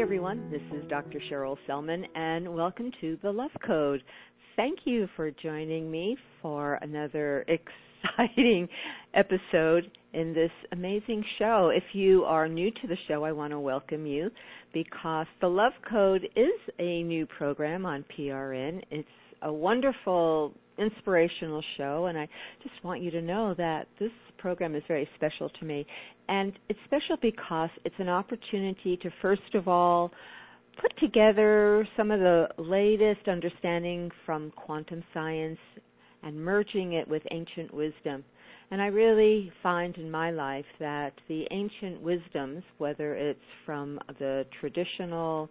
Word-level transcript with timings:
Everyone. 0.00 0.48
This 0.48 0.62
is 0.72 0.88
Dr. 0.88 1.20
Sherrill 1.28 1.58
Sellman, 1.68 2.04
and 2.14 2.54
welcome 2.54 2.92
to 3.00 3.18
The 3.20 3.32
Love 3.32 3.50
Code. 3.66 4.00
Thank 4.54 4.80
you 4.84 5.08
for 5.16 5.32
joining 5.32 5.90
me 5.90 6.16
for 6.40 6.74
another 6.82 7.44
exciting 7.48 8.68
episode 9.14 9.90
in 10.12 10.32
this 10.32 10.52
amazing 10.70 11.24
show. 11.40 11.72
If 11.74 11.82
you 11.94 12.22
are 12.22 12.46
new 12.46 12.70
to 12.70 12.86
the 12.86 12.96
show, 13.08 13.24
I 13.24 13.32
want 13.32 13.50
to 13.50 13.58
welcome 13.58 14.06
you 14.06 14.30
because 14.72 15.26
The 15.40 15.48
Love 15.48 15.72
Code 15.90 16.28
is 16.36 16.74
a 16.78 17.02
new 17.02 17.26
program 17.26 17.84
on 17.84 18.04
PRN. 18.16 18.80
It's 18.92 19.08
a 19.42 19.52
wonderful 19.52 20.54
inspirational 20.78 21.62
show 21.76 22.06
and 22.06 22.18
I 22.18 22.28
just 22.62 22.82
want 22.84 23.02
you 23.02 23.10
to 23.12 23.22
know 23.22 23.54
that 23.58 23.88
this 23.98 24.10
program 24.38 24.74
is 24.74 24.82
very 24.88 25.08
special 25.16 25.48
to 25.48 25.64
me 25.64 25.86
and 26.28 26.52
it's 26.68 26.78
special 26.84 27.16
because 27.20 27.70
it's 27.84 27.94
an 27.98 28.08
opportunity 28.08 28.96
to 29.02 29.10
first 29.20 29.54
of 29.54 29.68
all 29.68 30.10
put 30.80 30.96
together 30.98 31.86
some 31.96 32.10
of 32.10 32.20
the 32.20 32.48
latest 32.58 33.28
understanding 33.28 34.10
from 34.24 34.52
quantum 34.52 35.02
science 35.12 35.58
and 36.22 36.36
merging 36.36 36.94
it 36.94 37.06
with 37.06 37.22
ancient 37.30 37.72
wisdom. 37.72 38.24
And 38.70 38.82
I 38.82 38.86
really 38.86 39.50
find 39.62 39.96
in 39.96 40.10
my 40.10 40.30
life 40.30 40.64
that 40.78 41.12
the 41.28 41.46
ancient 41.50 42.02
wisdoms, 42.02 42.62
whether 42.78 43.14
it's 43.14 43.40
from 43.64 43.98
the 44.18 44.44
traditional 44.60 45.48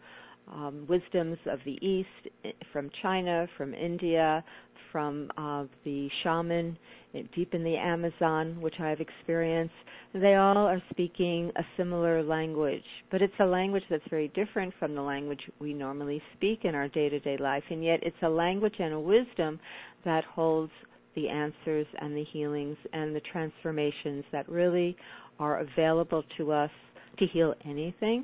um, 0.54 0.86
wisdoms 0.88 1.38
of 1.50 1.60
the 1.66 1.78
East, 1.86 2.34
eh, 2.46 2.52
from 2.72 2.90
China, 3.02 3.48
from 3.58 3.74
India, 3.74 4.44
from 4.92 5.30
uh, 5.38 5.66
the 5.84 6.10
shaman 6.24 6.78
eh, 7.14 7.24
deep 7.36 7.54
in 7.54 7.64
the 7.64 7.76
Amazon, 7.76 8.60
which 8.62 8.80
I've 8.80 9.00
experienced, 9.00 9.74
they 10.14 10.36
all 10.36 10.58
are 10.58 10.82
speaking 10.90 11.52
a 11.58 11.64
similar 11.76 12.24
language, 12.24 12.84
but 13.12 13.22
it's 13.22 13.34
a 13.40 13.46
language 13.46 13.84
that's 13.90 14.04
very 14.10 14.30
different 14.30 14.74
from 14.80 14.96
the 14.96 15.02
language 15.02 15.42
we 15.60 15.74
normally 15.74 16.22
speak 16.36 16.62
in 16.64 16.76
our 16.76 16.88
day 16.88 17.10
to 17.10 17.20
day 17.20 17.38
life, 17.38 17.64
and 17.70 17.84
yet 17.84 18.00
it's 18.02 18.18
a 18.24 18.30
language 18.30 18.76
and 18.80 18.94
a 18.94 19.00
wisdom 19.00 19.60
that 20.06 20.24
holds 20.24 20.72
the 21.16 21.28
answers 21.28 21.88
and 22.00 22.16
the 22.16 22.24
healings 22.32 22.78
and 22.94 23.16
the 23.16 23.22
transformations 23.32 24.24
that 24.32 24.48
really 24.48 24.96
are 25.40 25.60
available 25.60 26.24
to 26.38 26.52
us 26.52 26.72
to 27.20 27.26
heal 27.28 27.54
anything 27.66 28.24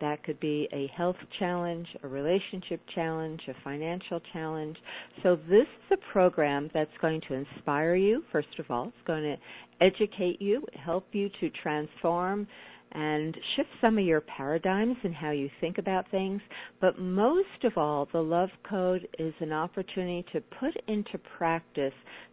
that 0.00 0.22
could 0.24 0.38
be 0.40 0.68
a 0.72 0.90
health 0.96 1.16
challenge, 1.38 1.86
a 2.02 2.08
relationship 2.08 2.80
challenge, 2.94 3.40
a 3.48 3.54
financial 3.64 4.20
challenge. 4.32 4.76
So 5.22 5.36
this 5.36 5.62
is 5.62 5.92
a 5.92 6.12
program 6.12 6.70
that's 6.72 6.90
going 7.00 7.20
to 7.28 7.34
inspire 7.34 7.94
you, 7.94 8.22
first 8.30 8.58
of 8.58 8.70
all. 8.70 8.88
It's 8.88 9.06
going 9.06 9.22
to 9.22 9.36
educate 9.84 10.40
you, 10.40 10.64
help 10.84 11.06
you 11.12 11.28
to 11.40 11.50
transform 11.62 12.46
and 12.92 13.36
shift 13.56 13.68
some 13.80 13.98
of 13.98 14.04
your 14.04 14.22
paradigms 14.22 14.96
and 15.04 15.14
how 15.14 15.30
you 15.30 15.50
think 15.60 15.78
about 15.78 16.10
things. 16.10 16.40
But 16.80 16.98
most 16.98 17.64
of 17.64 17.76
all, 17.76 18.08
the 18.12 18.22
Love 18.22 18.48
Code 18.68 19.06
is 19.18 19.34
an 19.40 19.52
opportunity 19.52 20.24
to 20.32 20.40
put 20.58 20.74
into 20.86 21.18
practice 21.36 21.92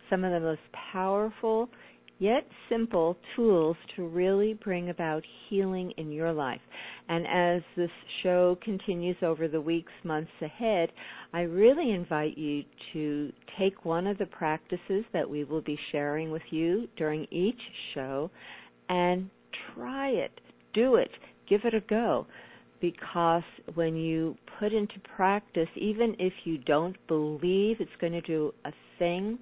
some 0.09 0.23
of 0.23 0.31
the 0.31 0.39
most 0.39 0.61
powerful 0.93 1.69
yet 2.19 2.45
simple 2.69 3.17
tools 3.35 3.75
to 3.95 4.07
really 4.07 4.53
bring 4.63 4.89
about 4.89 5.23
healing 5.49 5.91
in 5.97 6.11
your 6.11 6.31
life. 6.31 6.61
And 7.09 7.25
as 7.27 7.61
this 7.75 7.89
show 8.23 8.57
continues 8.63 9.17
over 9.21 9.47
the 9.47 9.61
weeks, 9.61 9.91
months 10.03 10.31
ahead, 10.41 10.91
I 11.33 11.41
really 11.41 11.91
invite 11.91 12.37
you 12.37 12.63
to 12.93 13.31
take 13.59 13.85
one 13.85 14.07
of 14.07 14.17
the 14.17 14.25
practices 14.25 15.03
that 15.13 15.29
we 15.29 15.43
will 15.43 15.61
be 15.61 15.77
sharing 15.91 16.31
with 16.31 16.41
you 16.49 16.87
during 16.97 17.27
each 17.31 17.59
show 17.93 18.31
and 18.89 19.29
try 19.73 20.09
it, 20.09 20.31
do 20.73 20.95
it, 20.95 21.11
give 21.49 21.61
it 21.65 21.73
a 21.73 21.81
go. 21.81 22.25
Because 22.81 23.43
when 23.73 23.95
you 23.95 24.35
put 24.59 24.73
into 24.73 24.95
practice, 25.15 25.69
even 25.75 26.15
if 26.19 26.33
you 26.43 26.57
don't 26.59 26.95
believe 27.07 27.77
it's 27.79 27.89
going 27.99 28.13
to 28.13 28.21
do 28.21 28.53
a 28.65 28.71
thing, 28.99 29.39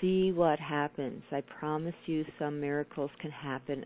see 0.00 0.32
what 0.32 0.58
happens. 0.58 1.22
I 1.30 1.42
promise 1.42 1.94
you 2.06 2.24
some 2.38 2.60
miracles 2.60 3.10
can 3.20 3.30
happen 3.30 3.84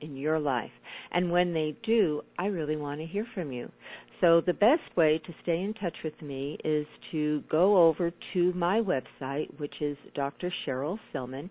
in 0.00 0.16
your 0.16 0.38
life. 0.38 0.70
And 1.12 1.30
when 1.30 1.54
they 1.54 1.76
do, 1.84 2.22
I 2.38 2.46
really 2.46 2.76
want 2.76 3.00
to 3.00 3.06
hear 3.06 3.26
from 3.34 3.52
you. 3.52 3.70
So 4.20 4.40
the 4.40 4.52
best 4.52 4.96
way 4.96 5.20
to 5.26 5.34
stay 5.42 5.60
in 5.62 5.74
touch 5.74 5.96
with 6.04 6.20
me 6.22 6.56
is 6.64 6.86
to 7.10 7.42
go 7.50 7.88
over 7.88 8.12
to 8.34 8.52
my 8.52 8.80
website, 8.80 9.48
which 9.58 9.74
is 9.80 9.96
Dr. 10.14 10.52
Sherrill 10.64 10.98
Sellman, 11.12 11.50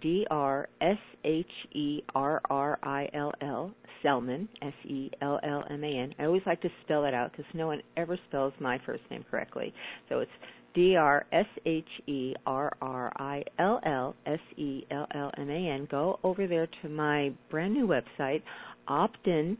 D 0.00 0.26
R 0.30 0.68
S 0.80 0.98
H 1.24 1.46
E 1.72 2.02
R 2.14 2.40
R 2.50 2.78
I 2.82 3.08
L 3.14 3.32
L, 3.40 3.72
Sellman, 4.02 4.48
S 4.62 4.72
E 4.84 5.10
L 5.20 5.40
L 5.42 5.64
M 5.70 5.82
A 5.82 5.86
N. 5.86 6.14
I 6.18 6.24
always 6.24 6.42
like 6.46 6.60
to 6.62 6.70
spell 6.84 7.04
it 7.04 7.14
out 7.14 7.32
because 7.32 7.46
no 7.54 7.66
one 7.66 7.82
ever 7.96 8.18
spells 8.28 8.52
my 8.60 8.78
first 8.86 9.02
name 9.10 9.24
correctly. 9.30 9.72
So 10.08 10.20
it's 10.20 10.30
D 10.74 10.96
R 10.96 11.26
S 11.32 11.46
H 11.66 11.88
E 12.06 12.34
R 12.46 12.76
R 12.80 13.12
I 13.16 13.42
L 13.58 13.80
L 13.84 14.14
S 14.26 14.40
E 14.56 14.86
L 14.90 15.06
L 15.14 15.30
M 15.36 15.50
A 15.50 15.70
N. 15.70 15.88
Go 15.90 16.20
over 16.22 16.46
there 16.46 16.68
to 16.82 16.88
my 16.88 17.32
brand 17.50 17.74
new 17.74 17.86
website, 17.86 18.42
opt 18.86 19.26
in 19.26 19.58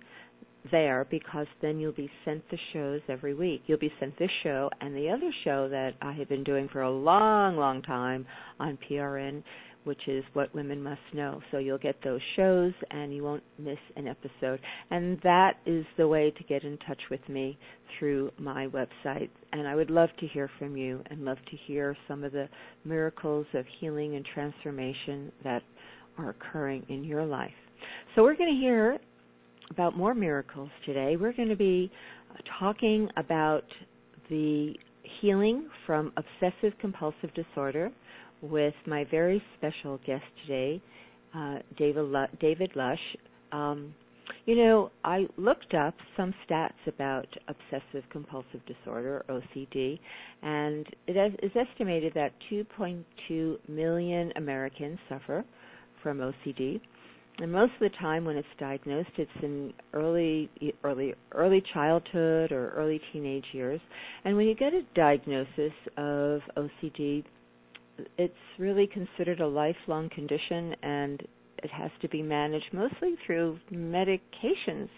there 0.70 1.06
because 1.10 1.46
then 1.62 1.78
you'll 1.78 1.92
be 1.92 2.10
sent 2.24 2.42
the 2.50 2.58
shows 2.72 3.00
every 3.08 3.34
week. 3.34 3.62
You'll 3.66 3.78
be 3.78 3.92
sent 4.00 4.18
this 4.18 4.30
show 4.42 4.70
and 4.80 4.94
the 4.94 5.08
other 5.08 5.32
show 5.44 5.68
that 5.68 5.92
I 6.02 6.12
have 6.12 6.28
been 6.28 6.44
doing 6.44 6.68
for 6.72 6.82
a 6.82 6.90
long, 6.90 7.56
long 7.56 7.82
time 7.82 8.26
on 8.58 8.78
PRN 8.88 9.42
which 9.88 10.06
is 10.06 10.22
What 10.34 10.54
Women 10.54 10.82
Must 10.82 11.00
Know. 11.14 11.40
So 11.50 11.56
you'll 11.56 11.78
get 11.78 11.96
those 12.04 12.20
shows 12.36 12.74
and 12.90 13.12
you 13.14 13.22
won't 13.22 13.42
miss 13.58 13.78
an 13.96 14.06
episode. 14.06 14.60
And 14.90 15.18
that 15.22 15.54
is 15.64 15.86
the 15.96 16.06
way 16.06 16.30
to 16.30 16.44
get 16.44 16.62
in 16.62 16.76
touch 16.86 17.00
with 17.10 17.26
me 17.26 17.58
through 17.98 18.30
my 18.38 18.66
website. 18.66 19.30
And 19.52 19.66
I 19.66 19.74
would 19.74 19.88
love 19.88 20.10
to 20.20 20.26
hear 20.26 20.50
from 20.58 20.76
you 20.76 21.02
and 21.08 21.24
love 21.24 21.38
to 21.50 21.56
hear 21.66 21.96
some 22.06 22.22
of 22.22 22.32
the 22.32 22.50
miracles 22.84 23.46
of 23.54 23.64
healing 23.80 24.16
and 24.16 24.26
transformation 24.34 25.32
that 25.42 25.62
are 26.18 26.28
occurring 26.28 26.84
in 26.90 27.02
your 27.02 27.24
life. 27.24 27.50
So 28.14 28.22
we're 28.22 28.36
going 28.36 28.54
to 28.54 28.60
hear 28.60 28.98
about 29.70 29.96
more 29.96 30.12
miracles 30.12 30.68
today. 30.84 31.16
We're 31.16 31.32
going 31.32 31.48
to 31.48 31.56
be 31.56 31.90
talking 32.58 33.08
about 33.16 33.64
the 34.28 34.74
healing 35.22 35.66
from 35.86 36.12
obsessive 36.18 36.78
compulsive 36.78 37.32
disorder 37.34 37.90
with 38.42 38.74
my 38.86 39.04
very 39.10 39.42
special 39.56 39.98
guest 40.06 40.24
today, 40.46 40.82
uh, 41.34 41.56
David, 41.76 42.06
David 42.40 42.72
Lusch. 42.76 42.96
Um, 43.52 43.94
you 44.46 44.56
know, 44.56 44.90
I 45.04 45.26
looked 45.36 45.74
up 45.74 45.94
some 46.16 46.34
stats 46.48 46.86
about 46.86 47.26
obsessive 47.48 48.08
compulsive 48.10 48.60
disorder, 48.66 49.24
OCD, 49.28 49.98
and 50.42 50.86
it 51.06 51.34
is 51.42 51.50
estimated 51.54 52.12
that 52.14 52.32
2.2 52.50 53.56
million 53.68 54.32
Americans 54.36 54.98
suffer 55.08 55.44
from 56.02 56.18
OCD. 56.18 56.80
And 57.40 57.52
most 57.52 57.72
of 57.74 57.80
the 57.80 57.96
time 58.00 58.24
when 58.24 58.36
it's 58.36 58.48
diagnosed, 58.58 59.10
it's 59.16 59.30
in 59.42 59.72
early, 59.92 60.50
early, 60.82 61.14
early 61.32 61.62
childhood 61.72 62.50
or 62.50 62.70
early 62.70 63.00
teenage 63.12 63.44
years. 63.52 63.80
And 64.24 64.36
when 64.36 64.46
you 64.46 64.56
get 64.56 64.74
a 64.74 64.82
diagnosis 64.94 65.72
of 65.96 66.40
OCD, 66.56 67.22
it's 68.16 68.34
really 68.58 68.86
considered 68.86 69.40
a 69.40 69.46
lifelong 69.46 70.08
condition 70.10 70.74
and 70.82 71.22
it 71.62 71.70
has 71.70 71.90
to 72.02 72.08
be 72.08 72.22
managed 72.22 72.72
mostly 72.72 73.16
through 73.26 73.58
medications 73.72 74.88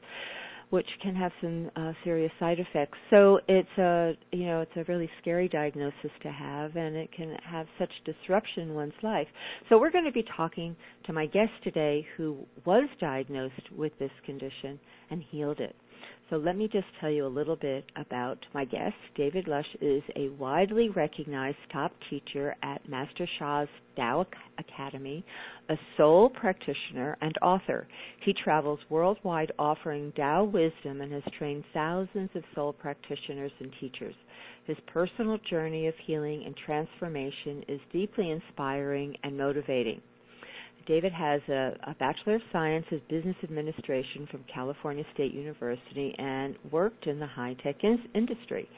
which 0.70 0.86
can 1.02 1.16
have 1.16 1.32
some 1.40 1.70
uh, 1.76 1.92
serious 2.04 2.30
side 2.38 2.58
effects. 2.60 2.96
So 3.10 3.40
it's 3.48 3.68
a 3.76 4.12
you 4.30 4.46
know 4.46 4.60
it's 4.60 4.76
a 4.76 4.84
really 4.90 5.10
scary 5.20 5.48
diagnosis 5.48 6.10
to 6.22 6.30
have, 6.30 6.76
and 6.76 6.96
it 6.96 7.10
can 7.12 7.36
have 7.44 7.66
such 7.78 7.90
disruption 8.04 8.68
in 8.68 8.74
one's 8.74 8.92
life. 9.02 9.26
So 9.68 9.78
we're 9.78 9.90
going 9.90 10.04
to 10.04 10.12
be 10.12 10.24
talking 10.36 10.76
to 11.06 11.12
my 11.12 11.26
guest 11.26 11.50
today, 11.64 12.06
who 12.16 12.38
was 12.64 12.88
diagnosed 13.00 13.72
with 13.76 13.92
this 13.98 14.12
condition 14.24 14.78
and 15.10 15.22
healed 15.30 15.60
it. 15.60 15.74
So 16.30 16.36
let 16.36 16.56
me 16.56 16.68
just 16.72 16.86
tell 17.00 17.10
you 17.10 17.26
a 17.26 17.28
little 17.28 17.56
bit 17.56 17.84
about 17.96 18.38
my 18.54 18.64
guest. 18.64 18.94
David 19.16 19.46
Lusch 19.46 19.64
is 19.80 20.02
a 20.14 20.28
widely 20.38 20.88
recognized 20.88 21.56
top 21.72 21.90
teacher 22.08 22.54
at 22.62 22.88
Master 22.88 23.26
Sha's 23.36 23.66
Tao 23.96 24.24
Academy, 24.56 25.24
a 25.68 25.74
soul 25.96 26.30
practitioner 26.30 27.18
and 27.20 27.36
author. 27.42 27.88
He 28.24 28.32
travels 28.32 28.78
worldwide 28.88 29.50
offering 29.58 30.12
Tao 30.12 30.44
wisdom 30.44 31.00
and 31.00 31.12
has 31.12 31.24
trained 31.36 31.64
thousands 31.74 32.30
of 32.36 32.44
soul 32.54 32.74
practitioners 32.74 33.52
and 33.58 33.72
teachers. 33.80 34.14
His 34.66 34.76
personal 34.86 35.38
journey 35.50 35.88
of 35.88 35.94
healing 36.06 36.44
and 36.46 36.54
transformation 36.64 37.64
is 37.66 37.80
deeply 37.92 38.30
inspiring 38.30 39.16
and 39.24 39.36
motivating. 39.36 40.00
David 40.90 41.12
has 41.12 41.40
a, 41.48 41.70
a 41.86 41.94
Bachelor 42.00 42.34
of 42.34 42.40
Science 42.52 42.84
in 42.90 43.00
Business 43.08 43.36
Administration 43.44 44.26
from 44.28 44.44
California 44.52 45.04
State 45.14 45.32
University 45.32 46.12
and 46.18 46.56
worked 46.72 47.06
in 47.06 47.20
the 47.20 47.28
high 47.28 47.54
tech 47.62 47.76
in- 47.84 48.08
industry. 48.12 48.68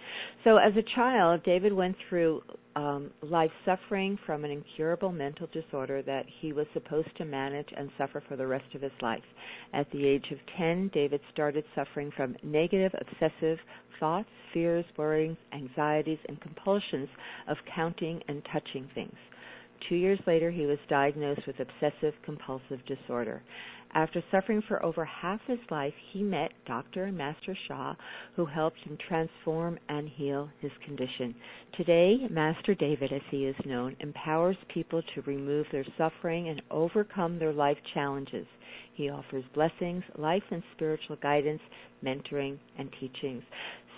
So, 0.45 0.59
as 0.59 0.75
a 0.77 0.83
child, 0.95 1.43
David 1.43 1.73
went 1.73 1.97
through 2.11 2.43
um, 2.77 3.13
life 3.23 3.51
suffering 3.65 4.19
from 4.27 4.45
an 4.45 4.51
incurable 4.51 5.11
mental 5.11 5.49
disorder 5.55 6.03
that 6.03 6.27
he 6.43 6.53
was 6.53 6.67
supposed 6.75 7.09
to 7.17 7.25
manage 7.25 7.69
and 7.75 7.89
suffer 7.97 8.23
for 8.29 8.37
the 8.37 8.47
rest 8.47 8.75
of 8.75 8.83
his 8.83 8.93
life. 9.01 9.25
At 9.73 9.91
the 9.91 10.07
age 10.07 10.27
of 10.33 10.39
10, 10.59 10.91
David 10.93 11.23
started 11.33 11.65
suffering 11.75 12.11
from 12.15 12.37
negative 12.43 12.93
obsessive 13.01 13.57
thoughts, 13.99 14.29
fears, 14.53 14.85
worries, 14.99 15.39
anxieties, 15.55 16.19
and 16.29 16.39
compulsions 16.43 17.09
of 17.49 17.57
counting 17.75 18.21
and 18.29 18.43
touching 18.53 18.87
things. 18.95 19.17
Two 19.89 19.97
years 19.97 20.21
later, 20.27 20.51
he 20.51 20.67
was 20.67 20.79
diagnosed 20.89 21.47
with 21.47 21.57
obsessive 21.59 22.15
compulsive 22.25 22.81
disorder. 22.87 23.43
After 23.95 24.23
suffering 24.31 24.63
for 24.67 24.83
over 24.83 25.05
half 25.05 25.41
his 25.47 25.59
life, 25.71 25.93
he 26.13 26.23
met 26.23 26.53
Dr. 26.67 27.05
and 27.05 27.19
Master 27.19 27.55
Sha, 27.69 27.95
who 28.35 28.47
helped 28.47 28.79
him 28.79 28.97
transform 29.07 29.79
and 29.89 30.09
heal 30.09 30.49
his 30.61 30.71
condition. 30.85 31.35
Today, 31.77 32.27
Master 32.31 32.75
David, 32.75 33.13
as 33.13 33.21
he 33.31 33.45
is 33.45 33.57
known, 33.67 33.95
empowers 34.01 34.57
people 34.73 35.03
to 35.15 35.23
remove 35.23 35.67
their 35.71 35.85
suffering 35.99 36.49
and 36.49 36.63
overcome 36.71 37.39
their 37.39 37.53
life 37.53 37.77
challenges. 37.93 38.47
He 38.95 39.11
offers 39.11 39.45
blessings, 39.55 40.05
life 40.17 40.45
and 40.51 40.63
spiritual 40.75 41.17
guidance, 41.17 41.61
mentoring, 42.03 42.59
and 42.79 42.89
teachings. 42.99 43.43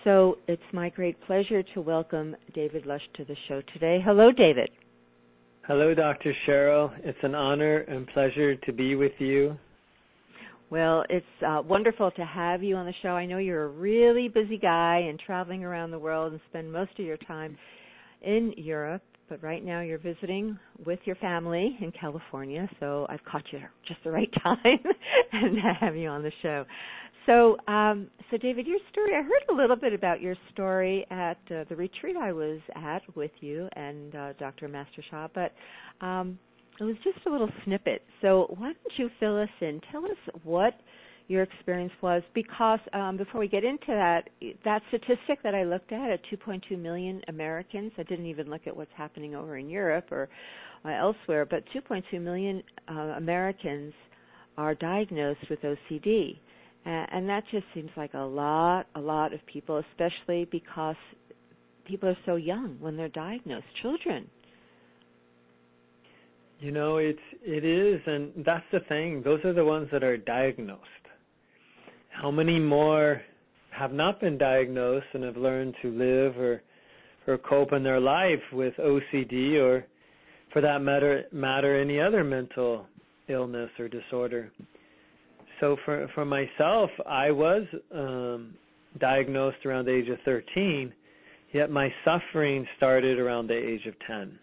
So 0.03 0.39
it's 0.49 0.63
my 0.73 0.89
great 0.91 1.21
pleasure 1.23 1.63
to 1.75 1.81
welcome 1.81 2.35
David 2.53 2.85
Lusch 2.85 3.01
to 3.15 3.25
the 3.25 3.37
show 3.49 3.63
today. 3.73 4.01
Hello, 4.05 4.33
David. 4.33 4.71
Hello, 5.67 5.95
Dr. 5.95 6.35
Sherrill. 6.45 6.93
It's 7.05 7.19
an 7.23 7.35
honor 7.35 7.79
and 7.79 8.07
pleasure 8.09 8.55
to 8.55 8.73
be 8.73 8.97
with 8.97 9.13
you. 9.19 9.57
Well, 10.69 11.05
it's 11.09 11.25
uh, 11.47 11.63
wonderful 11.67 12.11
to 12.11 12.25
have 12.27 12.63
you 12.63 12.77
on 12.77 12.85
the 12.85 12.93
show. 13.01 13.09
I 13.11 13.25
know 13.25 13.39
you're 13.39 13.65
a 13.65 13.69
really 13.69 14.29
busy 14.29 14.59
guy 14.59 15.07
and 15.09 15.19
traveling 15.19 15.65
around 15.65 15.91
the 15.91 15.99
world 15.99 16.33
and 16.33 16.41
spend 16.51 16.71
most 16.71 16.91
of 16.99 17.07
your 17.07 17.17
time 17.17 17.57
in 18.21 18.53
Europe, 18.59 19.01
but 19.31 19.43
right 19.43 19.65
now 19.65 19.81
you're 19.81 19.97
visiting 19.97 20.59
with 20.85 20.99
your 21.07 21.17
family 21.17 21.79
in 21.81 21.91
California, 21.99 22.69
so 22.79 23.07
I've 23.09 23.25
caught 23.25 23.45
you 23.51 23.61
at 23.61 23.71
just 23.89 24.01
the 24.05 24.11
right 24.11 24.31
time 24.43 24.59
and 25.33 25.55
to 25.55 25.75
have 25.81 25.97
you 25.97 26.09
on 26.09 26.23
the 26.23 26.33
show. 26.43 26.67
So, 27.27 27.57
um, 27.69 28.09
so 28.31 28.37
David, 28.37 28.67
your 28.67 28.79
story. 28.91 29.13
I 29.15 29.23
heard 29.23 29.43
a 29.51 29.55
little 29.55 29.77
bit 29.77 29.95
about 29.95 30.21
your 30.21 30.35
story 30.53 31.07
at 31.11 31.39
uh, 31.51 31.65
the 31.69 31.77
retreat 31.77 32.17
I 32.17 32.33
was 32.33 32.61
at 32.77 33.03
with 33.17 33.31
you 33.41 33.69
and 33.75 34.15
uh, 34.15 34.33
Dr. 34.35 34.69
Master 34.69 35.03
Sha, 35.11 35.29
but 35.35 35.53
um, 36.05 36.39
it 36.81 36.85
was 36.85 36.97
just 37.03 37.25
a 37.27 37.31
little 37.31 37.49
snippet. 37.65 38.03
So, 38.21 38.55
why 38.59 38.73
don't 38.73 38.99
you 38.99 39.09
fill 39.21 39.41
us 39.41 39.49
in? 39.61 39.81
Tell 39.91 40.05
us 40.05 40.19
what 40.43 40.75
your 41.29 41.43
experience 41.43 41.93
was, 42.03 42.23
because 42.35 42.81
um, 42.93 43.17
before 43.17 43.41
we 43.41 43.49
get 43.49 43.65
into 43.65 43.87
that, 43.89 44.29
that 44.65 44.83
statistic 44.89 45.43
that 45.43 45.55
I 45.55 45.65
looked 45.65 45.93
at 45.93 46.11
at 46.11 46.21
2.2 46.31 46.79
million 46.79 47.23
Americans. 47.29 47.93
I 47.97 48.03
didn't 48.03 48.27
even 48.27 48.51
look 48.51 48.67
at 48.67 48.77
what's 48.77 48.91
happening 48.95 49.35
over 49.35 49.57
in 49.57 49.71
Europe 49.71 50.13
or 50.13 50.29
uh, 50.85 50.91
elsewhere, 50.91 51.47
but 51.47 51.65
2.2 51.75 52.21
million 52.21 52.63
uh, 52.91 53.15
Americans 53.17 53.95
are 54.59 54.75
diagnosed 54.75 55.49
with 55.49 55.61
OCD 55.63 56.39
and 56.85 57.29
that 57.29 57.45
just 57.51 57.65
seems 57.75 57.91
like 57.97 58.15
a 58.15 58.19
lot 58.19 58.87
a 58.95 59.01
lot 59.01 59.33
of 59.33 59.45
people 59.47 59.83
especially 59.93 60.47
because 60.51 60.97
people 61.87 62.09
are 62.09 62.19
so 62.27 62.37
young 62.37 62.77
when 62.81 62.97
they're 62.97 63.09
diagnosed 63.09 63.67
children. 63.83 64.29
You 66.61 66.71
know 66.71 66.99
it's 66.99 67.19
it 67.43 67.65
is 67.65 68.01
and 68.07 68.45
that's 68.45 68.65
the 68.73 68.81
thing. 68.89 69.23
Those 69.25 69.45
are 69.45 69.53
the 69.53 69.65
ones 69.65 69.89
that 69.93 70.03
are 70.03 70.17
diagnosed. 70.17 70.81
How 72.11 72.31
many 72.31 72.59
more 72.59 73.21
have 73.71 73.93
not 73.93 74.21
been 74.21 74.39
diagnosed 74.39 75.07
and 75.15 75.25
have 75.25 75.37
learned 75.37 75.75
to 75.83 75.91
live 75.91 76.37
or 76.39 76.63
or 77.27 77.39
cope 77.39 77.73
in 77.73 77.83
their 77.83 78.01
life 78.01 78.43
with 78.53 78.75
OCD 78.79 79.61
or 79.61 79.87
for 80.53 80.61
that 80.61 80.81
matter 80.81 81.25
matter 81.33 81.81
any 81.81 82.01
other 82.01 82.23
mental 82.23 82.87
illness 83.29 83.71
or 83.79 83.89
disorder 83.89 84.53
so 85.61 85.77
for 85.85 86.09
for 86.15 86.25
myself, 86.25 86.91
I 87.07 87.31
was 87.31 87.63
um, 87.95 88.55
diagnosed 89.01 89.65
around 89.65 89.87
the 89.87 89.93
age 89.93 90.09
of 90.09 90.19
13, 90.25 90.93
yet 91.53 91.71
my 91.71 91.93
suffering 92.05 92.67
started 92.77 93.19
around 93.19 93.49
the 93.49 93.57
age 93.57 93.87
of 93.87 93.95
10. 94.07 94.39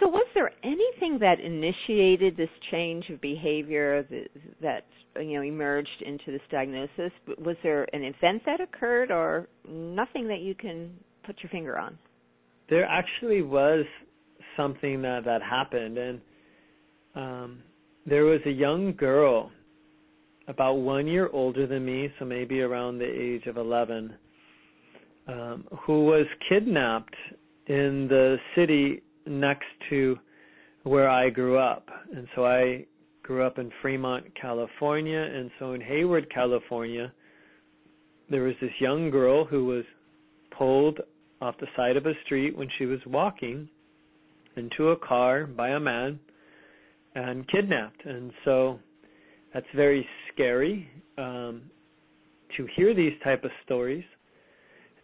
So, 0.00 0.08
was 0.08 0.26
there 0.34 0.50
anything 0.64 1.18
that 1.20 1.38
initiated 1.38 2.36
this 2.36 2.48
change 2.70 3.08
of 3.10 3.20
behavior 3.20 4.04
that, 4.10 4.28
that 4.60 4.84
you 5.22 5.36
know 5.36 5.42
emerged 5.42 6.02
into 6.04 6.32
this 6.32 6.40
diagnosis? 6.50 7.12
Was 7.38 7.56
there 7.62 7.86
an 7.94 8.02
event 8.02 8.42
that 8.46 8.60
occurred, 8.60 9.10
or 9.10 9.46
nothing 9.68 10.26
that 10.28 10.40
you 10.40 10.54
can 10.54 10.90
put 11.24 11.36
your 11.42 11.50
finger 11.50 11.78
on? 11.78 11.96
There 12.68 12.84
actually 12.84 13.42
was 13.42 13.84
something 14.56 15.02
that 15.02 15.24
that 15.24 15.42
happened, 15.42 15.98
and 15.98 16.20
um, 17.14 17.62
there 18.06 18.24
was 18.24 18.40
a 18.46 18.50
young 18.50 18.94
girl 18.94 19.50
about 20.48 20.74
one 20.74 21.06
year 21.06 21.28
older 21.32 21.66
than 21.66 21.84
me, 21.84 22.10
so 22.18 22.24
maybe 22.24 22.60
around 22.60 22.98
the 22.98 23.04
age 23.04 23.46
of 23.46 23.56
11, 23.56 24.12
um, 25.28 25.64
who 25.86 26.04
was 26.04 26.26
kidnapped 26.48 27.14
in 27.66 28.08
the 28.08 28.36
city 28.56 29.02
next 29.26 29.66
to 29.88 30.16
where 30.82 31.08
I 31.08 31.30
grew 31.30 31.58
up. 31.58 31.88
And 32.14 32.26
so 32.34 32.44
I 32.44 32.86
grew 33.22 33.46
up 33.46 33.58
in 33.58 33.70
Fremont, 33.80 34.24
California, 34.40 35.20
and 35.20 35.50
so 35.60 35.74
in 35.74 35.80
Hayward, 35.80 36.32
California, 36.34 37.12
there 38.30 38.42
was 38.42 38.54
this 38.60 38.72
young 38.80 39.10
girl 39.10 39.44
who 39.44 39.66
was 39.66 39.84
pulled 40.56 40.98
off 41.40 41.54
the 41.60 41.66
side 41.76 41.96
of 41.96 42.06
a 42.06 42.12
street 42.24 42.56
when 42.56 42.68
she 42.78 42.86
was 42.86 42.98
walking 43.06 43.68
into 44.56 44.88
a 44.88 44.96
car 44.96 45.46
by 45.46 45.70
a 45.70 45.80
man 45.80 46.18
and 47.14 47.46
kidnapped. 47.48 48.04
And 48.04 48.32
so 48.44 48.78
that's 49.52 49.66
very 49.74 50.06
scary 50.32 50.88
um, 51.18 51.62
to 52.56 52.66
hear 52.76 52.94
these 52.94 53.12
type 53.22 53.44
of 53.44 53.50
stories. 53.64 54.04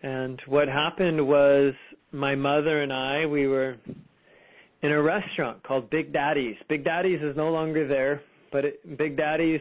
And 0.02 0.40
what 0.46 0.69
happened 0.69 1.26
was 1.26 1.75
my 2.12 2.34
mother 2.34 2.82
and 2.82 2.93
I 2.93 3.26
we 3.26 3.46
were 3.46 3.76
in 4.82 4.93
a 4.93 5.02
restaurant 5.02 5.62
called 5.64 5.90
Big 5.90 6.12
Daddy's. 6.12 6.56
Big 6.69 6.84
Daddy's 6.84 7.20
is 7.20 7.37
no 7.37 7.50
longer 7.50 7.87
there, 7.87 8.22
but 8.52 8.64
it, 8.64 8.99
Big 8.99 9.16
Daddy's 9.16 9.61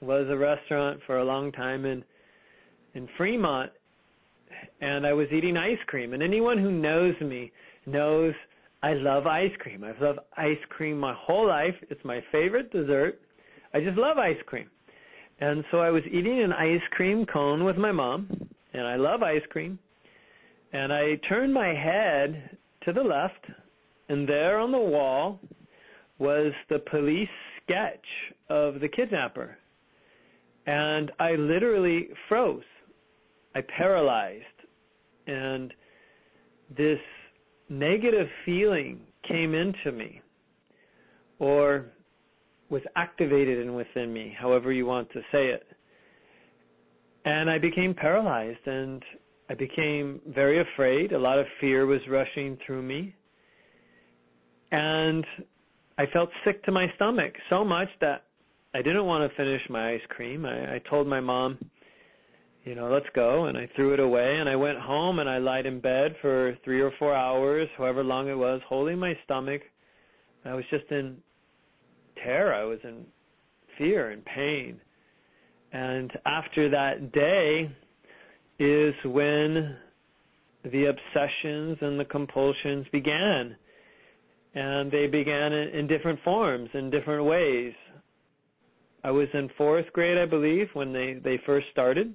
was 0.00 0.26
a 0.30 0.36
restaurant 0.36 1.00
for 1.06 1.18
a 1.18 1.24
long 1.24 1.52
time 1.52 1.84
in 1.84 2.04
in 2.94 3.08
Fremont 3.18 3.70
and 4.80 5.06
I 5.06 5.12
was 5.12 5.26
eating 5.32 5.56
ice 5.56 5.78
cream 5.86 6.14
and 6.14 6.22
anyone 6.22 6.58
who 6.58 6.70
knows 6.70 7.14
me 7.20 7.52
knows 7.86 8.32
I 8.86 8.94
love 8.94 9.26
ice 9.26 9.50
cream. 9.58 9.82
I've 9.82 10.00
loved 10.00 10.20
ice 10.36 10.64
cream 10.68 10.96
my 10.96 11.12
whole 11.18 11.48
life. 11.48 11.74
It's 11.90 12.04
my 12.04 12.20
favorite 12.30 12.70
dessert. 12.70 13.20
I 13.74 13.80
just 13.80 13.98
love 13.98 14.16
ice 14.16 14.36
cream. 14.46 14.70
And 15.40 15.64
so 15.72 15.78
I 15.78 15.90
was 15.90 16.04
eating 16.06 16.40
an 16.40 16.52
ice 16.52 16.86
cream 16.92 17.26
cone 17.26 17.64
with 17.64 17.76
my 17.76 17.90
mom, 17.90 18.28
and 18.74 18.86
I 18.86 18.94
love 18.94 19.24
ice 19.24 19.42
cream. 19.50 19.80
And 20.72 20.92
I 20.92 21.16
turned 21.28 21.52
my 21.52 21.74
head 21.74 22.56
to 22.84 22.92
the 22.92 23.02
left, 23.02 23.44
and 24.08 24.28
there 24.28 24.60
on 24.60 24.70
the 24.70 24.78
wall 24.78 25.40
was 26.20 26.52
the 26.70 26.78
police 26.78 27.28
sketch 27.64 28.06
of 28.50 28.78
the 28.78 28.88
kidnapper. 28.88 29.58
And 30.66 31.10
I 31.18 31.32
literally 31.32 32.10
froze. 32.28 32.62
I 33.56 33.62
paralyzed. 33.62 34.44
And 35.26 35.74
this 36.78 37.00
negative 37.68 38.28
feeling 38.44 39.00
came 39.26 39.54
into 39.54 39.92
me 39.92 40.20
or 41.38 41.86
was 42.68 42.82
activated 42.96 43.58
in 43.58 43.74
within 43.74 44.12
me, 44.12 44.34
however 44.38 44.72
you 44.72 44.86
want 44.86 45.10
to 45.12 45.20
say 45.32 45.46
it. 45.46 45.66
And 47.24 47.50
I 47.50 47.58
became 47.58 47.94
paralyzed 47.94 48.66
and 48.66 49.02
I 49.48 49.54
became 49.54 50.20
very 50.28 50.60
afraid. 50.60 51.12
A 51.12 51.18
lot 51.18 51.38
of 51.38 51.46
fear 51.60 51.86
was 51.86 52.00
rushing 52.08 52.58
through 52.66 52.82
me. 52.82 53.14
And 54.72 55.24
I 55.98 56.06
felt 56.12 56.28
sick 56.44 56.64
to 56.64 56.72
my 56.72 56.86
stomach 56.96 57.32
so 57.48 57.64
much 57.64 57.88
that 58.00 58.24
I 58.74 58.82
didn't 58.82 59.06
want 59.06 59.28
to 59.28 59.36
finish 59.36 59.62
my 59.70 59.92
ice 59.92 60.00
cream. 60.08 60.44
I, 60.44 60.74
I 60.74 60.80
told 60.90 61.06
my 61.06 61.20
mom, 61.20 61.58
you 62.66 62.74
know, 62.74 62.90
let's 62.92 63.06
go. 63.14 63.46
And 63.46 63.56
I 63.56 63.68
threw 63.76 63.94
it 63.94 64.00
away 64.00 64.36
and 64.40 64.48
I 64.48 64.56
went 64.56 64.78
home 64.78 65.20
and 65.20 65.28
I 65.30 65.38
lied 65.38 65.66
in 65.66 65.80
bed 65.80 66.16
for 66.20 66.58
three 66.64 66.82
or 66.82 66.90
four 66.98 67.14
hours, 67.14 67.68
however 67.78 68.04
long 68.04 68.28
it 68.28 68.34
was, 68.36 68.60
holding 68.68 68.98
my 68.98 69.14
stomach. 69.24 69.62
I 70.44 70.52
was 70.52 70.64
just 70.70 70.84
in 70.90 71.16
terror. 72.22 72.52
I 72.52 72.64
was 72.64 72.80
in 72.84 73.06
fear 73.78 74.10
and 74.10 74.24
pain. 74.24 74.80
And 75.72 76.10
after 76.26 76.68
that 76.70 77.12
day 77.12 77.70
is 78.58 78.94
when 79.04 79.76
the 80.64 80.86
obsessions 80.86 81.78
and 81.80 82.00
the 82.00 82.04
compulsions 82.04 82.86
began. 82.90 83.56
and 84.56 84.90
they 84.90 85.06
began 85.06 85.52
in, 85.52 85.86
different 85.86 86.18
forms, 86.24 86.70
in 86.74 86.90
different 86.90 87.24
ways. 87.24 87.74
I 89.04 89.10
was 89.10 89.28
in 89.34 89.50
fourth 89.56 89.84
grade, 89.92 90.18
I 90.18 90.24
believe, 90.24 90.68
when 90.72 90.92
they 90.92 91.20
they 91.22 91.38
first 91.46 91.66
started, 91.70 92.14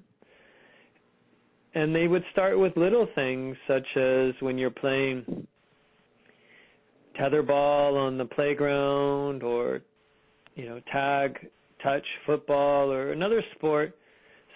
and 1.73 1.95
they 1.95 2.07
would 2.07 2.23
start 2.31 2.59
with 2.59 2.75
little 2.75 3.07
things 3.15 3.55
such 3.67 3.85
as 3.95 4.33
when 4.41 4.57
you're 4.57 4.69
playing 4.69 5.47
tetherball 7.19 7.95
on 7.95 8.17
the 8.17 8.25
playground 8.25 9.43
or 9.43 9.81
you 10.55 10.67
know 10.67 10.79
tag 10.91 11.37
touch 11.83 12.05
football 12.25 12.91
or 12.91 13.11
another 13.11 13.41
sport 13.55 13.95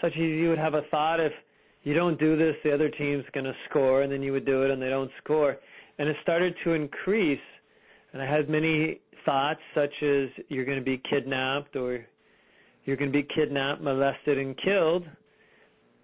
such 0.01 0.12
as 0.13 0.19
you 0.19 0.50
would 0.50 0.57
have 0.57 0.74
a 0.74 0.81
thought 0.91 1.19
if 1.19 1.31
you 1.84 1.93
don't 1.93 2.19
do 2.19 2.38
this 2.38 2.55
the 2.63 2.74
other 2.74 2.89
team's 2.89 3.24
going 3.34 3.45
to 3.45 3.53
score 3.69 4.01
and 4.03 4.12
then 4.12 4.22
you 4.22 4.31
would 4.31 4.45
do 4.45 4.63
it 4.63 4.72
and 4.72 4.81
they 4.81 4.89
don't 4.89 5.12
score. 5.24 5.57
And 5.98 6.10
it 6.10 6.15
started 6.24 6.53
to 6.63 6.74
increase 6.74 7.39
and 8.13 8.22
i 8.22 8.25
had 8.25 8.50
many 8.50 9.00
thoughts 9.25 9.60
such 9.74 9.93
as 10.03 10.29
you're 10.50 10.65
going 10.65 10.79
to 10.79 10.84
be 10.84 11.01
kidnapped 11.10 11.75
or 11.75 12.05
you're 12.86 12.98
going 12.98 13.12
to 13.12 13.17
be 13.17 13.27
kidnapped 13.36 13.81
molested 13.81 14.38
and 14.38 14.55
killed 14.57 15.05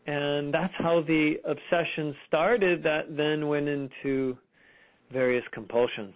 and 0.08 0.54
that's 0.54 0.74
how 0.78 1.02
the 1.06 1.36
obsession 1.46 2.16
started 2.28 2.84
that 2.84 3.16
then 3.16 3.48
went 3.48 3.68
into 3.68 4.38
various 5.12 5.44
compulsions 5.54 6.16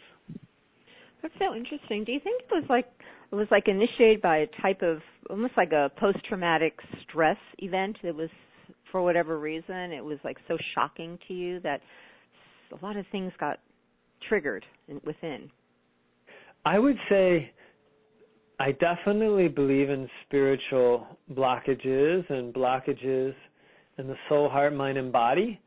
that's 1.25 1.33
so 1.39 1.55
interesting. 1.55 2.03
Do 2.03 2.11
you 2.11 2.19
think 2.19 2.43
it 2.43 2.53
was 2.53 2.65
like 2.69 2.85
it 3.31 3.35
was 3.35 3.47
like 3.49 3.67
initiated 3.67 4.21
by 4.21 4.37
a 4.37 4.47
type 4.61 4.83
of 4.83 4.99
almost 5.29 5.53
like 5.57 5.71
a 5.71 5.89
post 5.99 6.19
traumatic 6.27 6.77
stress 7.01 7.37
event? 7.57 7.97
It 8.03 8.15
was 8.15 8.29
for 8.91 9.01
whatever 9.01 9.39
reason 9.39 9.91
it 9.91 10.03
was 10.03 10.19
like 10.23 10.37
so 10.47 10.55
shocking 10.75 11.17
to 11.27 11.33
you 11.33 11.59
that 11.61 11.81
a 12.71 12.85
lot 12.85 12.95
of 12.95 13.05
things 13.11 13.31
got 13.39 13.59
triggered 14.29 14.65
within. 15.03 15.49
I 16.63 16.77
would 16.77 16.97
say 17.09 17.51
I 18.59 18.71
definitely 18.73 19.47
believe 19.47 19.89
in 19.89 20.07
spiritual 20.27 21.07
blockages 21.33 22.29
and 22.29 22.53
blockages 22.53 23.33
in 23.97 24.07
the 24.07 24.15
soul, 24.29 24.49
heart, 24.49 24.73
mind, 24.73 24.97
and 24.97 25.11
body 25.11 25.59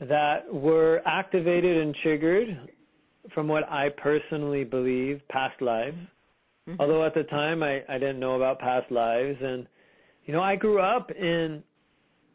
that 0.00 0.52
were 0.52 1.00
activated 1.06 1.76
and 1.76 1.94
triggered 2.02 2.70
from 3.32 3.48
what 3.48 3.64
I 3.70 3.88
personally 3.96 4.64
believe, 4.64 5.20
past 5.28 5.60
lives. 5.62 5.96
Mm-hmm. 6.68 6.80
Although 6.80 7.04
at 7.04 7.14
the 7.14 7.24
time 7.24 7.62
I, 7.62 7.82
I 7.88 7.98
didn't 7.98 8.20
know 8.20 8.36
about 8.36 8.58
past 8.58 8.90
lives 8.90 9.38
and 9.40 9.66
you 10.24 10.32
know, 10.32 10.42
I 10.42 10.56
grew 10.56 10.80
up 10.80 11.10
in 11.10 11.62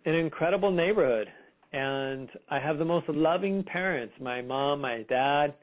an 0.06 0.14
incredible 0.14 0.72
neighborhood 0.72 1.28
and 1.74 2.30
I 2.50 2.60
have 2.60 2.78
the 2.78 2.86
most 2.86 3.10
loving 3.10 3.64
parents. 3.64 4.14
My 4.22 4.42
mom, 4.42 4.82
my 4.82 5.04
dad, 5.10 5.56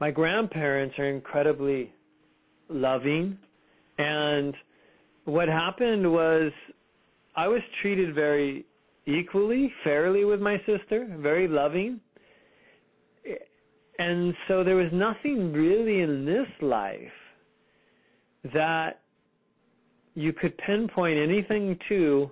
my 0.00 0.10
grandparents 0.10 0.98
are 0.98 1.08
incredibly 1.08 1.92
loving 2.68 3.38
and 3.98 4.54
what 5.24 5.48
happened 5.48 6.10
was 6.10 6.52
I 7.36 7.48
was 7.48 7.60
treated 7.80 8.14
very 8.14 8.66
equally, 9.06 9.72
fairly 9.82 10.24
with 10.24 10.40
my 10.40 10.58
sister, 10.66 11.06
very 11.20 11.48
loving 11.48 12.00
and 13.98 14.34
so 14.48 14.64
there 14.64 14.76
was 14.76 14.90
nothing 14.92 15.52
really 15.52 16.00
in 16.00 16.24
this 16.24 16.48
life 16.60 16.98
that 18.52 19.00
you 20.14 20.32
could 20.32 20.56
pinpoint 20.58 21.18
anything 21.18 21.78
to 21.88 22.30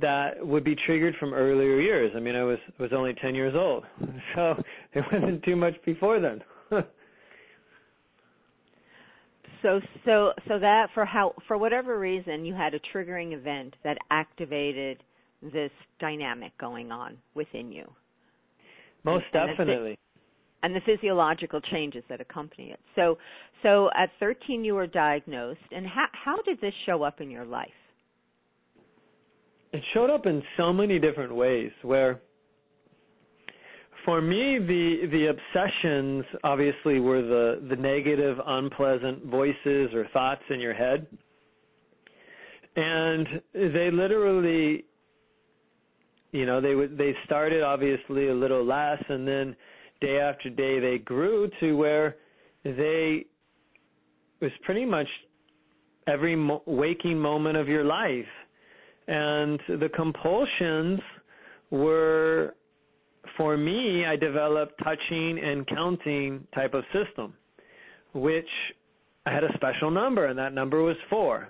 that 0.00 0.46
would 0.46 0.64
be 0.64 0.76
triggered 0.86 1.14
from 1.18 1.32
earlier 1.32 1.80
years. 1.80 2.12
I 2.14 2.20
mean, 2.20 2.36
I 2.36 2.44
was 2.44 2.58
was 2.78 2.90
only 2.94 3.14
10 3.20 3.34
years 3.34 3.54
old. 3.56 3.84
So 4.34 4.62
it 4.92 5.04
wasn't 5.10 5.42
too 5.42 5.56
much 5.56 5.74
before 5.84 6.20
then. 6.20 6.42
so 9.62 9.80
so 10.04 10.32
so 10.46 10.58
that 10.58 10.88
for 10.92 11.04
how 11.06 11.34
for 11.46 11.56
whatever 11.56 11.98
reason 11.98 12.44
you 12.44 12.54
had 12.54 12.74
a 12.74 12.80
triggering 12.94 13.32
event 13.32 13.74
that 13.84 13.96
activated 14.10 15.02
this 15.42 15.70
dynamic 16.00 16.56
going 16.58 16.90
on 16.90 17.16
within 17.34 17.72
you. 17.72 17.90
Most 19.04 19.24
and, 19.32 19.48
definitely 19.56 19.98
and 20.62 20.74
the 20.74 20.80
physiological 20.84 21.60
changes 21.60 22.02
that 22.08 22.20
accompany 22.20 22.70
it. 22.70 22.80
So, 22.96 23.18
so 23.62 23.90
at 23.96 24.10
13 24.20 24.64
you 24.64 24.74
were 24.74 24.86
diagnosed, 24.86 25.60
and 25.70 25.86
how 25.86 26.06
how 26.12 26.36
did 26.42 26.60
this 26.60 26.74
show 26.86 27.02
up 27.02 27.20
in 27.20 27.30
your 27.30 27.44
life? 27.44 27.68
It 29.72 29.82
showed 29.94 30.10
up 30.10 30.26
in 30.26 30.42
so 30.56 30.72
many 30.72 30.98
different 30.98 31.34
ways. 31.34 31.70
Where, 31.82 32.20
for 34.04 34.20
me, 34.20 34.58
the 34.58 35.06
the 35.10 35.26
obsessions 35.26 36.24
obviously 36.42 37.00
were 37.00 37.22
the 37.22 37.66
the 37.68 37.76
negative, 37.76 38.38
unpleasant 38.44 39.26
voices 39.26 39.94
or 39.94 40.06
thoughts 40.12 40.42
in 40.50 40.58
your 40.58 40.74
head, 40.74 41.06
and 42.76 43.26
they 43.54 43.90
literally, 43.92 44.84
you 46.32 46.46
know, 46.46 46.60
they 46.60 46.74
would 46.74 46.98
they 46.98 47.14
started 47.24 47.62
obviously 47.62 48.28
a 48.28 48.34
little 48.34 48.64
less, 48.64 49.02
and 49.08 49.26
then 49.26 49.56
day 50.00 50.18
after 50.18 50.50
day 50.50 50.78
they 50.78 50.98
grew 50.98 51.50
to 51.60 51.72
where 51.76 52.16
they 52.64 53.24
was 54.40 54.50
pretty 54.64 54.84
much 54.84 55.08
every 56.06 56.36
mo- 56.36 56.62
waking 56.66 57.18
moment 57.18 57.56
of 57.56 57.68
your 57.68 57.84
life. 57.84 58.26
And 59.08 59.58
the 59.68 59.88
compulsions 59.94 61.00
were 61.70 62.54
for 63.36 63.56
me 63.56 64.04
i 64.06 64.16
developed 64.16 64.72
touching 64.82 65.38
and 65.42 65.66
counting 65.66 66.46
type 66.54 66.74
of 66.74 66.84
system 66.92 67.34
which 68.14 68.48
i 69.26 69.32
had 69.32 69.44
a 69.44 69.52
special 69.54 69.90
number 69.90 70.26
and 70.26 70.38
that 70.38 70.54
number 70.54 70.82
was 70.82 70.96
4 71.10 71.48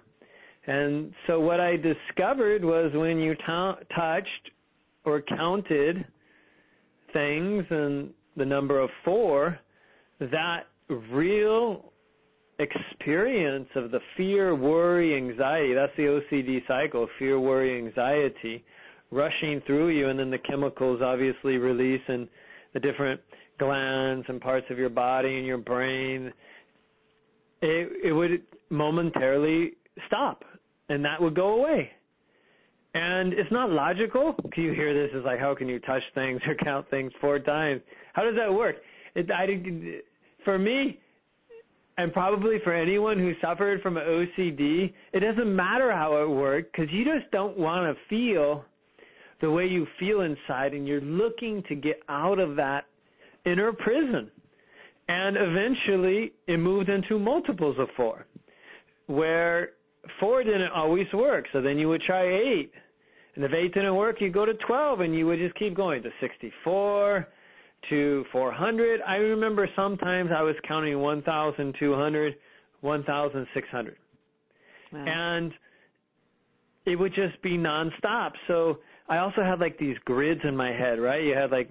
and 0.66 1.12
so 1.26 1.40
what 1.40 1.60
i 1.60 1.76
discovered 1.76 2.64
was 2.64 2.90
when 2.94 3.18
you 3.18 3.34
t- 3.34 3.86
touched 3.94 4.50
or 5.04 5.22
counted 5.22 6.04
things 7.12 7.64
and 7.70 8.10
the 8.36 8.44
number 8.44 8.80
of 8.80 8.90
four, 9.04 9.58
that 10.20 10.64
real 11.10 11.92
experience 12.58 13.68
of 13.76 13.90
the 13.90 14.00
fear, 14.16 14.54
worry, 14.54 15.16
anxiety, 15.16 15.74
that's 15.74 15.92
the 15.96 16.20
OCD 16.32 16.66
cycle, 16.66 17.08
fear, 17.18 17.38
worry, 17.38 17.78
anxiety, 17.78 18.64
rushing 19.10 19.60
through 19.66 19.88
you, 19.88 20.08
and 20.08 20.18
then 20.18 20.30
the 20.30 20.38
chemicals 20.38 21.00
obviously 21.02 21.56
release 21.56 22.02
in 22.08 22.28
the 22.74 22.80
different 22.80 23.20
glands 23.58 24.26
and 24.28 24.40
parts 24.40 24.66
of 24.70 24.78
your 24.78 24.90
body 24.90 25.36
and 25.38 25.46
your 25.46 25.58
brain. 25.58 26.32
It, 27.62 27.90
it 28.04 28.12
would 28.12 28.42
momentarily 28.70 29.72
stop, 30.06 30.44
and 30.88 31.04
that 31.04 31.20
would 31.20 31.34
go 31.34 31.60
away. 31.60 31.90
And 32.98 33.32
it's 33.32 33.50
not 33.52 33.70
logical. 33.70 34.34
You 34.56 34.72
hear 34.72 34.92
this 34.92 35.14
as 35.16 35.24
like, 35.24 35.38
how 35.38 35.54
can 35.54 35.68
you 35.68 35.78
touch 35.78 36.02
things 36.16 36.40
or 36.48 36.56
count 36.56 36.90
things 36.90 37.12
four 37.20 37.38
times? 37.38 37.80
How 38.12 38.24
does 38.24 38.34
that 38.34 38.52
work? 38.52 38.74
It, 39.14 39.30
I, 39.30 39.46
for 40.44 40.58
me, 40.58 40.98
and 41.96 42.12
probably 42.12 42.56
for 42.64 42.74
anyone 42.74 43.16
who 43.16 43.34
suffered 43.40 43.82
from 43.82 43.94
OCD, 43.94 44.92
it 45.12 45.20
doesn't 45.20 45.54
matter 45.54 45.92
how 45.92 46.20
it 46.22 46.28
worked 46.28 46.72
because 46.72 46.92
you 46.92 47.04
just 47.04 47.30
don't 47.30 47.56
want 47.56 47.96
to 47.96 48.00
feel 48.08 48.64
the 49.40 49.48
way 49.48 49.66
you 49.66 49.86
feel 50.00 50.22
inside, 50.22 50.74
and 50.74 50.88
you're 50.88 51.00
looking 51.00 51.62
to 51.68 51.76
get 51.76 52.00
out 52.08 52.40
of 52.40 52.56
that 52.56 52.86
inner 53.46 53.72
prison. 53.72 54.28
And 55.06 55.36
eventually, 55.36 56.32
it 56.48 56.58
moved 56.58 56.88
into 56.88 57.16
multiples 57.20 57.76
of 57.78 57.86
four, 57.96 58.26
where 59.06 59.70
four 60.18 60.42
didn't 60.42 60.72
always 60.74 61.06
work. 61.14 61.44
So 61.52 61.62
then 61.62 61.78
you 61.78 61.88
would 61.88 62.02
try 62.02 62.26
eight. 62.26 62.72
And 63.38 63.44
if 63.44 63.52
eight 63.52 63.72
didn't 63.72 63.94
work, 63.94 64.20
you 64.20 64.30
go 64.32 64.44
to 64.44 64.54
12 64.54 64.98
and 64.98 65.14
you 65.14 65.24
would 65.28 65.38
just 65.38 65.54
keep 65.54 65.76
going 65.76 66.02
to 66.02 66.10
64, 66.20 67.28
to 67.88 68.24
400. 68.32 69.00
I 69.06 69.14
remember 69.14 69.68
sometimes 69.76 70.30
I 70.36 70.42
was 70.42 70.56
counting 70.66 70.98
1,200, 70.98 72.34
1,600. 72.80 73.96
Wow. 74.92 75.04
And 75.06 75.52
it 76.84 76.96
would 76.96 77.14
just 77.14 77.40
be 77.40 77.56
nonstop. 77.56 78.32
So 78.48 78.78
I 79.08 79.18
also 79.18 79.44
had 79.44 79.60
like 79.60 79.78
these 79.78 79.96
grids 80.04 80.40
in 80.42 80.56
my 80.56 80.72
head, 80.72 80.98
right? 80.98 81.22
You 81.22 81.36
had 81.36 81.52
like 81.52 81.70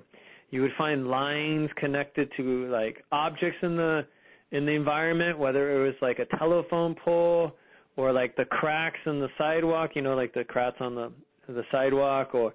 you 0.52 0.62
would 0.62 0.72
find 0.78 1.10
lines 1.10 1.70
connected 1.76 2.32
to 2.38 2.68
like 2.68 3.04
objects 3.12 3.58
in 3.62 3.76
the 3.76 4.06
in 4.52 4.66
the 4.66 4.72
environment, 4.72 5.38
whether 5.38 5.78
it 5.78 5.86
was 5.86 5.96
like 6.02 6.20
a 6.20 6.38
telephone 6.38 6.96
pole 7.04 7.52
or 7.98 8.14
like 8.14 8.38
the 8.38 8.46
cracks 8.46 9.00
in 9.06 9.20
the 9.20 9.28
sidewalk, 9.38 9.92
you 9.96 10.02
know, 10.02 10.16
like 10.16 10.34
the 10.34 10.46
cracks 10.46 10.78
on 10.80 10.96
the 10.96 11.12
the 11.48 11.63
sidewalk 11.72 12.34
or 12.34 12.54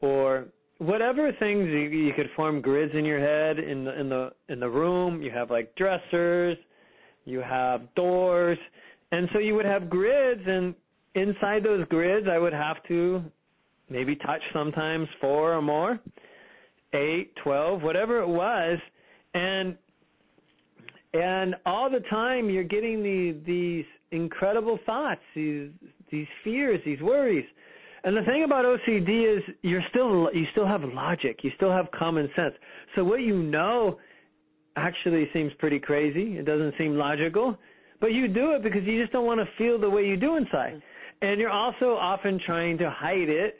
or 0.00 0.46
whatever 0.78 1.32
things 1.38 1.68
you, 1.68 1.80
you 1.88 2.12
could 2.12 2.28
form 2.36 2.60
grids 2.60 2.92
in 2.94 3.04
your 3.04 3.18
head 3.18 3.58
in 3.58 3.84
the 3.84 4.00
in 4.00 4.08
the 4.08 4.30
in 4.48 4.60
the 4.60 4.68
room 4.68 5.22
you 5.22 5.30
have 5.30 5.50
like 5.50 5.74
dressers 5.76 6.56
you 7.24 7.40
have 7.40 7.92
doors 7.94 8.58
and 9.12 9.28
so 9.32 9.38
you 9.38 9.54
would 9.54 9.64
have 9.64 9.88
grids 9.88 10.42
and 10.46 10.74
inside 11.14 11.62
those 11.64 11.86
grids 11.88 12.26
i 12.30 12.38
would 12.38 12.52
have 12.52 12.76
to 12.86 13.22
maybe 13.88 14.14
touch 14.16 14.42
sometimes 14.52 15.08
four 15.20 15.54
or 15.54 15.62
more 15.62 15.98
eight 16.92 17.32
twelve 17.42 17.82
whatever 17.82 18.20
it 18.20 18.28
was 18.28 18.78
and 19.34 19.76
and 21.14 21.54
all 21.64 21.90
the 21.90 22.00
time 22.10 22.50
you're 22.50 22.64
getting 22.64 23.02
the, 23.02 23.36
these 23.46 23.84
incredible 24.10 24.78
thoughts, 24.86 25.20
these 25.34 25.70
these 26.10 26.26
fears, 26.44 26.80
these 26.84 27.00
worries. 27.00 27.44
And 28.06 28.16
the 28.16 28.22
thing 28.22 28.44
about 28.44 28.64
OCD 28.64 29.36
is 29.36 29.42
you're 29.62 29.82
still 29.90 30.30
you 30.32 30.44
still 30.52 30.66
have 30.66 30.82
logic, 30.84 31.40
you 31.42 31.50
still 31.56 31.72
have 31.72 31.90
common 31.90 32.30
sense. 32.36 32.54
So 32.94 33.02
what 33.02 33.22
you 33.22 33.42
know 33.42 33.98
actually 34.76 35.28
seems 35.32 35.52
pretty 35.58 35.80
crazy. 35.80 36.38
It 36.38 36.46
doesn't 36.46 36.74
seem 36.78 36.96
logical, 36.96 37.58
but 38.00 38.12
you 38.12 38.28
do 38.28 38.52
it 38.52 38.62
because 38.62 38.84
you 38.84 39.00
just 39.00 39.12
don't 39.12 39.26
want 39.26 39.40
to 39.40 39.46
feel 39.58 39.80
the 39.80 39.90
way 39.90 40.04
you 40.04 40.16
do 40.16 40.36
inside. 40.36 40.74
Mm-hmm. 40.74 41.26
And 41.26 41.40
you're 41.40 41.50
also 41.50 41.96
often 41.96 42.38
trying 42.46 42.78
to 42.78 42.88
hide 42.88 43.28
it 43.28 43.58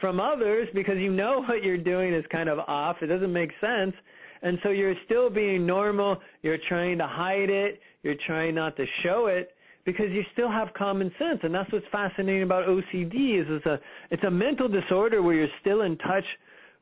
from 0.00 0.18
others 0.18 0.66
because 0.74 0.96
you 0.98 1.12
know 1.12 1.44
what 1.46 1.62
you're 1.62 1.78
doing 1.78 2.12
is 2.12 2.24
kind 2.32 2.48
of 2.48 2.58
off. 2.58 2.96
It 3.00 3.06
doesn't 3.06 3.32
make 3.32 3.52
sense. 3.60 3.94
And 4.42 4.58
so 4.64 4.70
you're 4.70 4.96
still 5.04 5.30
being 5.30 5.64
normal. 5.64 6.16
You're 6.42 6.58
trying 6.68 6.98
to 6.98 7.06
hide 7.06 7.48
it. 7.48 7.78
You're 8.02 8.16
trying 8.26 8.56
not 8.56 8.76
to 8.76 8.86
show 9.04 9.26
it 9.26 9.53
because 9.84 10.06
you 10.10 10.22
still 10.32 10.50
have 10.50 10.68
common 10.74 11.10
sense. 11.18 11.40
And 11.42 11.54
that's 11.54 11.70
what's 11.72 11.86
fascinating 11.92 12.42
about 12.42 12.66
OCD 12.66 13.40
is 13.40 13.46
it's 13.48 13.66
a, 13.66 13.78
it's 14.10 14.24
a 14.24 14.30
mental 14.30 14.68
disorder 14.68 15.22
where 15.22 15.34
you're 15.34 15.48
still 15.60 15.82
in 15.82 15.96
touch 15.98 16.24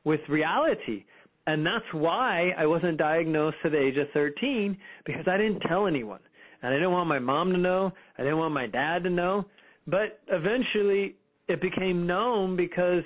with 0.03 0.21
reality. 0.29 1.05
And 1.45 1.65
that's 1.65 1.85
why 1.91 2.53
I 2.57 2.65
wasn't 2.65 2.97
diagnosed 2.97 3.57
at 3.65 3.71
the 3.71 3.79
age 3.79 3.97
of 3.97 4.07
13 4.13 4.77
because 5.05 5.27
I 5.27 5.37
didn't 5.37 5.59
tell 5.61 5.87
anyone. 5.87 6.21
And 6.61 6.73
I 6.73 6.77
didn't 6.77 6.91
want 6.91 7.09
my 7.09 7.19
mom 7.19 7.51
to 7.51 7.57
know. 7.57 7.91
I 8.17 8.21
didn't 8.21 8.37
want 8.37 8.53
my 8.53 8.67
dad 8.67 9.03
to 9.03 9.09
know. 9.09 9.45
But 9.85 10.21
eventually 10.29 11.15
it 11.49 11.61
became 11.61 12.07
known 12.07 12.55
because 12.55 13.03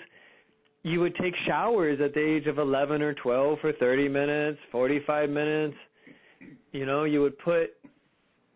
you 0.84 1.00
would 1.00 1.16
take 1.16 1.34
showers 1.48 2.00
at 2.04 2.14
the 2.14 2.20
age 2.24 2.46
of 2.46 2.60
11 2.60 3.02
or 3.02 3.16
12 3.16 3.60
for 3.60 3.74
30 3.74 4.08
minutes, 4.08 4.60
45 4.72 5.30
minutes. 5.30 5.76
You 6.72 6.86
know, 6.86 7.06
you 7.06 7.22
would 7.22 7.38
put 7.40 7.72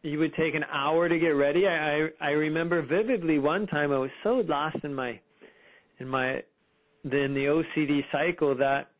you 0.03 0.19
would 0.19 0.33
take 0.35 0.55
an 0.55 0.63
hour 0.71 1.07
to 1.07 1.19
get 1.19 1.29
ready. 1.29 1.67
I, 1.67 1.71
I 1.71 2.09
I 2.21 2.29
remember 2.31 2.81
vividly 2.81 3.39
one 3.39 3.67
time 3.67 3.91
I 3.91 3.97
was 3.97 4.09
so 4.23 4.43
lost 4.47 4.77
in 4.83 4.93
my 4.93 5.19
in 5.99 6.07
my 6.07 6.41
in 7.03 7.33
the 7.33 7.63
OCD 7.77 8.01
cycle 8.11 8.55
that 8.57 8.91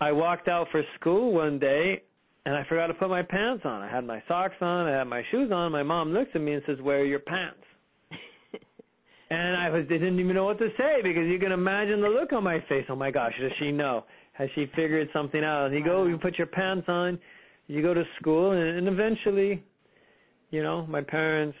I 0.00 0.12
walked 0.12 0.48
out 0.48 0.68
for 0.70 0.82
school 0.98 1.32
one 1.32 1.58
day 1.58 2.02
and 2.46 2.56
I 2.56 2.64
forgot 2.68 2.86
to 2.86 2.94
put 2.94 3.10
my 3.10 3.22
pants 3.22 3.64
on. 3.66 3.82
I 3.82 3.90
had 3.90 4.06
my 4.06 4.22
socks 4.26 4.54
on, 4.60 4.86
I 4.86 4.96
had 4.96 5.04
my 5.04 5.22
shoes 5.30 5.50
on. 5.52 5.72
My 5.72 5.82
mom 5.82 6.12
looks 6.12 6.30
at 6.34 6.40
me 6.40 6.54
and 6.54 6.62
says, 6.66 6.78
"Where 6.80 7.00
are 7.00 7.04
your 7.04 7.18
pants?" 7.18 7.62
and 9.30 9.56
I 9.56 9.70
was 9.70 9.86
didn't 9.88 10.18
even 10.18 10.34
know 10.34 10.44
what 10.44 10.58
to 10.58 10.68
say 10.78 11.00
because 11.02 11.26
you 11.26 11.38
can 11.38 11.52
imagine 11.52 12.00
the 12.00 12.08
look 12.08 12.32
on 12.32 12.44
my 12.44 12.60
face. 12.68 12.86
Oh 12.88 12.96
my 12.96 13.10
gosh, 13.10 13.32
does 13.40 13.52
she 13.58 13.72
know? 13.72 14.04
Has 14.32 14.48
she 14.54 14.66
figured 14.76 15.08
something 15.12 15.42
out? 15.42 15.66
And 15.66 15.74
you 15.74 15.84
go, 15.84 16.06
you 16.06 16.16
put 16.16 16.38
your 16.38 16.46
pants 16.46 16.88
on, 16.88 17.18
you 17.66 17.82
go 17.82 17.92
to 17.92 18.04
school, 18.20 18.52
and, 18.52 18.78
and 18.78 18.86
eventually, 18.86 19.64
you 20.50 20.62
know, 20.62 20.86
my 20.86 21.02
parents 21.02 21.56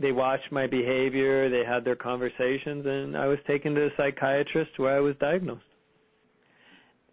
they 0.00 0.12
watched 0.12 0.52
my 0.52 0.66
behavior, 0.66 1.50
they 1.50 1.68
had 1.68 1.84
their 1.84 1.96
conversations, 1.96 2.86
and 2.86 3.16
I 3.16 3.26
was 3.26 3.38
taken 3.46 3.74
to 3.74 3.86
a 3.86 3.90
psychiatrist 3.96 4.70
where 4.76 4.96
I 4.96 5.00
was 5.00 5.16
diagnosed. 5.20 5.62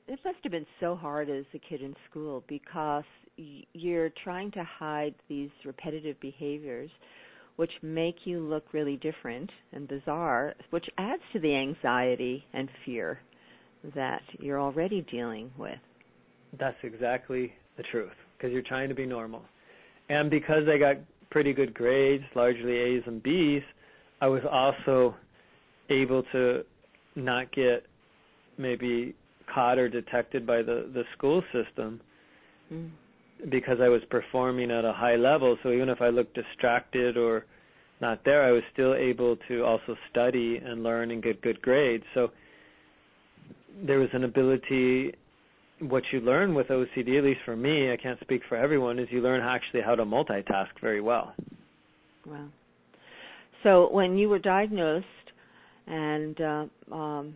It 0.07 0.19
must 0.23 0.37
have 0.43 0.51
been 0.51 0.67
so 0.79 0.95
hard 0.95 1.29
as 1.29 1.45
a 1.55 1.59
kid 1.59 1.81
in 1.81 1.95
school 2.09 2.43
because 2.47 3.03
you're 3.73 4.11
trying 4.23 4.51
to 4.51 4.63
hide 4.63 5.15
these 5.27 5.49
repetitive 5.65 6.19
behaviors 6.19 6.91
which 7.55 7.71
make 7.81 8.15
you 8.25 8.39
look 8.39 8.73
really 8.73 8.97
different 8.97 9.49
and 9.71 9.87
bizarre 9.87 10.53
which 10.69 10.85
adds 10.97 11.21
to 11.33 11.39
the 11.39 11.55
anxiety 11.55 12.45
and 12.53 12.69
fear 12.85 13.19
that 13.95 14.21
you're 14.39 14.61
already 14.61 15.05
dealing 15.11 15.49
with. 15.57 15.79
That's 16.59 16.77
exactly 16.83 17.51
the 17.75 17.83
truth 17.91 18.13
because 18.37 18.53
you're 18.53 18.61
trying 18.61 18.89
to 18.89 18.95
be 18.95 19.05
normal 19.05 19.41
and 20.09 20.29
because 20.29 20.63
i 20.73 20.77
got 20.77 20.95
pretty 21.31 21.53
good 21.53 21.73
grades 21.73 22.23
largely 22.35 22.73
a's 22.73 23.03
and 23.05 23.21
b's 23.23 23.63
i 24.21 24.27
was 24.27 24.41
also 24.49 25.15
able 25.89 26.23
to 26.31 26.63
not 27.15 27.51
get 27.51 27.85
maybe 28.57 29.15
caught 29.53 29.77
or 29.77 29.89
detected 29.89 30.45
by 30.45 30.57
the 30.57 30.89
the 30.93 31.03
school 31.17 31.43
system 31.53 32.01
mm. 32.71 32.89
because 33.49 33.77
I 33.81 33.89
was 33.89 34.01
performing 34.09 34.71
at 34.71 34.85
a 34.85 34.93
high 34.93 35.15
level. 35.15 35.57
So 35.63 35.71
even 35.71 35.89
if 35.89 36.01
I 36.01 36.09
looked 36.09 36.35
distracted 36.35 37.17
or 37.17 37.45
not 38.01 38.21
there, 38.25 38.43
I 38.43 38.51
was 38.51 38.63
still 38.73 38.93
able 38.93 39.37
to 39.47 39.63
also 39.63 39.95
study 40.11 40.61
and 40.63 40.83
learn 40.83 41.11
and 41.11 41.23
get 41.23 41.41
good 41.41 41.61
grades. 41.61 42.03
So 42.13 42.31
there 43.85 43.99
was 43.99 44.09
an 44.13 44.23
ability. 44.23 45.13
What 45.79 46.03
you 46.11 46.21
learn 46.21 46.55
with 46.55 46.67
OCD, 46.67 47.17
at 47.17 47.23
least 47.23 47.41
for 47.43 47.55
me, 47.55 47.91
I 47.91 47.97
can't 47.97 48.19
speak 48.21 48.41
for 48.47 48.55
everyone, 48.55 48.97
is 48.97 49.07
you 49.11 49.21
learn 49.21 49.41
actually 49.41 49.81
how 49.81 49.95
to 49.95 50.05
multitask 50.05 50.69
very 50.81 51.01
well. 51.01 51.33
Wow. 52.25 52.47
So 53.63 53.89
when 53.91 54.17
you 54.17 54.29
were 54.29 54.39
diagnosed 54.39 55.05
and 55.87 56.41
uh, 56.41 56.65
um, 56.93 57.35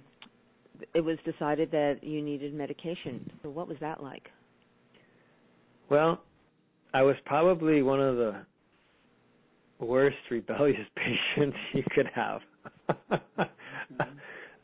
it 0.94 1.02
was 1.02 1.18
decided 1.26 1.72
that 1.72 2.00
you 2.02 2.22
needed 2.22 2.54
medication. 2.54 3.30
So 3.44 3.50
what 3.50 3.68
was 3.68 3.78
that 3.82 4.02
like? 4.02 4.24
Well, 5.90 6.22
I 6.94 7.02
was 7.02 7.16
probably 7.26 7.82
one 7.82 8.02
of 8.02 8.16
the 8.16 8.36
worst 9.80 10.18
rebellious 10.30 10.88
patients 10.96 11.58
you 11.74 11.84
could 11.94 12.08
have. 12.14 12.42
mm-hmm. 13.12 14.02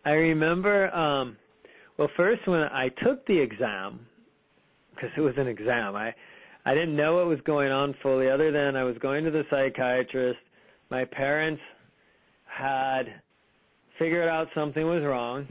I 0.05 0.11
remember 0.11 0.93
um 0.93 1.37
well 1.97 2.09
first 2.15 2.47
when 2.47 2.61
I 2.61 2.89
took 3.03 3.25
the 3.27 3.37
exam 3.39 3.99
because 4.93 5.09
it 5.17 5.21
was 5.21 5.33
an 5.37 5.47
exam. 5.47 5.95
I 5.95 6.13
I 6.65 6.73
didn't 6.73 6.95
know 6.95 7.15
what 7.15 7.27
was 7.27 7.39
going 7.45 7.71
on 7.71 7.95
fully 8.01 8.29
other 8.29 8.51
than 8.51 8.75
I 8.75 8.83
was 8.83 8.97
going 8.97 9.23
to 9.25 9.31
the 9.31 9.43
psychiatrist. 9.49 10.39
My 10.89 11.05
parents 11.05 11.61
had 12.45 13.03
figured 13.99 14.27
out 14.27 14.47
something 14.55 14.85
was 14.85 15.03
wrong 15.03 15.47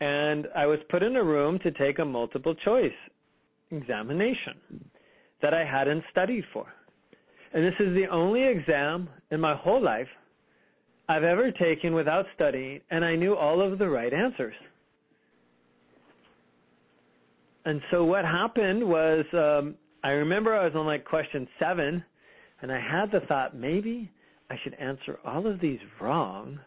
and 0.00 0.48
I 0.54 0.66
was 0.66 0.78
put 0.90 1.02
in 1.02 1.16
a 1.16 1.24
room 1.24 1.58
to 1.60 1.70
take 1.70 1.98
a 1.98 2.04
multiple 2.04 2.54
choice 2.54 2.92
examination 3.70 4.84
that 5.40 5.54
I 5.54 5.64
hadn't 5.64 6.04
studied 6.10 6.44
for. 6.52 6.66
And 7.52 7.64
this 7.64 7.74
is 7.78 7.94
the 7.94 8.06
only 8.10 8.42
exam 8.42 9.08
in 9.30 9.40
my 9.40 9.54
whole 9.54 9.82
life 9.82 10.08
I've 11.08 11.22
ever 11.22 11.50
taken 11.52 11.94
without 11.94 12.26
studying, 12.34 12.80
and 12.90 13.04
I 13.04 13.14
knew 13.14 13.36
all 13.36 13.60
of 13.60 13.78
the 13.78 13.88
right 13.88 14.12
answers. 14.12 14.54
And 17.64 17.80
so 17.90 18.04
what 18.04 18.24
happened 18.24 18.86
was, 18.86 19.24
um, 19.32 19.74
I 20.02 20.10
remember 20.10 20.54
I 20.54 20.64
was 20.64 20.74
on 20.74 20.86
like 20.86 21.04
question 21.04 21.48
seven, 21.58 22.04
and 22.60 22.70
I 22.70 22.78
had 22.78 23.10
the 23.10 23.26
thought 23.26 23.56
maybe 23.56 24.10
I 24.50 24.56
should 24.62 24.74
answer 24.74 25.18
all 25.24 25.46
of 25.46 25.60
these 25.60 25.78
wrong, 26.00 26.58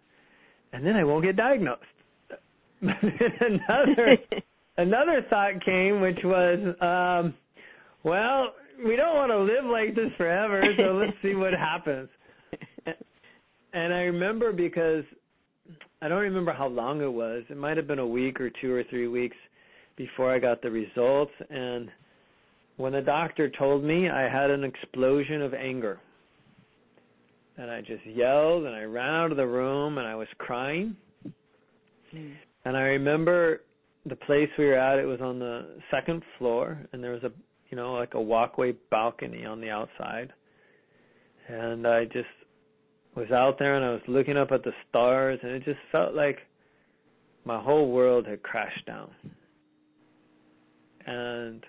and 0.74 0.86
then 0.86 0.96
I 0.96 1.04
won't 1.04 1.24
get 1.24 1.36
diagnosed. 1.36 1.82
But 2.30 2.42
then 2.82 3.60
another 3.70 4.18
another 4.78 5.26
thought 5.30 5.64
came, 5.64 6.02
which 6.02 6.20
was, 6.24 6.60
um, 6.82 7.34
well, 8.04 8.54
we 8.86 8.96
don't 8.96 9.16
want 9.16 9.32
to 9.32 9.40
live 9.40 9.66
like 9.66 9.96
this 9.96 10.12
forever, 10.18 10.64
so 10.78 10.94
let's 10.94 11.18
see 11.22 11.36
what 11.36 11.54
happens. 11.54 12.10
And 13.74 13.94
I 13.94 14.02
remember 14.02 14.54
because 14.54 15.04
I 16.02 16.08
don't 16.08 16.22
remember 16.22 16.54
how 16.54 16.68
long 16.68 17.02
it 17.02 17.12
was. 17.12 17.44
It 17.50 17.58
might 17.58 17.78
have 17.78 17.88
been 17.88 18.00
a 18.00 18.08
week 18.08 18.40
or 18.40 18.50
two 18.62 18.74
or 18.74 18.84
three 18.90 19.08
weeks 19.08 19.36
before 19.98 20.34
I 20.34 20.40
got 20.40 20.62
the 20.62 20.72
results. 20.72 21.32
And 21.50 21.90
when 22.78 22.94
the 22.94 23.02
doctor 23.02 23.50
told 23.50 23.84
me, 23.84 24.10
I 24.10 24.30
had 24.30 24.50
an 24.50 24.64
explosion 24.64 25.42
of 25.42 25.54
anger. 25.54 26.00
And 27.58 27.72
I 27.72 27.82
just 27.82 28.06
yelled 28.06 28.66
and 28.66 28.76
I 28.76 28.84
ran 28.84 29.10
out 29.10 29.32
of 29.32 29.38
the 29.38 29.48
room 29.48 29.98
and 29.98 30.08
I 30.08 30.16
was 30.16 30.28
crying. 30.38 30.96
Mm. 32.14 32.34
And 32.66 32.78
I 32.78 32.82
remember 32.82 33.62
the 34.06 34.16
place 34.16 34.50
we 34.58 34.66
were 34.66 34.76
at, 34.78 35.00
it 35.00 35.06
was 35.06 35.22
on 35.22 35.40
the 35.40 35.80
second 35.90 36.22
floor 36.38 36.80
and 36.94 37.04
there 37.04 37.12
was 37.12 37.24
a 37.24 37.32
you 37.70 37.76
know, 37.76 37.94
like 37.94 38.14
a 38.14 38.22
walkway 38.22 38.74
balcony 38.92 39.46
on 39.46 39.60
the 39.60 39.70
outside. 39.70 40.32
And 41.48 41.88
I 41.88 42.06
just 42.06 42.28
was 43.16 43.30
out 43.32 43.58
there 43.60 43.76
and 43.76 43.86
I 43.86 43.92
was 43.92 44.02
looking 44.08 44.38
up 44.38 44.52
at 44.52 44.64
the 44.64 44.72
stars 44.90 45.40
and 45.42 45.52
it 45.52 45.66
just 45.66 45.80
felt 45.92 46.14
like 46.14 46.38
my 47.46 47.62
whole 47.62 47.92
world 47.92 48.28
had 48.28 48.44
crashed 48.44 48.86
down. 48.86 49.10
And 51.08 51.66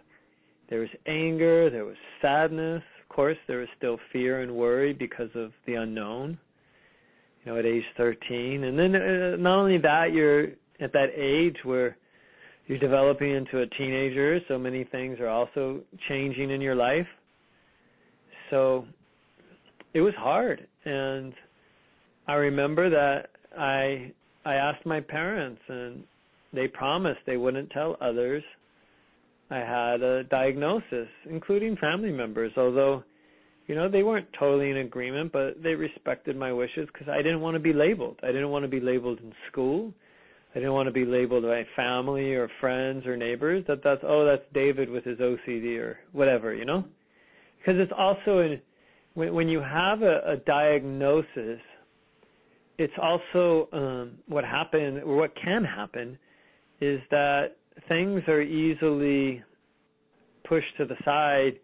there 0.69 0.81
was 0.81 0.89
anger, 1.07 1.71
there 1.71 1.85
was 1.85 1.97
sadness, 2.21 2.83
of 3.01 3.09
course, 3.15 3.39
there 3.47 3.59
was 3.59 3.69
still 3.77 3.99
fear 4.13 4.43
and 4.43 4.55
worry 4.55 4.93
because 4.93 5.31
of 5.35 5.53
the 5.67 5.75
unknown. 5.75 6.39
You 7.45 7.53
know, 7.53 7.59
at 7.59 7.65
age 7.65 7.85
13, 7.97 8.65
and 8.65 8.79
then 8.79 8.95
uh, 8.95 9.37
not 9.37 9.61
only 9.61 9.79
that, 9.79 10.13
you're 10.13 10.49
at 10.81 10.93
that 10.93 11.09
age 11.17 11.57
where 11.65 11.97
you're 12.67 12.79
developing 12.79 13.35
into 13.35 13.61
a 13.61 13.67
teenager, 13.67 14.39
so 14.49 14.59
many 14.59 14.85
things 14.85 15.19
are 15.21 15.29
also 15.29 15.81
changing 16.09 16.51
in 16.51 16.61
your 16.61 16.75
life. 16.75 17.07
So 18.51 18.85
it 19.95 20.01
was 20.01 20.15
hard 20.19 20.67
and 20.85 21.33
I 22.27 22.35
remember 22.35 22.91
that 22.91 23.31
I 23.59 24.13
I 24.45 24.55
asked 24.55 24.85
my 24.87 25.01
parents 25.01 25.61
and 25.69 26.05
they 26.53 26.69
promised 26.69 27.21
they 27.27 27.37
wouldn't 27.37 27.71
tell 27.71 27.97
others 28.01 28.43
I 29.51 29.59
had 29.59 30.03
a 30.03 30.25
diagnosis, 30.25 31.09
including 31.29 31.77
family 31.77 32.13
members, 32.13 32.53
although, 32.57 33.03
you 33.67 33.75
know, 33.75 33.89
they 33.89 34.03
weren't 34.03 34.29
totally 34.39 34.71
in 34.71 34.79
agreement, 34.79 35.33
but 35.33 35.63
they 35.63 35.75
respected 35.75 36.37
my 36.37 36.53
wishes 36.53 36.89
because 36.93 37.09
I 37.09 37.19
didn't 37.19 37.41
want 37.41 37.55
to 37.55 37.61
be 37.61 37.73
labeled. 37.73 38.19
I 38.23 38.27
didn't 38.29 38.51
want 38.51 38.65
to 38.65 38.69
be 38.69 38.81
labeled 38.81 39.21
in 39.21 39.33
school. 39.51 39.93
I 40.55 40.59
didn't 40.59 40.73
want 40.73 40.87
to 40.87 40.93
be 40.93 41.05
labeled 41.05 41.45
by 41.45 41.65
family 41.77 42.35
or 42.35 42.51
friends 42.61 43.07
or 43.07 43.17
neighbors 43.17 43.65
that 43.69 43.83
that's 43.85 44.01
oh 44.03 44.25
that's 44.25 44.43
David 44.55 44.89
with 44.89 45.05
his 45.05 45.19
OCD 45.19 45.79
or 45.79 45.99
whatever, 46.13 46.55
you 46.55 46.65
know? 46.65 46.85
Because 47.59 47.81
it's 47.81 47.93
also 47.97 48.39
in 48.39 48.61
when 49.15 49.35
when 49.35 49.49
you 49.49 49.61
have 49.61 50.03
a, 50.03 50.21
a 50.27 50.37
diagnosis, 50.47 51.61
it's 52.79 52.93
also 53.01 53.69
um, 53.73 54.13
what 54.27 54.45
happened 54.45 55.03
or 55.03 55.17
what 55.17 55.33
can 55.37 55.65
happen 55.65 56.19
is 56.81 57.01
that 57.11 57.57
things 57.89 58.23
are 58.29 58.43
easily 58.43 59.43
pushed 60.49 60.77
to 60.79 60.87
the 60.87 60.97
side 61.05 61.59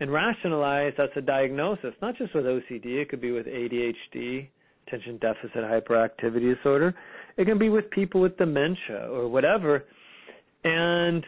and 0.00 0.12
rationalized 0.12 0.98
as 0.98 1.10
a 1.16 1.20
diagnosis, 1.20 1.94
not 2.00 2.16
just 2.16 2.34
with 2.34 2.44
OCD, 2.44 3.02
it 3.02 3.08
could 3.08 3.20
be 3.20 3.32
with 3.32 3.46
ADHD, 3.46 4.48
attention 4.86 5.18
deficit 5.18 5.56
hyperactivity 5.56 6.54
disorder. 6.54 6.94
It 7.36 7.44
can 7.44 7.58
be 7.58 7.68
with 7.68 7.90
people 7.90 8.20
with 8.20 8.36
dementia 8.38 9.08
or 9.10 9.28
whatever. 9.28 9.84
And 10.64 11.24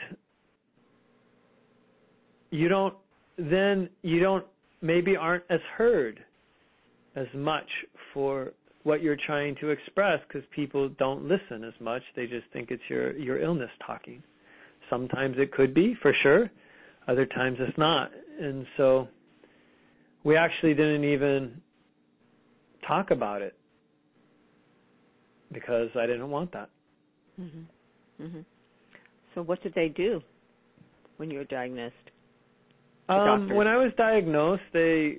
you 2.50 2.68
don't 2.68 2.94
then 3.38 3.88
you 4.02 4.20
don't 4.20 4.44
maybe 4.82 5.16
aren't 5.16 5.44
as 5.48 5.60
heard 5.76 6.20
as 7.16 7.26
much 7.34 7.68
for 8.12 8.52
what 8.84 9.02
you're 9.02 9.16
trying 9.26 9.54
to 9.60 9.70
express 9.70 10.20
because 10.26 10.46
people 10.54 10.88
don't 10.98 11.24
listen 11.24 11.64
as 11.64 11.74
much. 11.80 12.02
They 12.16 12.26
just 12.26 12.46
think 12.52 12.70
it's 12.70 12.82
your 12.88 13.16
your 13.16 13.40
illness 13.40 13.70
talking. 13.86 14.22
Sometimes 14.90 15.36
it 15.38 15.52
could 15.52 15.72
be 15.74 15.96
for 16.02 16.12
sure. 16.22 16.50
Other 17.08 17.26
times 17.26 17.58
it's 17.60 17.76
not. 17.78 18.10
And 18.40 18.66
so 18.76 19.08
we 20.24 20.36
actually 20.36 20.74
didn't 20.74 21.04
even 21.04 21.60
talk 22.86 23.10
about 23.10 23.42
it 23.42 23.56
because 25.52 25.88
I 25.96 26.06
didn't 26.06 26.30
want 26.30 26.52
that. 26.52 26.70
Mhm. 27.40 27.64
Mhm. 28.20 28.44
So 29.34 29.42
what 29.42 29.62
did 29.62 29.74
they 29.74 29.88
do 29.88 30.22
when 31.16 31.30
you 31.30 31.38
were 31.38 31.44
diagnosed? 31.44 32.10
Um, 33.08 33.48
when 33.48 33.66
I 33.66 33.76
was 33.76 33.92
diagnosed, 33.94 34.62
they 34.72 35.18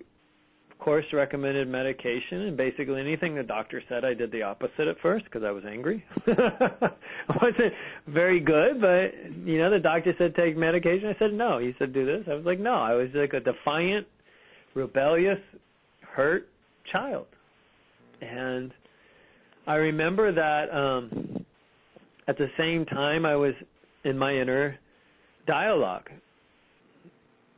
course, 0.80 1.06
recommended 1.14 1.68
medication, 1.68 2.42
and 2.42 2.58
basically 2.58 3.00
anything 3.00 3.36
the 3.36 3.44
doctor 3.44 3.82
said, 3.90 4.04
I 4.04 4.14
did 4.14 4.32
the 4.32 4.42
opposite 4.42 4.88
at 4.88 4.98
first 5.02 5.26
because 5.26 5.44
I 5.44 5.52
was 5.52 5.64
angry. 5.68 6.04
I 6.28 6.92
wasn't 7.42 7.74
very 8.08 8.40
good, 8.40 8.82
but 8.82 9.14
you 9.46 9.60
know, 9.60 9.70
the 9.70 9.80
doctor 9.80 10.14
said 10.18 10.36
take 10.36 10.58
medication. 10.58 11.08
I 11.08 11.20
said 11.20 11.34
no. 11.34 11.60
He 11.60 11.74
said 11.80 11.94
do 11.94 12.06
this. 12.06 12.26
I 12.30 12.34
was 12.34 12.46
like 12.46 12.60
no. 12.60 12.74
I 12.74 12.94
was 12.94 13.10
like 13.14 13.34
a 13.34 13.40
defiant, 13.40 14.08
rebellious, 14.76 15.40
hurt 16.02 16.48
child, 16.92 17.28
and 18.22 18.72
I 19.68 19.76
remember 19.76 20.34
that 20.34 20.76
um 20.76 21.46
at 22.28 22.38
the 22.38 22.48
same 22.58 22.86
time 22.86 23.26
I 23.26 23.36
was 23.36 23.54
in 24.04 24.18
my 24.18 24.34
inner 24.34 24.78
dialogue 25.48 26.10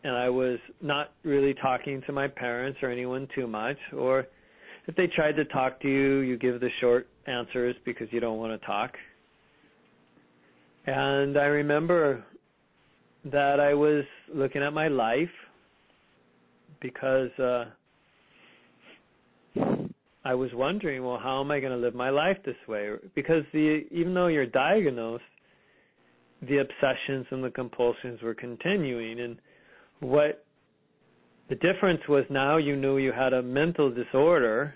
and 0.06 0.16
I 0.16 0.30
was 0.30 0.60
not 0.82 1.14
really 1.24 1.56
talking 1.56 2.00
to 2.06 2.14
my 2.14 2.28
parents 2.28 2.78
or 2.84 2.92
anyone 2.92 3.28
too 3.34 3.48
much, 3.48 3.78
or 3.98 4.28
if 4.88 4.96
they 4.96 5.08
tried 5.08 5.32
to 5.32 5.46
talk 5.46 5.82
to 5.82 5.88
you, 5.88 6.20
you 6.20 6.38
give 6.38 6.60
the 6.60 6.70
short 6.80 7.08
answers 7.26 7.76
because 7.86 8.08
you 8.12 8.20
don't 8.20 8.38
want 8.38 8.60
to 8.60 8.68
talk. 8.68 8.92
And 10.86 11.40
I 11.40 11.46
remember 11.46 12.24
that 13.32 13.60
I 13.60 13.74
was 13.74 14.06
looking 14.32 14.62
at 14.62 14.74
my 14.74 14.88
life 14.88 15.28
because 16.82 17.32
uh 17.40 17.66
I 20.24 20.36
was 20.36 20.50
wondering, 20.54 21.04
well, 21.04 21.20
how 21.22 21.40
am 21.42 21.50
I 21.50 21.60
going 21.60 21.72
to 21.72 21.78
live 21.78 21.96
my 21.96 22.10
life 22.10 22.38
this 22.46 22.56
way? 22.68 22.92
Because 23.16 23.44
the 23.54 23.86
even 23.90 24.14
though 24.14 24.28
you're 24.28 24.46
diagnosed, 24.46 25.24
the 26.48 26.60
obsessions 26.60 27.26
and 27.32 27.44
the 27.44 27.50
compulsions 27.50 28.22
were 28.22 28.36
continuing 28.36 29.20
and 29.20 29.38
what 30.00 30.46
the 31.50 31.56
difference 31.56 32.02
was 32.10 32.26
now 32.30 32.58
you 32.58 32.76
knew 32.76 32.98
you 32.98 33.12
had 33.12 33.34
a 33.34 33.42
mental 33.42 33.92
disorder 33.92 34.74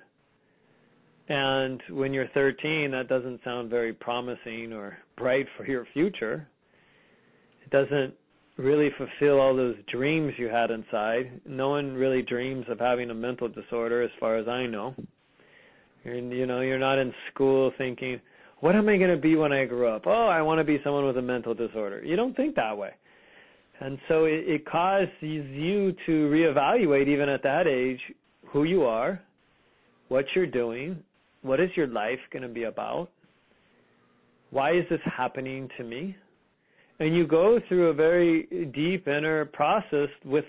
and 1.27 1.81
when 1.91 2.11
you're 2.11 2.27
13 2.33 2.91
that 2.91 3.07
doesn't 3.07 3.39
sound 3.43 3.69
very 3.69 3.93
promising 3.93 4.73
or 4.73 4.97
bright 5.17 5.45
for 5.57 5.65
your 5.65 5.85
future. 5.93 6.47
It 7.63 7.69
doesn't 7.69 8.13
really 8.57 8.89
fulfill 8.97 9.39
all 9.39 9.55
those 9.55 9.75
dreams 9.91 10.33
you 10.37 10.47
had 10.47 10.71
inside. 10.71 11.39
No 11.45 11.69
one 11.69 11.93
really 11.93 12.23
dreams 12.23 12.65
of 12.67 12.79
having 12.79 13.09
a 13.09 13.13
mental 13.13 13.47
disorder 13.47 14.01
as 14.01 14.09
far 14.19 14.37
as 14.37 14.47
i 14.47 14.65
know. 14.65 14.95
You're, 16.03 16.15
you 16.15 16.45
know 16.45 16.61
you're 16.61 16.79
not 16.79 16.97
in 16.97 17.13
school 17.31 17.71
thinking 17.77 18.19
what 18.61 18.75
am 18.75 18.89
i 18.89 18.97
going 18.97 19.09
to 19.09 19.17
be 19.17 19.35
when 19.35 19.53
i 19.53 19.65
grow 19.65 19.95
up? 19.95 20.03
Oh 20.05 20.27
i 20.27 20.41
want 20.41 20.59
to 20.59 20.63
be 20.63 20.79
someone 20.83 21.05
with 21.05 21.17
a 21.17 21.21
mental 21.21 21.53
disorder. 21.53 22.03
You 22.03 22.15
don't 22.15 22.35
think 22.35 22.55
that 22.55 22.77
way 22.77 22.91
and 23.79 23.97
so 24.07 24.25
it, 24.25 24.43
it 24.47 24.65
causes 24.65 25.09
you 25.23 25.93
to 26.05 26.11
reevaluate, 26.29 27.07
even 27.07 27.29
at 27.29 27.43
that 27.43 27.67
age, 27.67 27.99
who 28.51 28.63
you 28.63 28.83
are, 28.83 29.21
what 30.09 30.25
you're 30.35 30.47
doing, 30.47 31.01
what 31.41 31.59
is 31.59 31.69
your 31.75 31.87
life 31.87 32.19
going 32.31 32.43
to 32.43 32.49
be 32.49 32.63
about, 32.63 33.09
why 34.51 34.71
is 34.71 34.83
this 34.89 34.99
happening 35.05 35.69
to 35.77 35.83
me? 35.83 36.15
And 36.99 37.15
you 37.15 37.27
go 37.27 37.59
through 37.67 37.87
a 37.89 37.93
very 37.93 38.43
deep 38.73 39.07
inner 39.07 39.45
process 39.45 40.09
with 40.25 40.45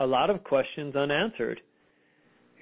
a 0.00 0.06
lot 0.06 0.30
of 0.30 0.42
questions 0.44 0.94
unanswered. 0.96 1.60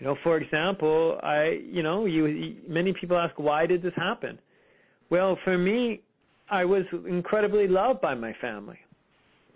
You 0.00 0.06
know, 0.06 0.16
for 0.22 0.38
example, 0.38 1.18
I, 1.22 1.58
you 1.70 1.82
know, 1.82 2.06
you 2.06 2.56
many 2.68 2.92
people 3.00 3.16
ask 3.16 3.38
why 3.38 3.66
did 3.66 3.82
this 3.82 3.92
happen? 3.96 4.38
Well, 5.10 5.38
for 5.44 5.56
me, 5.56 6.00
I 6.50 6.64
was 6.64 6.82
incredibly 7.08 7.68
loved 7.68 8.00
by 8.00 8.14
my 8.14 8.32
family. 8.40 8.78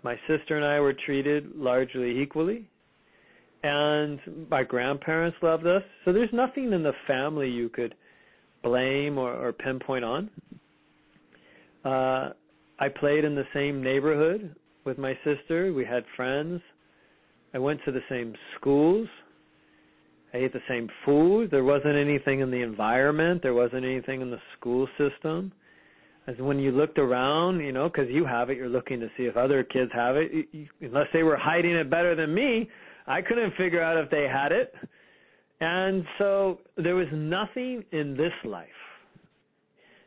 My 0.03 0.15
sister 0.27 0.57
and 0.57 0.65
I 0.65 0.79
were 0.79 0.93
treated 0.93 1.55
largely 1.55 2.21
equally, 2.21 2.67
and 3.63 4.19
my 4.49 4.63
grandparents 4.63 5.37
loved 5.41 5.67
us. 5.67 5.83
So 6.05 6.11
there's 6.11 6.33
nothing 6.33 6.73
in 6.73 6.81
the 6.81 6.93
family 7.07 7.49
you 7.49 7.69
could 7.69 7.93
blame 8.63 9.17
or, 9.17 9.33
or 9.33 9.53
pinpoint 9.53 10.03
on. 10.03 10.29
Uh, 11.85 12.29
I 12.79 12.89
played 12.99 13.23
in 13.23 13.35
the 13.35 13.45
same 13.53 13.83
neighborhood 13.83 14.55
with 14.85 14.97
my 14.97 15.17
sister. 15.23 15.71
We 15.73 15.85
had 15.85 16.03
friends. 16.15 16.61
I 17.53 17.59
went 17.59 17.79
to 17.85 17.91
the 17.91 18.01
same 18.09 18.33
schools. 18.59 19.07
I 20.33 20.37
ate 20.37 20.53
the 20.53 20.59
same 20.67 20.89
food. 21.05 21.51
There 21.51 21.63
wasn't 21.63 21.95
anything 21.95 22.39
in 22.39 22.49
the 22.49 22.61
environment. 22.61 23.41
There 23.43 23.53
wasn't 23.53 23.85
anything 23.85 24.21
in 24.21 24.31
the 24.31 24.39
school 24.57 24.87
system 24.97 25.51
as 26.27 26.35
when 26.37 26.59
you 26.59 26.71
looked 26.71 26.99
around, 26.99 27.59
you 27.59 27.71
know, 27.71 27.89
because 27.89 28.09
you 28.09 28.25
have 28.25 28.49
it, 28.49 28.57
you're 28.57 28.69
looking 28.69 28.99
to 28.99 29.07
see 29.17 29.23
if 29.23 29.37
other 29.37 29.63
kids 29.63 29.91
have 29.93 30.15
it. 30.15 30.31
You, 30.31 30.43
you, 30.51 30.67
unless 30.81 31.07
they 31.13 31.23
were 31.23 31.37
hiding 31.37 31.71
it 31.71 31.89
better 31.89 32.15
than 32.15 32.33
me, 32.33 32.69
I 33.07 33.21
couldn't 33.21 33.55
figure 33.57 33.81
out 33.81 33.97
if 33.97 34.09
they 34.09 34.27
had 34.31 34.51
it. 34.51 34.73
And 35.59 36.03
so 36.17 36.59
there 36.77 36.95
was 36.95 37.07
nothing 37.11 37.83
in 37.91 38.15
this 38.15 38.33
life 38.45 38.67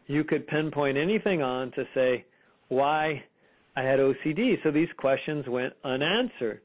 you 0.07 0.25
could 0.25 0.47
pinpoint 0.47 0.99
anything 0.99 1.43
on 1.43 1.71
to 1.73 1.85
say 1.95 2.25
why 2.69 3.23
I 3.77 3.83
had 3.83 3.99
OCD. 3.99 4.55
So 4.63 4.71
these 4.71 4.89
questions 4.99 5.45
went 5.49 5.73
unanswered. 5.85 6.61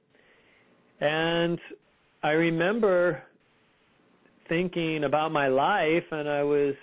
And 1.00 1.60
I 2.24 2.30
remember 2.32 3.24
thinking 4.50 5.04
about 5.06 5.32
my 5.32 5.48
life, 5.48 6.04
and 6.12 6.28
I 6.28 6.44
was 6.44 6.74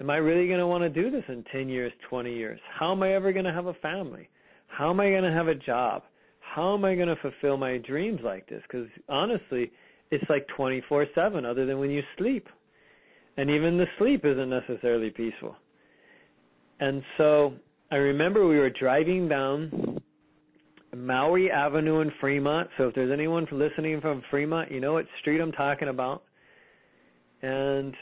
Am 0.00 0.10
I 0.10 0.16
really 0.16 0.46
going 0.46 0.60
to 0.60 0.66
want 0.66 0.82
to 0.82 0.90
do 0.90 1.10
this 1.10 1.24
in 1.28 1.44
10 1.52 1.68
years, 1.68 1.92
20 2.10 2.34
years? 2.34 2.60
How 2.78 2.92
am 2.92 3.02
I 3.02 3.14
ever 3.14 3.32
going 3.32 3.46
to 3.46 3.52
have 3.52 3.66
a 3.66 3.74
family? 3.74 4.28
How 4.66 4.90
am 4.90 5.00
I 5.00 5.10
going 5.10 5.24
to 5.24 5.32
have 5.32 5.48
a 5.48 5.54
job? 5.54 6.02
How 6.40 6.74
am 6.74 6.84
I 6.84 6.94
going 6.94 7.08
to 7.08 7.16
fulfill 7.16 7.56
my 7.56 7.78
dreams 7.78 8.20
like 8.22 8.46
this? 8.48 8.62
Because 8.62 8.88
honestly, 9.08 9.72
it's 10.10 10.24
like 10.28 10.46
24 10.56 11.06
7, 11.14 11.44
other 11.44 11.66
than 11.66 11.78
when 11.78 11.90
you 11.90 12.02
sleep. 12.18 12.46
And 13.36 13.50
even 13.50 13.76
the 13.76 13.86
sleep 13.98 14.24
isn't 14.24 14.48
necessarily 14.48 15.10
peaceful. 15.10 15.56
And 16.80 17.02
so 17.16 17.54
I 17.90 17.96
remember 17.96 18.46
we 18.46 18.58
were 18.58 18.70
driving 18.70 19.28
down 19.28 19.98
Mowry 20.94 21.50
Avenue 21.50 22.00
in 22.00 22.10
Fremont. 22.20 22.68
So 22.78 22.88
if 22.88 22.94
there's 22.94 23.12
anyone 23.12 23.46
listening 23.50 24.00
from 24.00 24.22
Fremont, 24.30 24.70
you 24.70 24.80
know 24.80 24.94
what 24.94 25.06
street 25.20 25.40
I'm 25.40 25.52
talking 25.52 25.88
about. 25.88 26.22
And 27.42 27.94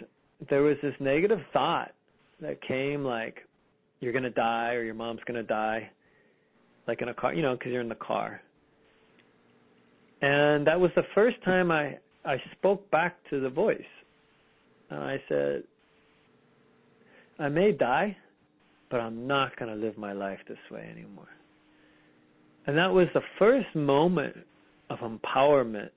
there 0.50 0.62
was 0.62 0.76
this 0.82 0.94
negative 1.00 1.38
thought 1.52 1.92
that 2.40 2.60
came 2.62 3.04
like 3.04 3.38
you're 4.00 4.12
going 4.12 4.24
to 4.24 4.30
die 4.30 4.72
or 4.72 4.82
your 4.82 4.94
mom's 4.94 5.20
going 5.26 5.40
to 5.40 5.46
die 5.46 5.90
like 6.86 7.00
in 7.00 7.08
a 7.08 7.14
car 7.14 7.32
you 7.34 7.42
know 7.42 7.54
because 7.54 7.72
you're 7.72 7.80
in 7.80 7.88
the 7.88 7.94
car. 7.94 8.40
And 10.22 10.66
that 10.66 10.80
was 10.80 10.90
the 10.96 11.04
first 11.14 11.36
time 11.44 11.70
i 11.70 11.98
i 12.24 12.36
spoke 12.58 12.90
back 12.90 13.16
to 13.30 13.40
the 13.40 13.50
voice. 13.50 13.80
And 14.90 15.00
i 15.02 15.16
said 15.28 15.62
i 17.38 17.48
may 17.48 17.72
die 17.72 18.16
but 18.90 19.00
i'm 19.00 19.26
not 19.26 19.56
going 19.56 19.70
to 19.70 19.86
live 19.86 19.96
my 19.96 20.12
life 20.12 20.38
this 20.48 20.58
way 20.70 20.88
anymore. 20.90 21.28
And 22.66 22.76
that 22.78 22.92
was 22.92 23.08
the 23.14 23.22
first 23.38 23.74
moment 23.74 24.36
of 24.90 24.98
empowerment 25.00 25.90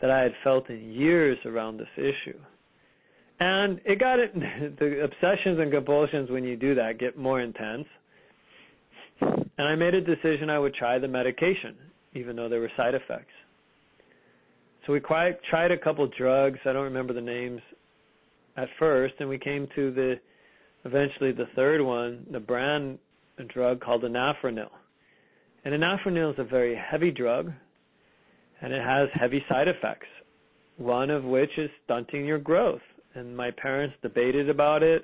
that 0.00 0.10
I 0.10 0.22
had 0.22 0.32
felt 0.44 0.68
in 0.68 0.92
years 0.92 1.38
around 1.44 1.78
this 1.78 1.88
issue. 1.96 2.38
And 3.38 3.80
it 3.84 3.98
got 3.98 4.18
it, 4.18 4.34
the 4.78 5.04
obsessions 5.04 5.58
and 5.60 5.70
compulsions 5.70 6.30
when 6.30 6.44
you 6.44 6.56
do 6.56 6.74
that 6.74 6.98
get 6.98 7.18
more 7.18 7.40
intense. 7.40 7.86
And 9.20 9.68
I 9.68 9.74
made 9.74 9.94
a 9.94 10.00
decision 10.00 10.50
I 10.50 10.58
would 10.58 10.74
try 10.74 10.98
the 10.98 11.08
medication, 11.08 11.76
even 12.14 12.36
though 12.36 12.48
there 12.48 12.60
were 12.60 12.70
side 12.76 12.94
effects. 12.94 13.32
So 14.86 14.92
we 14.92 15.00
quite, 15.00 15.42
tried 15.50 15.72
a 15.72 15.78
couple 15.78 16.08
drugs. 16.16 16.58
I 16.64 16.72
don't 16.72 16.84
remember 16.84 17.12
the 17.12 17.20
names 17.20 17.60
at 18.56 18.68
first, 18.78 19.14
and 19.18 19.28
we 19.28 19.38
came 19.38 19.66
to 19.74 19.92
the 19.92 20.14
eventually 20.84 21.32
the 21.32 21.48
third 21.56 21.82
one, 21.82 22.24
the 22.30 22.38
brand 22.38 22.98
a 23.38 23.44
drug 23.44 23.80
called 23.80 24.02
anafranil. 24.02 24.70
And 25.64 25.74
anafranil 25.74 26.32
is 26.32 26.38
a 26.38 26.44
very 26.44 26.76
heavy 26.76 27.10
drug, 27.10 27.52
and 28.62 28.72
it 28.72 28.82
has 28.82 29.08
heavy 29.12 29.44
side 29.48 29.68
effects. 29.68 30.06
One 30.78 31.10
of 31.10 31.24
which 31.24 31.50
is 31.58 31.70
stunting 31.84 32.24
your 32.24 32.38
growth. 32.38 32.80
And 33.16 33.36
my 33.36 33.50
parents 33.50 33.96
debated 34.02 34.50
about 34.50 34.82
it. 34.82 35.02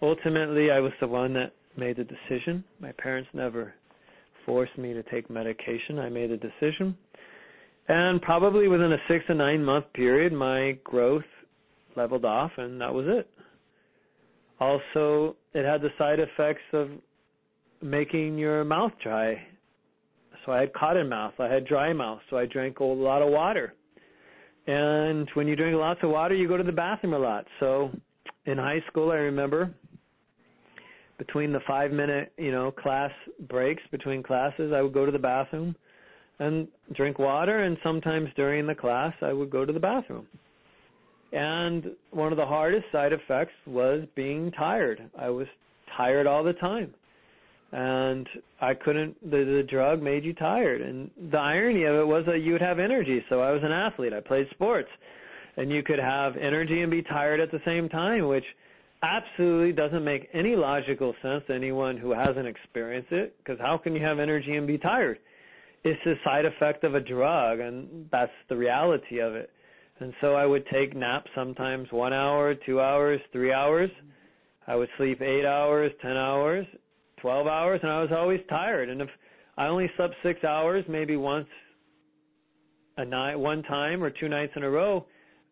Ultimately, 0.00 0.70
I 0.70 0.78
was 0.78 0.92
the 1.00 1.08
one 1.08 1.34
that 1.34 1.52
made 1.76 1.96
the 1.96 2.04
decision. 2.04 2.62
My 2.80 2.92
parents 2.92 3.28
never 3.34 3.74
forced 4.46 4.76
me 4.78 4.92
to 4.92 5.02
take 5.04 5.28
medication. 5.28 5.98
I 5.98 6.08
made 6.08 6.30
a 6.30 6.36
decision. 6.36 6.96
And 7.88 8.22
probably 8.22 8.68
within 8.68 8.92
a 8.92 8.96
six 9.08 9.26
to 9.26 9.34
nine 9.34 9.64
month 9.64 9.86
period, 9.92 10.32
my 10.32 10.78
growth 10.84 11.24
leveled 11.96 12.24
off, 12.24 12.52
and 12.56 12.80
that 12.80 12.94
was 12.94 13.06
it. 13.08 13.28
Also, 14.60 15.36
it 15.52 15.64
had 15.64 15.82
the 15.82 15.90
side 15.98 16.20
effects 16.20 16.62
of 16.72 16.88
making 17.82 18.38
your 18.38 18.62
mouth 18.64 18.92
dry. 19.02 19.34
So 20.46 20.52
I 20.52 20.60
had 20.60 20.72
cotton 20.74 21.08
mouth, 21.08 21.34
I 21.38 21.52
had 21.52 21.66
dry 21.66 21.92
mouth, 21.92 22.20
so 22.30 22.36
I 22.38 22.46
drank 22.46 22.78
a 22.78 22.84
lot 22.84 23.22
of 23.22 23.30
water. 23.30 23.74
And 24.66 25.28
when 25.34 25.48
you 25.48 25.56
drink 25.56 25.76
lots 25.76 26.00
of 26.02 26.10
water, 26.10 26.34
you 26.34 26.46
go 26.46 26.56
to 26.56 26.62
the 26.62 26.72
bathroom 26.72 27.14
a 27.14 27.18
lot. 27.18 27.46
So 27.58 27.90
in 28.46 28.58
high 28.58 28.82
school, 28.88 29.10
I 29.10 29.16
remember 29.16 29.74
between 31.18 31.52
the 31.52 31.60
five 31.66 31.92
minute, 31.92 32.32
you 32.36 32.52
know, 32.52 32.70
class 32.70 33.10
breaks 33.48 33.82
between 33.90 34.22
classes, 34.22 34.72
I 34.74 34.82
would 34.82 34.92
go 34.92 35.06
to 35.06 35.12
the 35.12 35.18
bathroom 35.18 35.76
and 36.38 36.66
drink 36.94 37.18
water 37.18 37.64
and 37.64 37.76
sometimes 37.82 38.28
during 38.34 38.66
the 38.66 38.74
class 38.74 39.14
I 39.22 39.32
would 39.32 39.50
go 39.50 39.64
to 39.64 39.72
the 39.72 39.80
bathroom. 39.80 40.26
And 41.32 41.92
one 42.10 42.32
of 42.32 42.36
the 42.36 42.46
hardest 42.46 42.84
side 42.92 43.12
effects 43.12 43.52
was 43.66 44.04
being 44.14 44.50
tired. 44.52 45.08
I 45.18 45.30
was 45.30 45.46
tired 45.96 46.26
all 46.26 46.44
the 46.44 46.52
time. 46.54 46.92
And 47.72 48.28
I 48.60 48.74
couldn't 48.74 49.18
the, 49.22 49.38
the 49.38 49.66
drug 49.68 50.02
made 50.02 50.24
you 50.24 50.34
tired. 50.34 50.82
And 50.82 51.10
the 51.30 51.38
irony 51.38 51.84
of 51.84 51.94
it 51.94 52.06
was 52.06 52.24
that 52.26 52.40
you 52.40 52.52
would 52.52 52.62
have 52.62 52.78
energy. 52.78 53.24
So 53.28 53.40
I 53.40 53.50
was 53.50 53.62
an 53.64 53.72
athlete. 53.72 54.12
I 54.12 54.20
played 54.20 54.46
sports. 54.50 54.88
And 55.56 55.70
you 55.70 55.82
could 55.82 55.98
have 55.98 56.36
energy 56.36 56.80
and 56.82 56.90
be 56.90 57.02
tired 57.02 57.40
at 57.40 57.50
the 57.50 57.60
same 57.64 57.88
time, 57.88 58.26
which 58.26 58.44
absolutely 59.02 59.72
doesn't 59.72 60.04
make 60.04 60.28
any 60.32 60.56
logical 60.56 61.14
sense 61.22 61.42
to 61.48 61.54
anyone 61.54 61.96
who 61.96 62.12
hasn't 62.12 62.46
experienced 62.46 63.12
it 63.12 63.36
because 63.38 63.58
how 63.60 63.76
can 63.76 63.94
you 63.94 64.02
have 64.02 64.18
energy 64.18 64.56
and 64.56 64.66
be 64.66 64.78
tired? 64.78 65.18
it's 65.84 66.06
a 66.06 66.14
side 66.24 66.44
effect 66.44 66.84
of 66.84 66.94
a 66.94 67.00
drug 67.00 67.60
and 67.60 68.08
that's 68.10 68.32
the 68.48 68.56
reality 68.56 69.18
of 69.20 69.34
it. 69.34 69.50
And 70.00 70.12
so 70.20 70.34
I 70.34 70.46
would 70.46 70.64
take 70.72 70.96
naps 70.96 71.30
sometimes 71.34 71.88
one 71.90 72.12
hour, 72.12 72.54
two 72.54 72.80
hours, 72.80 73.20
three 73.32 73.52
hours. 73.52 73.90
I 74.66 74.76
would 74.76 74.88
sleep 74.96 75.20
eight 75.20 75.44
hours, 75.44 75.92
ten 76.00 76.16
hours, 76.16 76.66
twelve 77.22 77.46
hours, 77.46 77.80
and 77.82 77.90
I 77.90 78.02
was 78.02 78.10
always 78.12 78.40
tired. 78.50 78.90
And 78.90 79.00
if 79.00 79.08
I 79.56 79.66
only 79.68 79.90
slept 79.96 80.14
six 80.22 80.44
hours, 80.44 80.84
maybe 80.88 81.16
once 81.16 81.48
a 82.98 83.04
night, 83.04 83.36
one 83.36 83.62
time 83.62 84.02
or 84.04 84.10
two 84.10 84.28
nights 84.28 84.52
in 84.56 84.64
a 84.64 84.70
row, 84.70 85.06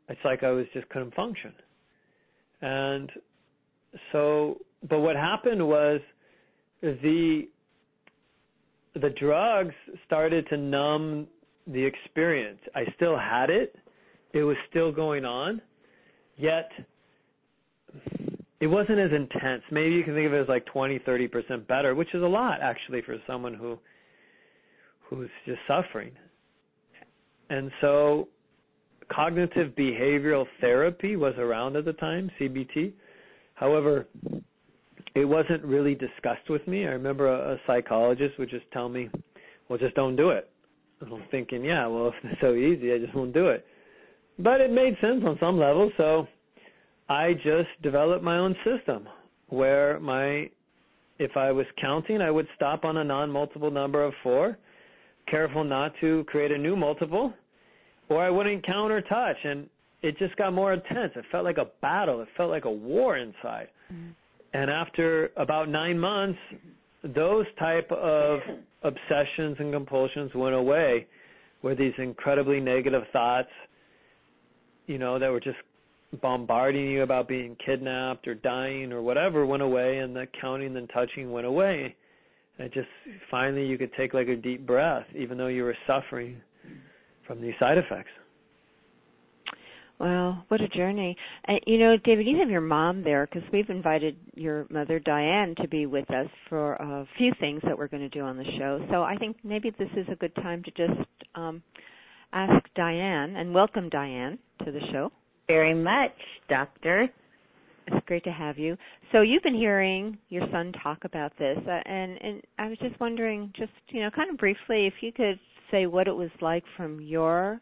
it's 0.08 0.20
like 0.24 0.42
I 0.42 0.50
was 0.50 0.66
just 0.74 0.88
couldn't 0.90 1.14
function. 1.14 1.52
And 2.60 3.10
so, 4.12 4.58
but 4.88 4.98
what 4.98 5.16
happened 5.16 5.66
was 5.66 6.00
the 6.82 7.48
the 8.94 9.10
drugs 9.20 9.74
started 10.04 10.46
to 10.48 10.56
numb 10.56 11.28
the 11.66 11.82
experience. 11.82 12.58
I 12.74 12.82
still 12.96 13.16
had 13.16 13.48
it. 13.48 13.76
It 14.32 14.42
was 14.42 14.56
still 14.68 14.90
going 14.90 15.24
on. 15.24 15.62
Yet 16.36 16.70
it 18.60 18.66
wasn't 18.66 18.98
as 18.98 19.10
intense. 19.12 19.62
Maybe 19.70 19.94
you 19.94 20.04
can 20.04 20.14
think 20.14 20.26
of 20.26 20.34
it 20.34 20.42
as 20.42 20.48
like 20.48 20.66
20, 20.66 20.98
30% 21.00 21.66
better, 21.66 21.94
which 21.94 22.14
is 22.14 22.22
a 22.22 22.26
lot 22.26 22.60
actually 22.62 23.02
for 23.02 23.16
someone 23.26 23.54
who 23.54 23.78
who's 25.08 25.30
just 25.44 25.58
suffering. 25.66 26.12
And 27.48 27.70
so 27.80 28.28
cognitive 29.12 29.74
behavioral 29.74 30.46
therapy 30.60 31.16
was 31.16 31.34
around 31.36 31.74
at 31.76 31.84
the 31.84 31.94
time, 31.94 32.30
CBT. 32.38 32.92
However, 33.54 34.06
it 35.16 35.24
wasn't 35.24 35.64
really 35.64 35.94
discussed 35.94 36.48
with 36.48 36.64
me. 36.68 36.86
I 36.86 36.90
remember 36.90 37.28
a, 37.28 37.54
a 37.54 37.56
psychologist 37.66 38.38
would 38.38 38.50
just 38.50 38.70
tell 38.72 38.88
me, 38.88 39.10
"Well, 39.68 39.78
just 39.78 39.96
don't 39.96 40.16
do 40.16 40.30
it." 40.30 40.48
And 41.00 41.12
I'm 41.12 41.24
thinking, 41.30 41.64
"Yeah, 41.64 41.86
well, 41.86 42.08
if 42.08 42.14
it's 42.24 42.40
so 42.40 42.54
easy, 42.54 42.92
I 42.92 42.98
just 42.98 43.14
won't 43.14 43.34
do 43.34 43.48
it." 43.48 43.66
But 44.38 44.60
it 44.60 44.70
made 44.70 44.96
sense 45.00 45.22
on 45.26 45.36
some 45.40 45.58
level, 45.58 45.90
so 45.96 46.28
I 47.10 47.34
just 47.34 47.68
developed 47.82 48.24
my 48.24 48.38
own 48.38 48.54
system 48.64 49.06
where 49.48 49.98
my 50.00 50.48
if 51.18 51.36
I 51.36 51.52
was 51.52 51.66
counting, 51.78 52.22
I 52.22 52.30
would 52.30 52.46
stop 52.56 52.84
on 52.84 52.96
a 52.96 53.04
non-multiple 53.04 53.70
number 53.70 54.02
of 54.02 54.14
4, 54.22 54.56
careful 55.28 55.64
not 55.64 55.92
to 56.00 56.24
create 56.28 56.50
a 56.50 56.56
new 56.56 56.76
multiple, 56.76 57.34
or 58.08 58.22
I 58.24 58.30
wouldn't 58.30 58.64
count 58.64 58.90
or 58.90 59.02
touch 59.02 59.36
and 59.44 59.68
it 60.02 60.16
just 60.18 60.34
got 60.36 60.54
more 60.54 60.72
intense. 60.72 61.12
It 61.14 61.26
felt 61.30 61.44
like 61.44 61.58
a 61.58 61.66
battle. 61.82 62.22
It 62.22 62.28
felt 62.36 62.48
like 62.48 62.64
a 62.64 62.70
war 62.70 63.18
inside. 63.18 63.68
Mm-hmm. 63.92 64.10
And 64.54 64.70
after 64.70 65.30
about 65.36 65.68
nine 65.68 65.98
months, 65.98 66.38
those 67.14 67.44
type 67.58 67.90
of 67.92 68.40
obsessions 68.82 69.56
and 69.58 69.72
compulsions 69.72 70.30
went 70.34 70.54
away, 70.54 71.06
where 71.60 71.74
these 71.74 71.92
incredibly 71.98 72.60
negative 72.60 73.02
thoughts, 73.12 73.50
you 74.86 74.98
know, 74.98 75.18
that 75.18 75.30
were 75.30 75.40
just 75.40 75.58
bombarding 76.20 76.90
you 76.90 77.02
about 77.02 77.28
being 77.28 77.56
kidnapped 77.64 78.26
or 78.26 78.34
dying 78.34 78.92
or 78.92 79.02
whatever 79.02 79.46
went 79.46 79.62
away, 79.62 79.98
and 79.98 80.14
the 80.14 80.26
counting 80.40 80.76
and 80.76 80.90
touching 80.92 81.30
went 81.30 81.46
away. 81.46 81.94
And 82.58 82.72
just 82.72 82.88
finally, 83.30 83.66
you 83.66 83.78
could 83.78 83.92
take 83.96 84.12
like 84.12 84.28
a 84.28 84.36
deep 84.36 84.66
breath, 84.66 85.06
even 85.16 85.38
though 85.38 85.46
you 85.46 85.62
were 85.62 85.76
suffering 85.86 86.40
from 87.26 87.40
these 87.40 87.54
side 87.58 87.78
effects. 87.78 88.10
Well, 90.00 90.44
what 90.48 90.62
a 90.62 90.68
journey. 90.68 91.14
You 91.66 91.78
know, 91.78 91.96
David, 92.02 92.26
you 92.26 92.38
have 92.38 92.48
your 92.48 92.62
mom 92.62 93.04
there 93.04 93.26
because 93.26 93.46
we've 93.52 93.68
invited 93.68 94.16
your 94.34 94.66
mother 94.70 94.98
Diane 94.98 95.54
to 95.60 95.68
be 95.68 95.84
with 95.84 96.10
us 96.10 96.26
for 96.48 96.72
a 96.76 97.06
few 97.18 97.32
things 97.38 97.60
that 97.64 97.76
we're 97.76 97.86
going 97.86 98.02
to 98.02 98.08
do 98.08 98.22
on 98.22 98.38
the 98.38 98.46
show. 98.58 98.84
So 98.90 99.02
I 99.02 99.16
think 99.16 99.36
maybe 99.44 99.70
this 99.78 99.90
is 99.98 100.06
a 100.10 100.16
good 100.16 100.34
time 100.36 100.62
to 100.62 100.70
just 100.70 101.08
um 101.34 101.62
ask 102.32 102.64
Diane 102.74 103.36
and 103.36 103.52
welcome 103.52 103.90
Diane 103.90 104.38
to 104.64 104.72
the 104.72 104.80
show. 104.90 105.12
Very 105.50 105.74
much, 105.74 106.12
doctor. 106.48 107.08
It's 107.88 108.06
great 108.06 108.22
to 108.22 108.30
have 108.30 108.56
you. 108.56 108.76
So 109.10 109.22
you've 109.22 109.42
been 109.42 109.52
hearing 109.52 110.16
your 110.28 110.46
son 110.52 110.72
talk 110.80 110.98
about 111.02 111.32
this, 111.40 111.58
uh, 111.66 111.80
and 111.86 112.16
and 112.22 112.42
I 112.56 112.68
was 112.68 112.78
just 112.78 113.00
wondering, 113.00 113.52
just 113.56 113.72
you 113.88 114.00
know, 114.00 114.10
kind 114.14 114.30
of 114.30 114.36
briefly, 114.38 114.86
if 114.86 114.94
you 115.00 115.10
could 115.10 115.40
say 115.72 115.86
what 115.86 116.06
it 116.06 116.12
was 116.12 116.30
like 116.40 116.62
from 116.76 117.00
your 117.00 117.60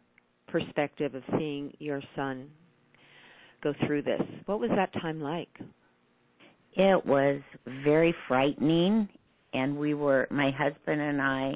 perspective 0.49 1.15
of 1.15 1.23
seeing 1.39 1.73
your 1.79 2.03
son 2.15 2.51
go 3.63 3.73
through 3.87 4.03
this. 4.03 4.21
What 4.45 4.61
was 4.61 4.71
that 4.77 4.93
time 5.01 5.23
like? 5.23 5.49
It 6.75 7.07
was 7.07 7.41
very 7.87 8.15
frightening, 8.29 9.09
and 9.55 9.79
we 9.79 9.95
were, 9.95 10.29
my 10.31 10.51
husband 10.51 11.01
and 11.01 11.23
I 11.23 11.53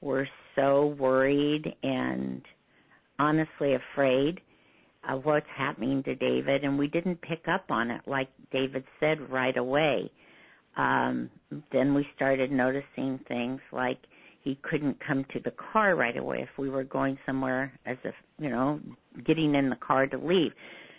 were 0.00 0.28
so 0.54 0.94
worried 0.96 1.74
and 1.82 2.40
honestly 3.18 3.74
afraid 3.74 4.40
of 5.08 5.24
what's 5.24 5.46
happening 5.56 6.02
to 6.04 6.14
David, 6.14 6.64
and 6.64 6.78
we 6.78 6.86
didn't 6.86 7.20
pick 7.22 7.44
up 7.48 7.64
on 7.70 7.90
it 7.90 8.02
like 8.06 8.28
David 8.52 8.84
said 9.00 9.30
right 9.30 9.56
away. 9.56 10.10
Um, 10.76 11.28
then 11.72 11.94
we 11.94 12.06
started 12.16 12.50
noticing 12.50 13.20
things 13.28 13.60
like 13.72 13.98
he 14.42 14.58
couldn't 14.62 14.96
come 15.06 15.24
to 15.32 15.40
the 15.40 15.52
car 15.72 15.94
right 15.94 16.16
away 16.16 16.38
if 16.40 16.48
we 16.58 16.68
were 16.68 16.84
going 16.84 17.18
somewhere 17.26 17.72
as 17.86 17.96
if 18.04 18.14
you 18.38 18.48
know 18.48 18.80
getting 19.26 19.54
in 19.54 19.70
the 19.70 19.76
car 19.76 20.06
to 20.06 20.16
leave. 20.16 20.52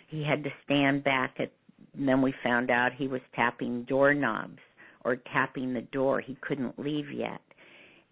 He 0.08 0.24
had 0.24 0.44
to 0.44 0.50
stand 0.64 1.02
back 1.04 1.34
at 1.38 1.50
and 1.96 2.08
then 2.08 2.22
we 2.22 2.34
found 2.42 2.70
out 2.70 2.90
he 2.96 3.06
was 3.06 3.20
tapping 3.36 3.84
doorknobs 3.84 4.58
or 5.04 5.16
tapping 5.32 5.72
the 5.72 5.82
door. 5.82 6.20
He 6.20 6.36
couldn't 6.40 6.76
leave 6.78 7.12
yet. 7.12 7.40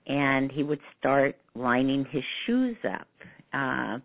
And 0.06 0.52
he 0.52 0.62
would 0.62 0.78
start 0.98 1.36
lining 1.54 2.06
his 2.10 2.22
shoes 2.46 2.76
up 2.84 3.06
uh 3.52 3.98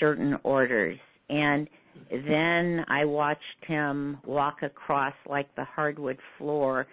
certain 0.00 0.36
orders 0.42 0.98
and 1.28 1.68
then 2.10 2.84
i 2.88 3.04
watched 3.04 3.40
him 3.66 4.18
walk 4.24 4.58
across 4.62 5.14
like 5.28 5.54
the 5.56 5.64
hardwood 5.64 6.18
floor 6.38 6.86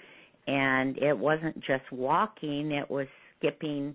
and 0.48 0.98
it 0.98 1.18
wasn't 1.18 1.56
just 1.58 1.84
walking 1.92 2.72
it 2.72 2.90
was 2.90 3.08
skipping 3.38 3.94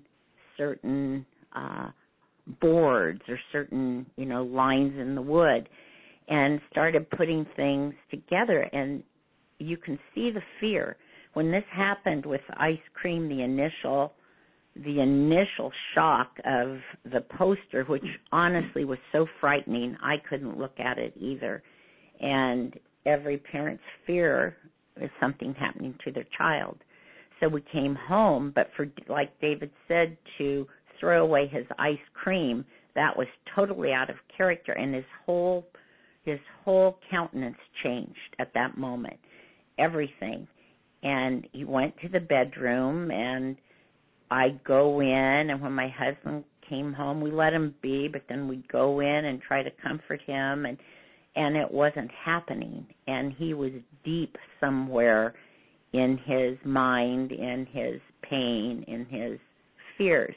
certain 0.56 1.24
uh 1.54 1.88
boards 2.60 3.20
or 3.28 3.38
certain 3.52 4.06
you 4.16 4.24
know 4.26 4.42
lines 4.44 4.92
in 4.98 5.14
the 5.14 5.22
wood 5.22 5.68
and 6.28 6.60
started 6.70 7.08
putting 7.10 7.46
things 7.56 7.94
together. 8.10 8.60
And 8.72 9.02
you 9.58 9.76
can 9.76 9.98
see 10.14 10.30
the 10.30 10.42
fear. 10.60 10.96
When 11.34 11.50
this 11.50 11.64
happened 11.72 12.26
with 12.26 12.40
ice 12.56 12.78
cream 12.94 13.28
the 13.28 13.42
initial 13.42 14.12
the 14.84 15.00
initial 15.00 15.72
shock 15.94 16.38
of 16.44 16.78
the 17.04 17.20
poster 17.36 17.84
which 17.84 18.04
honestly 18.32 18.84
was 18.84 18.98
so 19.12 19.26
frightening 19.40 19.96
i 20.02 20.16
couldn't 20.28 20.58
look 20.58 20.78
at 20.78 20.98
it 20.98 21.14
either. 21.16 21.62
And 22.20 22.78
every 23.06 23.38
parent's 23.38 23.82
fear 24.06 24.56
is 25.00 25.10
something 25.20 25.54
happening 25.54 25.94
to 26.04 26.12
their 26.12 26.26
child. 26.36 26.78
So 27.40 27.48
we 27.48 27.62
came 27.72 27.94
home 27.94 28.52
but 28.54 28.70
for 28.76 28.86
like 29.08 29.38
david 29.40 29.70
said 29.86 30.16
to 30.38 30.66
throw 31.00 31.22
away 31.22 31.46
his 31.46 31.66
ice 31.78 31.98
cream 32.14 32.64
that 32.94 33.16
was 33.16 33.28
totally 33.54 33.92
out 33.92 34.10
of 34.10 34.16
character 34.36 34.72
and 34.72 34.94
his 34.94 35.04
whole 35.24 35.66
his 36.24 36.40
whole 36.64 36.98
countenance 37.10 37.56
changed 37.82 38.36
at 38.38 38.52
that 38.54 38.76
moment. 38.76 39.18
Everything. 39.78 40.46
And 41.02 41.46
he 41.52 41.64
went 41.64 41.94
to 42.02 42.08
the 42.08 42.20
bedroom 42.20 43.10
and 43.10 43.56
I 44.30 44.58
go 44.66 45.00
in 45.00 45.50
and 45.50 45.60
when 45.60 45.72
my 45.72 45.88
husband 45.88 46.44
came 46.68 46.92
home 46.92 47.20
we 47.20 47.30
let 47.30 47.52
him 47.52 47.74
be 47.82 48.08
but 48.08 48.22
then 48.28 48.46
we'd 48.46 48.68
go 48.68 49.00
in 49.00 49.24
and 49.24 49.40
try 49.40 49.62
to 49.62 49.70
comfort 49.82 50.20
him 50.26 50.66
and 50.66 50.76
and 51.36 51.56
it 51.56 51.70
wasn't 51.70 52.10
happening. 52.24 52.84
And 53.06 53.32
he 53.32 53.54
was 53.54 53.70
deep 54.04 54.36
somewhere 54.60 55.34
in 55.92 56.18
his 56.24 56.58
mind 56.64 57.30
in 57.30 57.66
his 57.70 58.00
pain 58.28 58.84
in 58.88 59.06
his 59.06 59.38
fears. 59.96 60.34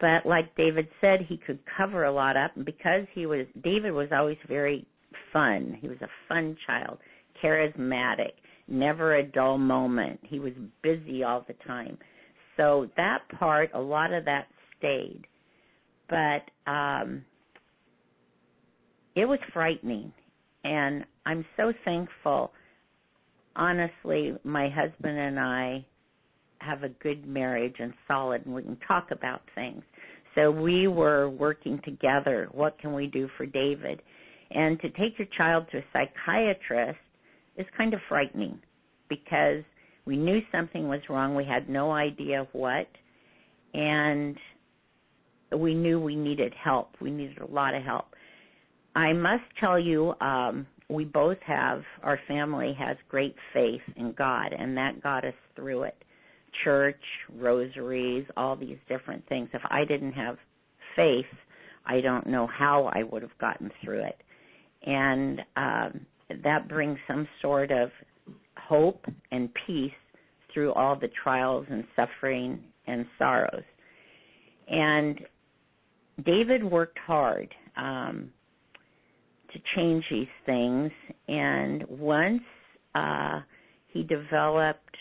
But 0.00 0.26
like 0.26 0.56
David 0.56 0.88
said 1.00 1.20
he 1.28 1.36
could 1.36 1.60
cover 1.76 2.04
a 2.04 2.12
lot 2.12 2.36
up 2.36 2.56
and 2.56 2.64
because 2.64 3.04
he 3.14 3.26
was 3.26 3.46
David 3.62 3.92
was 3.92 4.08
always 4.12 4.38
very 4.48 4.86
fun. 5.32 5.78
He 5.80 5.88
was 5.88 5.98
a 6.00 6.08
fun 6.28 6.56
child 6.66 6.98
charismatic 7.42 8.32
never 8.68 9.16
a 9.16 9.22
dull 9.22 9.58
moment. 9.58 10.20
He 10.22 10.38
was 10.38 10.52
busy 10.82 11.22
all 11.22 11.44
the 11.46 11.54
time 11.66 11.98
so 12.56 12.88
that 12.96 13.20
part 13.38 13.70
a 13.74 13.80
lot 13.80 14.12
of 14.12 14.24
that 14.24 14.46
stayed. 14.78 15.22
But 16.08 16.70
um 16.70 17.24
it 19.14 19.26
was 19.26 19.38
frightening. 19.52 20.12
And 20.64 21.04
i'm 21.26 21.44
so 21.56 21.72
thankful. 21.84 22.52
Honestly 23.56 24.34
my 24.44 24.68
husband 24.68 25.18
and 25.18 25.38
i 25.38 25.84
have 26.60 26.84
a 26.84 26.88
good 26.88 27.26
marriage 27.26 27.74
and 27.78 27.92
solid 28.06 28.46
and 28.46 28.54
we 28.54 28.62
can 28.62 28.78
talk 28.86 29.08
about 29.10 29.42
things. 29.54 29.82
So 30.34 30.50
we 30.50 30.88
were 30.88 31.28
working 31.28 31.78
together. 31.84 32.48
What 32.52 32.78
can 32.78 32.94
we 32.94 33.06
do 33.06 33.28
for 33.36 33.46
david? 33.46 34.00
And 34.50 34.78
to 34.80 34.90
take 34.90 35.18
your 35.18 35.28
child 35.36 35.66
to 35.72 35.78
a 35.78 35.84
psychiatrist 35.92 36.98
is 37.56 37.66
kind 37.76 37.94
of 37.94 38.00
frightening 38.08 38.58
because 39.08 39.64
we 40.04 40.16
knew 40.16 40.40
something 40.50 40.88
was 40.88 41.00
wrong. 41.08 41.34
We 41.34 41.44
had 41.44 41.68
no 41.68 41.92
idea 41.92 42.46
what. 42.52 42.88
And 43.74 44.36
we 45.56 45.74
knew 45.74 46.00
we 46.00 46.16
needed 46.16 46.52
help. 46.62 46.90
We 47.00 47.10
needed 47.10 47.38
a 47.38 47.46
lot 47.46 47.74
of 47.74 47.82
help. 47.82 48.06
I 48.94 49.12
must 49.12 49.44
tell 49.58 49.78
you, 49.78 50.14
um, 50.20 50.66
we 50.88 51.04
both 51.04 51.38
have, 51.46 51.82
our 52.02 52.18
family 52.28 52.76
has 52.78 52.96
great 53.08 53.34
faith 53.54 53.80
in 53.96 54.12
God, 54.12 54.52
and 54.52 54.76
that 54.76 55.02
got 55.02 55.24
us 55.24 55.34
through 55.56 55.84
it. 55.84 56.04
Church, 56.64 57.00
rosaries, 57.38 58.26
all 58.36 58.56
these 58.56 58.76
different 58.88 59.26
things. 59.28 59.48
If 59.54 59.62
I 59.70 59.84
didn't 59.86 60.12
have 60.12 60.36
faith, 60.94 61.24
I 61.86 62.00
don't 62.00 62.26
know 62.26 62.46
how 62.46 62.90
I 62.92 63.02
would 63.04 63.22
have 63.22 63.36
gotten 63.40 63.70
through 63.82 64.04
it. 64.04 64.20
And 64.84 65.40
um, 65.56 66.06
that 66.44 66.68
brings 66.68 66.98
some 67.08 67.26
sort 67.40 67.70
of 67.70 67.90
hope 68.68 69.04
and 69.30 69.50
peace 69.66 69.92
through 70.52 70.72
all 70.72 70.96
the 70.98 71.08
trials 71.22 71.66
and 71.70 71.84
suffering 71.96 72.62
and 72.86 73.06
sorrows. 73.18 73.62
And 74.68 75.20
David 76.24 76.62
worked 76.62 76.98
hard 76.98 77.54
um, 77.76 78.30
to 79.52 79.58
change 79.76 80.04
these 80.10 80.26
things, 80.46 80.90
and 81.28 81.84
once 81.88 82.42
uh, 82.94 83.40
he 83.88 84.02
developed, 84.02 84.96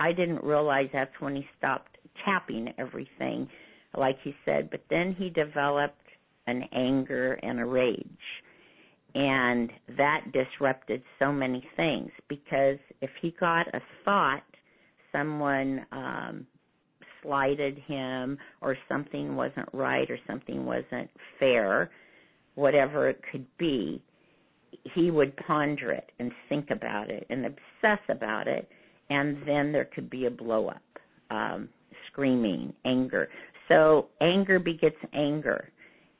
I 0.00 0.12
didn't 0.12 0.42
realize 0.42 0.88
that's 0.92 1.18
when 1.20 1.36
he 1.36 1.46
stopped 1.58 1.96
tapping 2.24 2.72
everything, 2.78 3.48
like 3.96 4.16
he 4.22 4.34
said, 4.44 4.70
but 4.70 4.84
then 4.90 5.14
he 5.18 5.30
developed 5.30 5.96
an 6.46 6.62
anger 6.72 7.34
and 7.34 7.60
a 7.60 7.64
rage 7.64 8.06
and 9.14 9.70
that 9.96 10.24
disrupted 10.32 11.02
so 11.18 11.32
many 11.32 11.64
things 11.76 12.10
because 12.28 12.78
if 13.00 13.10
he 13.20 13.34
got 13.38 13.66
a 13.74 13.80
thought 14.04 14.42
someone 15.12 15.84
um 15.92 16.46
slighted 17.22 17.78
him 17.86 18.36
or 18.60 18.76
something 18.88 19.36
wasn't 19.36 19.68
right 19.72 20.10
or 20.10 20.18
something 20.26 20.64
wasn't 20.64 21.08
fair 21.38 21.90
whatever 22.54 23.08
it 23.08 23.20
could 23.30 23.46
be 23.58 24.02
he 24.94 25.10
would 25.10 25.36
ponder 25.36 25.92
it 25.92 26.10
and 26.18 26.32
think 26.48 26.70
about 26.70 27.10
it 27.10 27.26
and 27.30 27.46
obsess 27.46 28.00
about 28.08 28.48
it. 28.48 28.68
And 29.10 29.36
then 29.46 29.72
there 29.72 29.88
could 29.94 30.08
be 30.10 30.26
a 30.26 30.30
blow 30.30 30.68
up 30.68 30.82
um 31.30 31.68
screaming 32.10 32.72
anger. 32.84 33.28
So 33.68 34.08
anger 34.20 34.58
begets 34.58 34.96
anger 35.14 35.70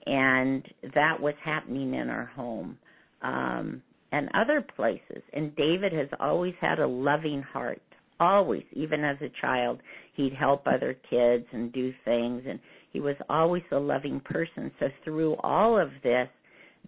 and 0.07 0.67
that 0.95 1.21
was 1.21 1.35
happening 1.45 1.95
in 1.95 2.09
our 2.09 2.27
home 2.27 2.79
um, 3.23 3.83
and 4.11 4.29
other 4.35 4.65
places. 4.77 5.23
And 5.33 5.55
David 5.57 5.93
has 5.93 6.09
always 6.21 6.55
had 6.61 6.79
a 6.79 6.87
loving 6.87 7.43
heart. 7.43 7.83
Always, 8.21 8.65
even 8.73 9.05
as 9.05 9.17
a 9.21 9.33
child, 9.41 9.81
he'd 10.15 10.35
help 10.35 10.67
other 10.67 10.97
kids 11.11 11.45
and 11.53 11.73
do 11.73 11.93
things, 12.05 12.43
and 12.49 12.61
he 12.93 13.01
was 13.01 13.17
always 13.29 13.63
a 13.73 13.79
loving 13.79 14.21
person. 14.21 14.71
So 14.79 14.87
through 15.03 15.37
all 15.43 15.81
of 15.81 15.89
this, 16.05 16.29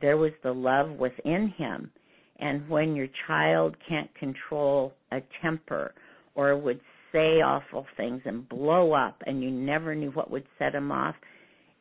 there 0.01 0.17
was 0.17 0.33
the 0.43 0.53
love 0.53 0.91
within 0.91 1.53
him. 1.57 1.91
And 2.39 2.69
when 2.69 2.95
your 2.95 3.09
child 3.27 3.77
can't 3.89 4.13
control 4.17 4.93
a 5.13 5.19
temper 5.41 5.95
or 6.35 6.57
would 6.57 6.81
say 7.13 7.41
awful 7.41 7.87
things 7.97 8.21
and 8.25 8.49
blow 8.49 8.93
up 8.93 9.23
and 9.27 9.43
you 9.43 9.51
never 9.51 9.95
knew 9.95 10.11
what 10.11 10.31
would 10.31 10.45
set 10.59 10.75
him 10.75 10.91
off, 10.91 11.15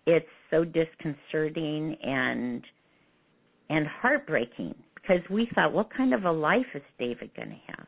it's 0.06 0.26
so 0.50 0.64
disconcerting 0.64 1.96
and 2.04 2.64
and 3.70 3.88
heartbreaking 3.88 4.76
because 4.96 5.22
we 5.30 5.50
thought, 5.56 5.74
what 5.74 5.94
kind 5.96 6.14
of 6.14 6.26
a 6.26 6.32
life 6.32 6.66
is 6.76 6.82
David 7.00 7.32
going 7.36 7.50
to 7.50 7.74
have? 7.74 7.88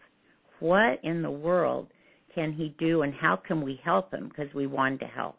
What 0.59 0.99
in 1.03 1.21
the 1.21 1.31
world 1.31 1.87
can 2.33 2.53
he 2.53 2.75
do 2.79 3.03
and 3.03 3.13
how 3.13 3.35
can 3.35 3.61
we 3.61 3.79
help 3.83 4.11
him? 4.13 4.29
Because 4.29 4.53
we 4.53 4.67
wanted 4.67 5.01
to 5.01 5.07
help. 5.07 5.37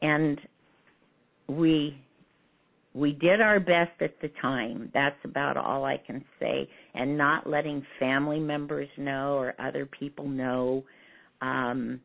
And 0.00 0.40
we 1.48 1.98
we 2.94 3.12
did 3.12 3.40
our 3.40 3.58
best 3.58 4.00
at 4.00 4.20
the 4.20 4.30
time. 4.42 4.90
That's 4.92 5.16
about 5.24 5.56
all 5.56 5.84
I 5.84 5.96
can 5.96 6.22
say. 6.38 6.68
And 6.94 7.16
not 7.16 7.46
letting 7.46 7.84
family 7.98 8.38
members 8.38 8.88
know 8.98 9.34
or 9.34 9.54
other 9.58 9.86
people 9.86 10.28
know 10.28 10.84
um, 11.40 12.00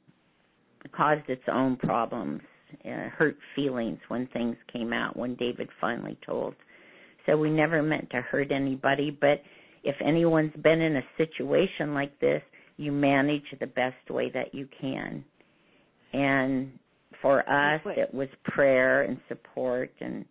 caused 0.96 1.30
its 1.30 1.44
own 1.52 1.76
problems, 1.76 2.42
uh, 2.86 3.10
hurt 3.10 3.38
feelings 3.56 4.00
when 4.08 4.28
things 4.28 4.56
came 4.72 4.94
out. 4.94 5.18
When 5.18 5.36
David 5.36 5.70
finally 5.80 6.18
told 6.26 6.56
so 7.28 7.38
we 7.38 7.50
never 7.52 7.84
meant 7.84 8.10
to 8.12 8.22
hurt 8.22 8.52
anybody. 8.52 9.12
But 9.12 9.42
if 9.84 9.96
anyone's 10.04 10.56
been 10.64 10.82
in 10.82 10.96
a 10.96 11.04
situation 11.18 11.94
like 11.94 12.18
this, 12.20 12.42
you 12.78 12.92
manage 12.92 13.44
the 13.60 13.68
best 13.68 14.10
way 14.10 14.32
that 14.34 14.56
you 14.56 14.68
can. 14.80 15.24
And 16.14 16.72
for 17.22 17.40
us, 17.42 17.82
it 17.86 18.14
was 18.14 18.30
prayer 18.46 19.04
and 19.04 19.20
support 19.28 19.92
and 20.00 20.26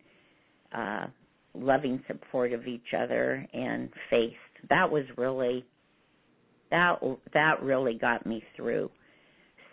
uh, 0.74 1.06
loving 1.54 2.02
support 2.06 2.52
of 2.52 2.66
each 2.66 2.94
other 2.98 3.46
and 3.52 3.90
faith. 4.10 4.32
That 4.70 4.90
was 4.90 5.04
really 5.16 5.64
that 6.70 6.98
that 7.32 7.62
really 7.62 7.94
got 7.94 8.26
me 8.26 8.42
through. 8.56 8.90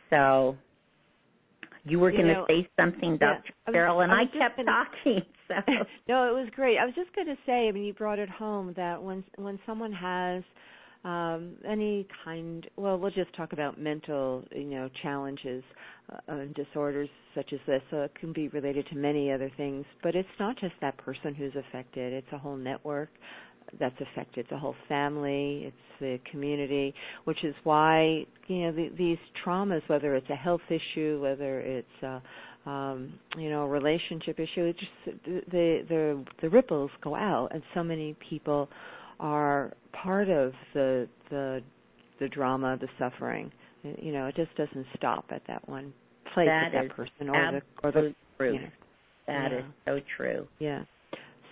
So 0.10 0.56
you 1.86 2.00
were 2.00 2.12
going 2.12 2.28
to 2.28 2.46
say 2.48 2.68
something, 2.80 3.18
Dr. 3.18 3.54
Yeah, 3.68 3.74
Sherrill, 3.74 4.02
and 4.02 4.12
I, 4.12 4.22
I 4.22 4.26
kept 4.26 4.58
gonna, 4.58 4.72
talking. 4.72 5.22
So. 5.50 5.56
no, 6.08 6.30
it 6.30 6.40
was 6.40 6.48
great. 6.56 6.78
I 6.78 6.86
was 6.86 6.96
just 6.96 7.14
going 7.14 7.28
to 7.28 7.36
say. 7.46 7.68
I 7.68 7.72
mean, 7.74 7.84
you 7.84 7.94
brought 7.94 8.18
it 8.18 8.30
home 8.30 8.74
that 8.78 9.04
when 9.04 9.26
when 9.36 9.60
someone 9.66 9.92
has 9.92 10.42
um 11.04 11.56
any 11.68 12.08
kind 12.24 12.66
well 12.78 12.98
we'll 12.98 13.12
just 13.12 13.36
talk 13.36 13.52
about 13.52 13.78
mental 13.78 14.44
you 14.56 14.64
know 14.64 14.90
challenges 15.02 15.64
uh, 16.12 16.32
uh, 16.32 16.46
disorders 16.56 17.10
such 17.36 17.52
as 17.52 17.60
this 17.68 17.82
so 17.92 18.04
it 18.04 18.12
can 18.20 18.32
be 18.32 18.48
related 18.50 18.88
to 18.88 18.96
many 18.96 19.32
other 19.32 19.52
things 19.58 19.86
but 20.02 20.16
it's 20.16 20.30
not 20.40 20.58
just 20.60 20.74
that 20.80 20.96
person 20.98 21.36
who's 21.36 21.52
affected 21.56 22.14
it's 22.14 22.32
a 22.32 22.38
whole 22.38 22.56
network 22.56 23.10
that's 23.80 23.96
affected. 24.00 24.46
the 24.50 24.58
whole 24.58 24.76
family. 24.88 25.64
It's 25.66 26.00
the 26.00 26.20
community, 26.32 26.94
which 27.26 27.44
is 27.44 27.56
why 27.64 28.26
you 28.48 28.62
know 28.62 28.72
the, 28.72 28.90
these 28.98 29.18
traumas, 29.46 29.82
whether 29.88 30.16
it's 30.16 30.30
a 30.30 30.36
health 30.36 30.62
issue, 30.70 31.22
whether 31.22 31.60
it's 31.60 32.04
a, 32.04 32.70
um, 32.70 33.14
you 33.38 33.50
know 33.50 33.64
a 33.64 33.68
relationship 33.68 34.40
issue, 34.40 34.66
it 34.66 34.76
just 34.78 35.18
the 35.26 35.86
the 35.90 36.26
the 36.42 36.50
ripples 36.50 36.92
go 37.04 37.16
out, 37.16 37.50
and 37.52 37.64
so 37.74 37.84
many 37.84 38.16
people 38.30 38.70
are 39.20 39.74
part 39.92 40.30
of 40.30 40.54
the 40.74 41.08
the 41.30 41.62
the 42.20 42.28
drama, 42.30 42.78
the 42.80 42.88
suffering. 43.00 43.52
You 43.84 44.14
know, 44.14 44.28
it 44.28 44.36
just 44.36 44.56
doesn't 44.56 44.86
stop 44.96 45.26
at 45.30 45.42
that 45.48 45.68
one 45.68 45.94
place 46.34 46.48
that 46.48 46.70
that 46.74 46.90
person 46.96 47.30
or 47.30 47.52
the 47.52 47.88
or 47.88 47.92
the 47.92 48.16
truth. 48.38 48.56
You 48.56 48.62
know, 48.62 48.68
that 49.28 49.52
yeah. 49.52 49.60
is 49.60 49.66
so 49.86 50.00
true. 50.18 50.48
Yeah. 50.60 50.84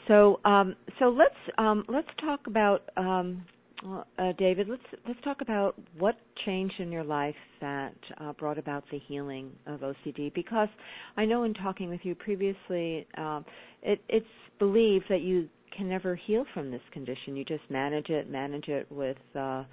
So 0.07 0.39
um, 0.45 0.75
so 0.99 1.05
let's 1.09 1.35
um, 1.57 1.83
let's 1.87 2.07
talk 2.19 2.41
about 2.47 2.83
um, 2.97 3.43
uh, 3.85 4.33
David. 4.37 4.67
Let's 4.69 4.81
let's 5.07 5.21
talk 5.23 5.41
about 5.41 5.75
what 5.97 6.15
changed 6.45 6.75
in 6.79 6.91
your 6.91 7.03
life 7.03 7.35
that 7.59 7.95
uh, 8.19 8.33
brought 8.33 8.57
about 8.57 8.83
the 8.91 8.99
healing 9.07 9.51
of 9.67 9.81
OCD. 9.81 10.33
Because 10.33 10.69
I 11.17 11.25
know 11.25 11.43
in 11.43 11.53
talking 11.53 11.89
with 11.89 12.01
you 12.03 12.15
previously, 12.15 13.07
um, 13.17 13.45
it, 13.81 14.01
it's 14.09 14.25
believed 14.59 15.05
that 15.09 15.21
you 15.21 15.47
can 15.75 15.89
never 15.89 16.15
heal 16.15 16.45
from 16.53 16.71
this 16.71 16.81
condition. 16.91 17.35
You 17.35 17.45
just 17.45 17.63
manage 17.69 18.09
it, 18.09 18.29
manage 18.29 18.67
it 18.67 18.91
with. 18.91 19.17
Uh, 19.35 19.63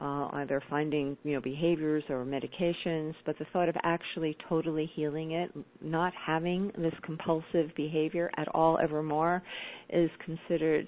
uh, 0.00 0.28
either 0.34 0.62
finding 0.68 1.16
you 1.22 1.34
know 1.34 1.40
behaviors 1.40 2.02
or 2.08 2.24
medications, 2.24 3.14
but 3.24 3.38
the 3.38 3.44
thought 3.52 3.68
of 3.68 3.76
actually 3.84 4.36
totally 4.48 4.90
healing 4.94 5.32
it, 5.32 5.52
not 5.80 6.12
having 6.14 6.72
this 6.76 6.94
compulsive 7.04 7.70
behavior 7.76 8.30
at 8.36 8.48
all 8.48 8.78
evermore, 8.78 9.42
is 9.90 10.10
considered, 10.24 10.86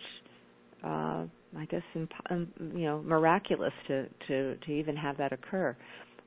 uh, 0.83 1.25
I 1.57 1.65
guess, 1.71 1.83
imp- 1.95 2.11
um, 2.31 2.49
you 2.59 2.85
know, 2.85 3.03
miraculous 3.03 3.73
to 3.87 4.07
to 4.27 4.57
to 4.57 4.73
even 4.73 4.97
have 4.97 5.17
that 5.19 5.33
occur. 5.33 5.77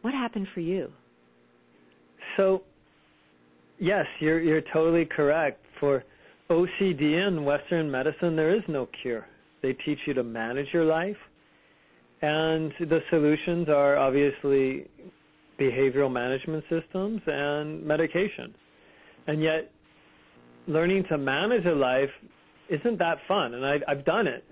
What 0.01 0.13
happened 0.13 0.47
for 0.53 0.61
you? 0.61 0.89
So, 2.37 2.61
yes, 3.77 4.05
you're 4.21 4.39
you're 4.39 4.63
totally 4.73 5.05
correct. 5.05 5.65
For 5.81 6.05
OCD 6.49 7.27
in 7.27 7.45
Western 7.45 7.89
medicine, 7.89 8.35
there 8.35 8.55
is 8.55 8.63
no 8.67 8.87
cure. 9.01 9.25
They 9.61 9.73
teach 9.73 9.99
you 10.07 10.13
to 10.15 10.23
manage 10.23 10.67
your 10.73 10.85
life 10.85 11.17
and 12.21 12.73
the 12.79 12.99
solutions 13.09 13.69
are 13.69 13.97
obviously 13.97 14.87
behavioral 15.59 16.11
management 16.11 16.63
systems 16.69 17.21
and 17.25 17.83
medication. 17.85 18.53
And 19.27 19.41
yet, 19.41 19.71
learning 20.67 21.05
to 21.09 21.17
manage 21.17 21.65
a 21.65 21.71
life 21.71 22.09
isn't 22.69 22.99
that 22.99 23.17
fun. 23.27 23.53
And 23.53 23.65
I, 23.65 23.77
I've 23.87 24.05
done 24.05 24.27
it. 24.27 24.43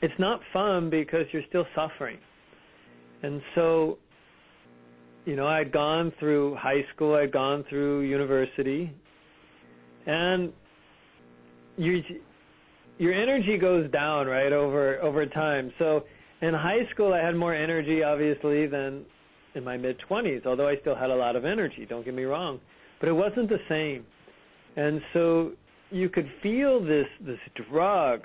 It's 0.00 0.14
not 0.18 0.40
fun 0.52 0.90
because 0.90 1.26
you're 1.32 1.42
still 1.48 1.66
suffering. 1.74 2.18
And 3.22 3.40
so, 3.54 3.98
you 5.24 5.36
know, 5.36 5.46
I'd 5.46 5.72
gone 5.72 6.12
through 6.18 6.56
high 6.56 6.84
school, 6.94 7.14
I'd 7.14 7.32
gone 7.32 7.64
through 7.68 8.02
university, 8.02 8.92
and 10.06 10.52
you, 11.82 12.02
your 12.98 13.12
energy 13.12 13.58
goes 13.58 13.90
down, 13.90 14.26
right, 14.26 14.52
over 14.52 15.00
over 15.00 15.26
time. 15.26 15.72
So 15.78 16.04
in 16.40 16.54
high 16.54 16.88
school, 16.92 17.12
I 17.12 17.24
had 17.24 17.34
more 17.34 17.54
energy, 17.54 18.02
obviously, 18.02 18.66
than 18.66 19.04
in 19.54 19.64
my 19.64 19.76
mid 19.76 19.96
20s, 20.08 20.46
although 20.46 20.68
I 20.68 20.76
still 20.80 20.96
had 20.96 21.10
a 21.10 21.14
lot 21.14 21.36
of 21.36 21.44
energy, 21.44 21.86
don't 21.88 22.04
get 22.04 22.14
me 22.14 22.24
wrong. 22.24 22.60
But 23.00 23.08
it 23.08 23.12
wasn't 23.12 23.48
the 23.48 23.58
same. 23.68 24.04
And 24.76 25.00
so 25.12 25.52
you 25.90 26.08
could 26.08 26.30
feel 26.42 26.82
this 26.82 27.06
this 27.20 27.38
drug, 27.70 28.22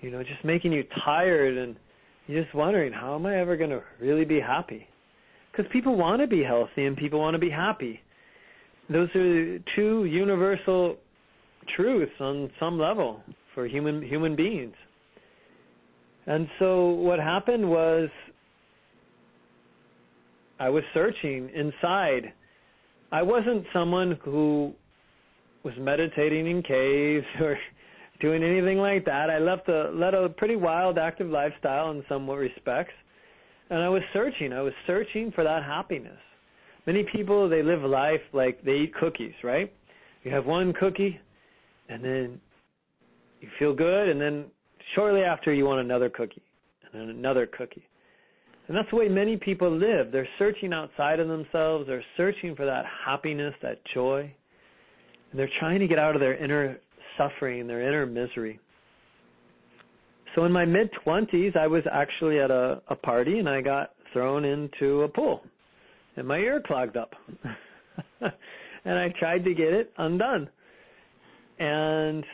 you 0.00 0.10
know, 0.10 0.22
just 0.22 0.44
making 0.44 0.72
you 0.72 0.84
tired 1.04 1.56
and 1.56 1.76
you're 2.26 2.44
just 2.44 2.54
wondering, 2.54 2.92
how 2.92 3.16
am 3.16 3.26
I 3.26 3.40
ever 3.40 3.56
going 3.56 3.70
to 3.70 3.82
really 4.00 4.24
be 4.24 4.40
happy? 4.40 4.86
Because 5.50 5.70
people 5.72 5.96
want 5.96 6.20
to 6.20 6.28
be 6.28 6.44
healthy 6.44 6.86
and 6.86 6.96
people 6.96 7.18
want 7.18 7.34
to 7.34 7.40
be 7.40 7.50
happy. 7.50 8.00
Those 8.88 9.08
are 9.16 9.58
two 9.74 10.04
universal 10.04 10.96
truths 11.76 12.12
on 12.20 12.50
some 12.58 12.78
level 12.78 13.22
for 13.54 13.66
human 13.66 14.02
human 14.02 14.36
beings. 14.36 14.74
And 16.26 16.48
so 16.58 16.90
what 16.90 17.18
happened 17.18 17.68
was 17.68 18.08
I 20.58 20.68
was 20.68 20.84
searching 20.92 21.50
inside. 21.54 22.32
I 23.10 23.22
wasn't 23.22 23.64
someone 23.72 24.18
who 24.22 24.72
was 25.64 25.74
meditating 25.78 26.46
in 26.46 26.62
caves 26.62 27.26
or 27.40 27.58
doing 28.20 28.42
anything 28.42 28.78
like 28.78 29.04
that. 29.06 29.30
I 29.30 29.38
left 29.38 29.68
a 29.68 29.90
led 29.92 30.14
a 30.14 30.28
pretty 30.28 30.56
wild 30.56 30.98
active 30.98 31.28
lifestyle 31.28 31.90
in 31.90 32.04
some 32.08 32.28
respects. 32.28 32.92
And 33.70 33.80
I 33.80 33.88
was 33.88 34.02
searching. 34.12 34.52
I 34.52 34.62
was 34.62 34.72
searching 34.86 35.32
for 35.32 35.44
that 35.44 35.62
happiness. 35.62 36.18
Many 36.86 37.04
people 37.14 37.48
they 37.48 37.62
live 37.62 37.82
life 37.82 38.20
like 38.32 38.62
they 38.64 38.72
eat 38.72 38.94
cookies, 38.94 39.34
right? 39.44 39.72
You 40.24 40.32
have 40.32 40.44
one 40.44 40.72
cookie 40.72 41.18
and 41.90 42.04
then 42.04 42.40
you 43.40 43.48
feel 43.58 43.74
good 43.74 44.08
and 44.08 44.20
then 44.20 44.46
shortly 44.94 45.22
after 45.22 45.52
you 45.52 45.64
want 45.64 45.80
another 45.80 46.08
cookie 46.08 46.42
and 46.84 47.00
then 47.00 47.08
another 47.10 47.46
cookie. 47.46 47.84
And 48.68 48.76
that's 48.76 48.88
the 48.90 48.96
way 48.96 49.08
many 49.08 49.36
people 49.36 49.70
live. 49.70 50.12
They're 50.12 50.28
searching 50.38 50.72
outside 50.72 51.18
of 51.18 51.28
themselves, 51.28 51.86
they're 51.88 52.04
searching 52.16 52.54
for 52.54 52.64
that 52.66 52.84
happiness, 53.04 53.54
that 53.62 53.80
joy. 53.92 54.32
And 55.30 55.38
they're 55.38 55.50
trying 55.58 55.80
to 55.80 55.88
get 55.88 55.98
out 55.98 56.14
of 56.14 56.20
their 56.20 56.36
inner 56.36 56.78
suffering, 57.18 57.66
their 57.66 57.86
inner 57.86 58.06
misery. 58.06 58.60
So 60.34 60.44
in 60.44 60.52
my 60.52 60.64
mid 60.64 60.90
20s, 61.04 61.56
I 61.56 61.66
was 61.66 61.82
actually 61.90 62.38
at 62.38 62.52
a, 62.52 62.80
a 62.88 62.94
party 62.94 63.40
and 63.40 63.48
I 63.48 63.60
got 63.60 63.90
thrown 64.12 64.44
into 64.44 65.02
a 65.02 65.08
pool 65.08 65.42
and 66.16 66.26
my 66.26 66.38
ear 66.38 66.62
clogged 66.64 66.96
up. 66.96 67.12
and 68.20 68.98
I 68.98 69.12
tried 69.18 69.44
to 69.44 69.54
get 69.54 69.72
it 69.72 69.92
undone. 69.98 70.48
And 71.60 72.24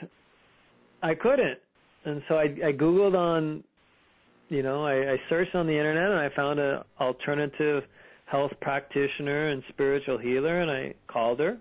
I 1.02 1.14
couldn't 1.14 1.58
and 2.06 2.22
so 2.28 2.36
I, 2.36 2.44
I 2.44 2.72
googled 2.72 3.16
on, 3.16 3.64
you 4.48 4.62
know, 4.62 4.86
I, 4.86 5.12
I 5.12 5.16
searched 5.28 5.54
on 5.54 5.66
the 5.66 5.72
internet 5.72 6.10
and 6.10 6.20
I 6.20 6.28
found 6.34 6.60
a 6.60 6.84
alternative 7.00 7.82
health 8.26 8.52
practitioner 8.60 9.48
and 9.50 9.62
spiritual 9.68 10.16
healer, 10.16 10.60
and 10.60 10.70
I 10.70 10.94
called 11.08 11.40
her. 11.40 11.58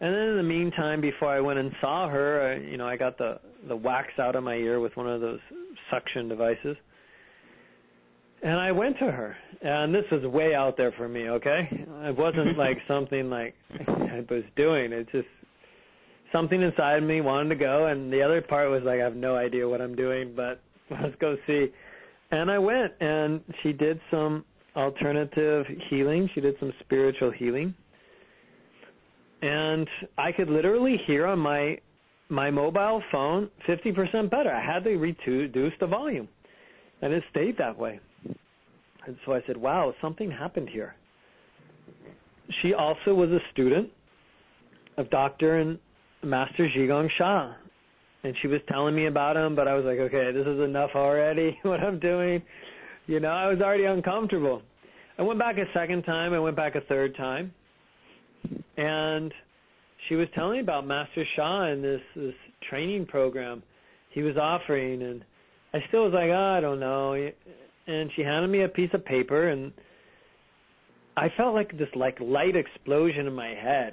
And 0.00 0.14
then 0.14 0.22
in 0.22 0.36
the 0.38 0.42
meantime, 0.42 1.00
before 1.00 1.28
I 1.28 1.40
went 1.40 1.58
and 1.58 1.70
saw 1.80 2.08
her, 2.08 2.52
I, 2.54 2.70
you 2.70 2.76
know, 2.76 2.88
I 2.88 2.96
got 2.96 3.16
the 3.18 3.38
the 3.68 3.76
wax 3.76 4.08
out 4.18 4.34
of 4.34 4.42
my 4.42 4.54
ear 4.54 4.80
with 4.80 4.94
one 4.96 5.08
of 5.08 5.20
those 5.20 5.38
suction 5.90 6.28
devices. 6.28 6.76
And 8.42 8.58
I 8.58 8.72
went 8.72 8.98
to 8.98 9.06
her, 9.10 9.36
and 9.62 9.94
this 9.94 10.04
was 10.12 10.22
way 10.24 10.54
out 10.54 10.76
there 10.76 10.92
for 10.98 11.08
me. 11.08 11.28
Okay, 11.28 11.68
it 11.70 12.16
wasn't 12.16 12.58
like 12.58 12.78
something 12.88 13.30
like 13.30 13.54
I 13.88 14.24
was 14.28 14.42
doing. 14.56 14.92
It 14.92 15.06
just 15.12 15.28
something 16.34 16.60
inside 16.60 17.02
me 17.02 17.20
wanted 17.20 17.50
to 17.50 17.54
go, 17.54 17.86
and 17.86 18.12
the 18.12 18.20
other 18.20 18.42
part 18.42 18.68
was 18.68 18.82
like, 18.84 19.00
I 19.00 19.04
have 19.04 19.14
no 19.14 19.36
idea 19.36 19.68
what 19.68 19.80
I'm 19.80 19.94
doing, 19.94 20.34
but 20.34 20.60
let's 20.90 21.14
go 21.20 21.36
see. 21.46 21.68
And 22.30 22.50
I 22.50 22.58
went, 22.58 22.92
and 23.00 23.40
she 23.62 23.72
did 23.72 24.00
some 24.10 24.44
alternative 24.76 25.64
healing. 25.88 26.28
She 26.34 26.40
did 26.40 26.56
some 26.58 26.72
spiritual 26.80 27.30
healing, 27.30 27.74
and 29.42 29.88
I 30.18 30.32
could 30.32 30.48
literally 30.48 30.96
hear 31.06 31.26
on 31.26 31.38
my 31.38 31.78
my 32.30 32.50
mobile 32.50 33.02
phone 33.12 33.50
50% 33.68 34.30
better. 34.30 34.50
I 34.50 34.64
had 34.64 34.82
to 34.84 34.96
reduce 34.96 35.72
the 35.78 35.86
volume, 35.86 36.26
and 37.02 37.12
it 37.12 37.22
stayed 37.30 37.56
that 37.58 37.78
way. 37.78 38.00
And 39.06 39.16
so 39.24 39.34
I 39.34 39.42
said, 39.46 39.56
"Wow, 39.56 39.94
something 40.00 40.30
happened 40.30 40.70
here." 40.70 40.96
She 42.62 42.72
also 42.72 43.14
was 43.14 43.30
a 43.30 43.40
student 43.52 43.90
of 44.96 45.10
Dr. 45.10 45.58
and 45.58 45.78
Master 46.24 46.68
Zhi 46.68 46.86
Gang 46.86 47.08
Sha. 47.18 47.52
And 48.22 48.34
she 48.40 48.48
was 48.48 48.60
telling 48.68 48.94
me 48.94 49.06
about 49.06 49.36
him, 49.36 49.54
but 49.54 49.68
I 49.68 49.74
was 49.74 49.84
like, 49.84 49.98
okay, 49.98 50.32
this 50.32 50.46
is 50.46 50.60
enough 50.60 50.90
already, 50.94 51.58
what 51.62 51.80
I'm 51.80 51.98
doing. 51.98 52.42
You 53.06 53.20
know, 53.20 53.28
I 53.28 53.48
was 53.48 53.60
already 53.60 53.84
uncomfortable. 53.84 54.62
I 55.18 55.22
went 55.22 55.38
back 55.38 55.56
a 55.58 55.64
second 55.74 56.02
time, 56.02 56.32
I 56.32 56.38
went 56.38 56.56
back 56.56 56.74
a 56.74 56.80
third 56.82 57.16
time. 57.16 57.52
And 58.76 59.32
she 60.08 60.16
was 60.16 60.28
telling 60.34 60.54
me 60.54 60.60
about 60.60 60.86
Master 60.86 61.24
Sha 61.36 61.64
and 61.64 61.82
this 61.82 62.00
this 62.14 62.34
training 62.68 63.06
program 63.06 63.62
he 64.10 64.22
was 64.22 64.36
offering 64.36 65.02
and 65.02 65.24
I 65.72 65.78
still 65.88 66.04
was 66.04 66.12
like, 66.12 66.30
oh, 66.30 66.54
I 66.56 66.60
don't 66.60 66.78
know. 66.78 67.14
And 67.86 68.10
she 68.14 68.22
handed 68.22 68.48
me 68.48 68.62
a 68.62 68.68
piece 68.68 68.90
of 68.94 69.04
paper 69.04 69.48
and 69.48 69.72
I 71.16 71.28
felt 71.36 71.54
like 71.54 71.76
this 71.78 71.88
like 71.94 72.18
light 72.20 72.54
explosion 72.56 73.26
in 73.26 73.34
my 73.34 73.48
head 73.48 73.92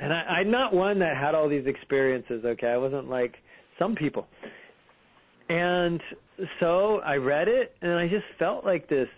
and 0.00 0.12
I, 0.12 0.16
I'm 0.16 0.50
not 0.50 0.74
one 0.74 0.98
that 1.00 1.16
had 1.16 1.34
all 1.34 1.48
these 1.48 1.66
experiences. 1.66 2.44
Okay, 2.44 2.68
I 2.68 2.76
wasn't 2.76 3.08
like 3.08 3.34
some 3.78 3.94
people. 3.94 4.26
And 5.48 6.00
so 6.60 6.98
I 7.00 7.16
read 7.16 7.48
it, 7.48 7.74
and 7.82 7.92
I 7.92 8.08
just 8.08 8.24
felt 8.38 8.64
like 8.64 8.88
this 8.88 9.08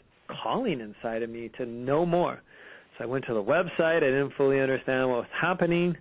calling 0.43 0.81
inside 0.81 1.22
of 1.22 1.31
me 1.31 1.51
to 1.57 1.66
know 1.66 2.05
more. 2.05 2.43
So 2.97 3.05
I 3.05 3.07
went 3.07 3.24
to 3.26 3.35
the 3.35 3.43
website. 3.43 3.99
I 3.99 4.01
didn't 4.01 4.33
fully 4.37 4.61
understand 4.61 5.09
what 5.09 5.18
was 5.18 5.26
happening. 5.41 5.97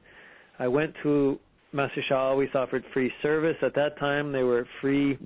I 0.60 0.68
went 0.68 0.94
to 1.04 1.40
Master 1.72 2.02
Sha 2.08 2.16
always 2.16 2.50
offered 2.56 2.84
free 2.94 3.12
service. 3.22 3.56
At 3.62 3.76
that 3.76 3.98
time, 4.00 4.32
they 4.32 4.44
were 4.44 4.68
free 4.82 5.18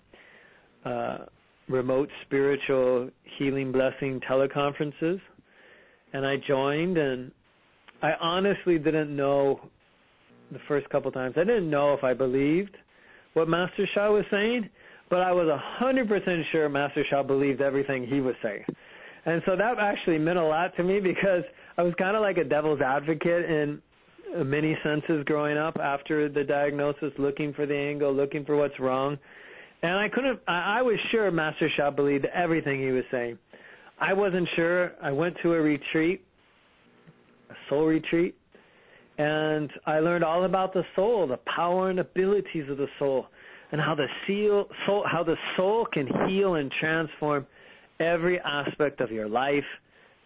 uh, 0.86 1.20
remote 1.68 2.10
spiritual 2.26 3.10
healing 3.38 3.72
blessing 3.72 4.20
teleconferences, 4.30 5.20
and 6.14 6.26
I 6.26 6.36
joined, 6.48 6.98
and 6.98 7.32
I 8.02 8.14
honestly 8.20 8.78
didn't 8.78 9.16
know 9.16 9.60
the 10.52 10.60
first 10.68 10.90
couple 10.90 11.12
times. 11.12 11.36
I 11.38 11.44
didn't 11.44 11.70
know 11.70 11.94
if 11.94 12.04
I 12.04 12.14
believed 12.14 12.76
what 13.34 13.48
Master 13.48 13.88
Sha 13.94 14.12
was 14.12 14.26
saying, 14.32 14.70
but 15.10 15.20
I 15.20 15.32
was 15.32 15.48
a 15.48 15.60
hundred 15.80 16.08
percent 16.08 16.42
sure 16.52 16.68
Master 16.70 17.04
Sha 17.10 17.24
believed 17.24 17.62
everything 17.62 18.06
he 18.06 18.22
was 18.22 18.36
saying. 18.42 18.66
And 19.26 19.42
so 19.46 19.56
that 19.56 19.76
actually 19.80 20.18
meant 20.18 20.40
a 20.40 20.44
lot 20.44 20.76
to 20.78 20.84
me 20.84 21.00
because 21.00 21.44
I 21.78 21.84
was 21.84 21.94
kind 21.98 22.16
of 22.16 22.22
like 22.22 22.38
a 22.38 22.44
devil's 22.44 22.82
advocate 22.82 23.50
in 23.50 23.82
many 24.46 24.78
senses 24.84 25.24
growing 25.26 25.58
up 25.58 25.78
after 25.78 26.28
the 26.30 26.44
diagnosis, 26.44 27.12
looking 27.18 27.54
for 27.54 27.66
the 27.66 27.76
angle, 27.76 28.14
looking 28.14 28.46
for 28.46 28.56
what's 28.56 28.80
wrong. 28.80 29.18
And 29.84 29.94
I 29.94 30.10
couldn't, 30.10 30.40
I, 30.48 30.80
I 30.80 30.82
was 30.82 30.98
sure 31.12 31.30
Master 31.32 31.70
Sha 31.78 31.92
believed 31.92 32.26
everything 32.34 32.82
he 32.82 32.92
was 32.92 33.04
saying. 33.12 33.38
I 34.00 34.14
wasn't 34.14 34.48
sure. 34.56 34.94
I 35.02 35.12
went 35.12 35.36
to 35.44 35.54
a 35.54 35.62
retreat, 35.62 36.24
soul 37.70 37.86
retreat, 37.86 38.36
and 39.18 39.70
I 39.86 40.00
learned 40.00 40.24
all 40.24 40.46
about 40.46 40.74
the 40.74 40.84
soul, 40.96 41.28
the 41.28 41.40
power 41.56 41.90
and 41.90 42.00
abilities 42.00 42.70
of 42.70 42.78
the 42.78 42.88
soul, 42.98 43.28
and 43.72 43.80
how 43.80 43.96
the 43.96 44.08
soul, 44.86 45.06
how 45.10 45.24
the 45.24 45.36
soul 45.56 45.88
can 45.92 46.08
heal 46.28 46.56
and 46.56 46.72
transform 46.80 47.46
every 48.00 48.40
aspect 48.40 49.00
of 49.02 49.12
your 49.12 49.30
life 49.30 49.64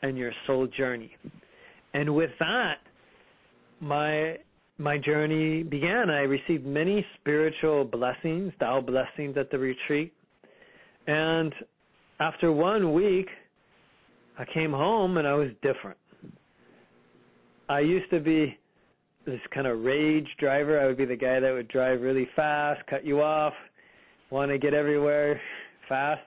and 0.02 0.18
your 0.18 0.32
soul 0.48 0.68
journey. 0.68 1.12
And 1.94 2.14
with 2.16 2.32
that, 2.40 2.76
my 3.80 4.38
my 4.78 4.98
journey 4.98 5.64
began. 5.64 6.10
I 6.10 6.22
received 6.22 6.66
many 6.66 7.06
spiritual 7.20 7.86
blessings, 7.86 8.54
Tao 8.60 8.82
blessings 8.82 9.38
at 9.38 9.50
the 9.50 9.58
retreat. 9.58 10.14
And 11.08 11.54
after 12.20 12.52
one 12.52 12.94
week, 12.94 13.28
I 14.38 14.46
came 14.54 14.72
home 14.72 15.18
and 15.18 15.28
I 15.28 15.34
was 15.34 15.50
different. 15.62 15.98
I 17.68 17.80
used 17.80 18.10
to 18.12 18.20
be 18.20 18.58
this 19.26 19.40
kind 19.54 19.66
of 19.66 19.82
rage 19.84 20.28
driver. 20.40 20.80
I 20.80 20.86
would 20.86 20.98
be 20.98 21.06
the 21.06 21.16
guy 21.16 21.40
that 21.40 21.52
would 21.52 21.68
drive 21.68 22.02
really 22.02 22.28
fast, 22.36 22.86
cut 22.88 23.06
you 23.06 23.22
off, 23.22 23.54
want 24.30 24.52
to 24.52 24.58
get 24.58 24.74
everywhere 24.74 25.40
fast. 25.90 26.22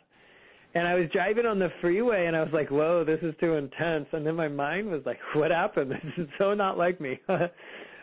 And 0.74 0.86
I 0.86 0.94
was 0.94 1.08
driving 1.12 1.46
on 1.46 1.58
the 1.58 1.70
freeway 1.80 2.26
and 2.26 2.36
I 2.36 2.42
was 2.42 2.52
like, 2.52 2.70
whoa, 2.70 3.04
this 3.04 3.20
is 3.22 3.34
too 3.40 3.54
intense. 3.54 4.06
And 4.12 4.26
then 4.26 4.34
my 4.34 4.48
mind 4.48 4.90
was 4.90 5.02
like, 5.06 5.18
what 5.34 5.50
happened? 5.50 5.92
This 6.02 6.24
is 6.24 6.28
so 6.38 6.54
not 6.54 6.76
like 6.76 7.00
me. 7.00 7.18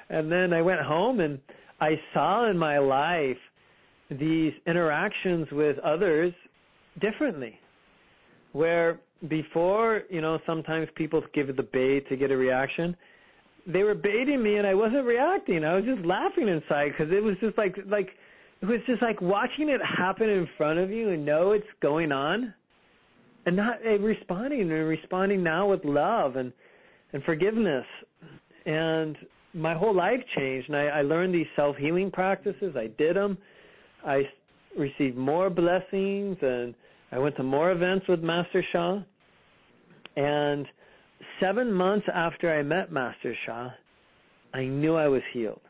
and 0.09 0.31
then 0.31 0.53
I 0.53 0.61
went 0.61 0.81
home 0.81 1.19
and 1.19 1.39
I 1.79 1.99
saw 2.13 2.49
in 2.49 2.57
my 2.57 2.79
life 2.79 3.37
these 4.09 4.53
interactions 4.65 5.47
with 5.51 5.77
others 5.79 6.33
differently. 7.01 7.59
Where 8.53 8.99
before, 9.27 10.03
you 10.09 10.21
know, 10.21 10.39
sometimes 10.45 10.87
people 10.95 11.21
give 11.33 11.55
the 11.55 11.63
bait 11.63 12.07
to 12.09 12.15
get 12.15 12.31
a 12.31 12.37
reaction. 12.37 12.95
They 13.67 13.83
were 13.83 13.95
baiting 13.95 14.43
me 14.43 14.57
and 14.57 14.67
I 14.67 14.73
wasn't 14.73 15.05
reacting. 15.05 15.63
I 15.63 15.75
was 15.75 15.85
just 15.85 16.05
laughing 16.05 16.47
inside 16.47 16.91
because 16.91 17.11
it 17.11 17.23
was 17.23 17.35
just 17.41 17.57
like 17.57 17.75
like 17.87 18.09
it 18.61 18.65
was 18.65 18.79
just 18.85 19.01
like 19.01 19.21
watching 19.21 19.69
it 19.69 19.81
happen 19.81 20.29
in 20.29 20.47
front 20.57 20.79
of 20.79 20.91
you 20.91 21.09
and 21.09 21.25
know 21.25 21.51
it's 21.51 21.65
going 21.81 22.11
on 22.11 22.53
and 23.45 23.55
not 23.55 23.77
uh, 23.85 23.97
responding 23.99 24.61
and 24.61 24.71
responding 24.71 25.43
now 25.43 25.69
with 25.69 25.83
love 25.83 26.35
and 26.35 26.53
and 27.13 27.23
forgiveness. 27.23 27.85
And 28.65 29.17
my 29.53 29.73
whole 29.73 29.95
life 29.95 30.19
changed 30.37 30.69
and 30.69 30.77
I, 30.77 30.85
I 30.85 31.01
learned 31.01 31.33
these 31.33 31.47
self 31.55 31.75
healing 31.77 32.11
practices. 32.11 32.75
I 32.75 32.87
did 32.97 33.15
them 33.15 33.37
I 34.05 34.23
received 34.77 35.17
more 35.17 35.49
blessings 35.49 36.37
and 36.41 36.75
I 37.11 37.19
went 37.19 37.35
to 37.37 37.43
more 37.43 37.71
events 37.71 38.07
with 38.07 38.21
Master 38.21 38.63
Sha 38.71 38.99
and 40.15 40.65
seven 41.39 41.71
months 41.71 42.05
after 42.13 42.57
I 42.57 42.63
met 42.63 42.91
Master 42.91 43.35
Sha 43.45 43.69
I 44.53 44.63
knew 44.65 44.95
I 44.95 45.07
was 45.07 45.21
healed 45.33 45.61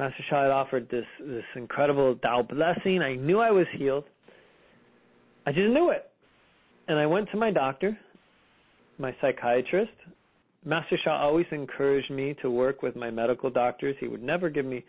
Master 0.00 0.24
Sha 0.30 0.44
had 0.44 0.50
offered 0.50 0.88
this 0.90 1.04
this 1.20 1.44
incredible 1.56 2.16
Tao 2.16 2.40
blessing. 2.42 3.02
I 3.02 3.16
knew 3.16 3.38
I 3.38 3.50
was 3.50 3.66
healed. 3.76 4.04
I 5.46 5.52
just 5.52 5.68
knew 5.68 5.90
it. 5.90 6.10
And 6.88 6.98
I 6.98 7.04
went 7.04 7.30
to 7.32 7.36
my 7.36 7.50
doctor, 7.50 7.98
my 8.96 9.14
psychiatrist. 9.20 9.92
Master 10.64 10.96
Sha 11.04 11.10
always 11.10 11.44
encouraged 11.52 12.10
me 12.10 12.34
to 12.40 12.50
work 12.50 12.82
with 12.82 12.96
my 12.96 13.10
medical 13.10 13.50
doctors. 13.50 13.94
He 14.00 14.08
would 14.08 14.22
never 14.22 14.48
give 14.48 14.64
me 14.64 14.82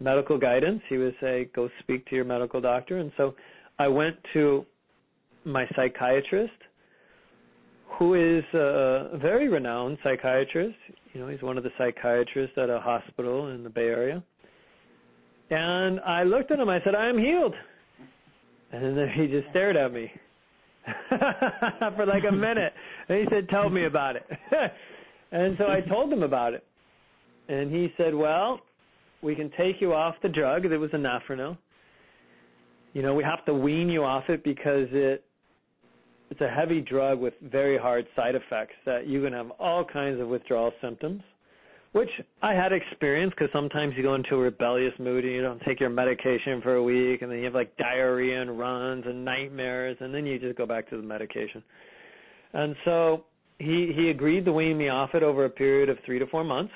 medical 0.00 0.38
guidance. 0.38 0.80
He 0.88 0.96
would 0.96 1.14
say, 1.20 1.50
"Go 1.54 1.68
speak 1.80 2.06
to 2.06 2.16
your 2.16 2.24
medical 2.24 2.62
doctor." 2.62 2.96
And 3.00 3.12
so 3.18 3.34
I 3.78 3.88
went 3.88 4.16
to 4.32 4.64
my 5.44 5.68
psychiatrist, 5.76 6.58
who 7.98 8.14
is 8.14 8.44
a 8.54 9.18
very 9.20 9.48
renowned 9.48 9.98
psychiatrist. 10.02 10.76
You 11.12 11.20
know, 11.20 11.28
he's 11.28 11.42
one 11.42 11.56
of 11.56 11.64
the 11.64 11.70
psychiatrists 11.78 12.56
at 12.58 12.70
a 12.70 12.80
hospital 12.80 13.48
in 13.48 13.62
the 13.62 13.70
Bay 13.70 13.86
Area. 13.86 14.22
And 15.50 16.00
I 16.00 16.24
looked 16.24 16.50
at 16.50 16.58
him. 16.58 16.68
I 16.68 16.80
said, 16.84 16.94
I 16.94 17.08
am 17.08 17.18
healed. 17.18 17.54
And 18.72 18.96
then 18.96 19.08
he 19.14 19.26
just 19.28 19.48
stared 19.50 19.76
at 19.76 19.92
me 19.92 20.10
for 21.96 22.06
like 22.06 22.24
a 22.28 22.32
minute. 22.32 22.72
And 23.08 23.18
he 23.20 23.26
said, 23.30 23.48
Tell 23.48 23.70
me 23.70 23.84
about 23.84 24.16
it. 24.16 24.24
and 25.32 25.56
so 25.58 25.66
I 25.66 25.80
told 25.88 26.12
him 26.12 26.22
about 26.22 26.54
it. 26.54 26.64
And 27.48 27.70
he 27.70 27.92
said, 27.96 28.14
Well, 28.14 28.60
we 29.22 29.34
can 29.34 29.50
take 29.56 29.80
you 29.80 29.92
off 29.92 30.16
the 30.22 30.28
drug. 30.28 30.64
It 30.64 30.76
was 30.76 30.90
Anafranil. 30.90 31.56
You 32.94 33.02
know, 33.02 33.14
we 33.14 33.24
have 33.24 33.44
to 33.46 33.54
wean 33.54 33.88
you 33.88 34.04
off 34.04 34.24
it 34.28 34.42
because 34.44 34.88
it 34.92 35.24
it's 36.34 36.40
a 36.40 36.48
heavy 36.48 36.80
drug 36.80 37.20
with 37.20 37.34
very 37.40 37.78
hard 37.78 38.06
side 38.16 38.34
effects 38.34 38.74
that 38.84 39.06
you 39.06 39.22
can 39.22 39.32
have 39.32 39.52
all 39.60 39.84
kinds 39.84 40.20
of 40.20 40.26
withdrawal 40.26 40.72
symptoms 40.82 41.22
which 41.92 42.10
I 42.42 42.54
had 42.54 42.72
experience 42.72 43.32
because 43.38 43.52
sometimes 43.52 43.94
you 43.96 44.02
go 44.02 44.16
into 44.16 44.34
a 44.34 44.38
rebellious 44.38 44.92
mood 44.98 45.24
and 45.24 45.32
you 45.32 45.40
don't 45.40 45.62
take 45.64 45.78
your 45.78 45.90
medication 45.90 46.60
for 46.60 46.74
a 46.74 46.82
week, 46.82 47.22
and 47.22 47.30
then 47.30 47.38
you 47.38 47.44
have 47.44 47.54
like 47.54 47.76
diarrhea 47.76 48.42
and 48.42 48.58
runs 48.58 49.04
and 49.06 49.24
nightmares, 49.24 49.96
and 50.00 50.12
then 50.12 50.26
you 50.26 50.40
just 50.40 50.58
go 50.58 50.66
back 50.66 50.90
to 50.90 50.96
the 50.96 51.04
medication. 51.04 51.62
And 52.52 52.74
so 52.84 53.26
he 53.60 53.92
he 53.94 54.10
agreed 54.10 54.44
to 54.46 54.52
wean 54.52 54.76
me 54.76 54.88
off 54.88 55.10
it 55.14 55.22
over 55.22 55.44
a 55.44 55.50
period 55.50 55.88
of 55.88 55.96
three 56.04 56.18
to 56.18 56.26
four 56.26 56.42
months, 56.42 56.72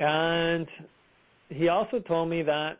and 0.00 0.66
he 1.48 1.68
also 1.68 2.00
told 2.00 2.28
me 2.28 2.42
that 2.42 2.78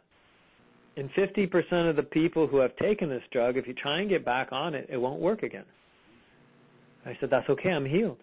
in 0.97 1.09
50% 1.11 1.89
of 1.89 1.97
the 1.97 2.03
people 2.03 2.47
who 2.47 2.59
have 2.59 2.77
taken 2.77 3.09
this 3.09 3.23
drug, 3.33 3.57
if 3.57 3.67
you 3.67 3.75
try 3.75 4.01
and 4.01 4.11
get 4.11 4.25
back 4.25 4.49
on 4.53 4.75
it, 4.75 4.89
it 4.91 4.97
won't 4.97 5.21
work 5.21 5.43
again. 5.43 5.65
I 7.07 7.17
said, 7.21 7.31
that's 7.31 7.49
okay, 7.49 7.71
I'm 7.71 7.87
healed. 7.87 8.19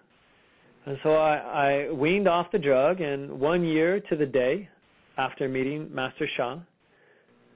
And 0.85 0.97
so 1.03 1.15
I, 1.15 1.87
I 1.87 1.91
weaned 1.91 2.27
off 2.27 2.47
the 2.51 2.59
drug, 2.59 3.01
and 3.01 3.39
one 3.39 3.65
year 3.65 3.99
to 4.09 4.15
the 4.15 4.25
day 4.25 4.69
after 5.17 5.49
meeting 5.49 5.93
Master 5.93 6.27
Sha, 6.37 6.57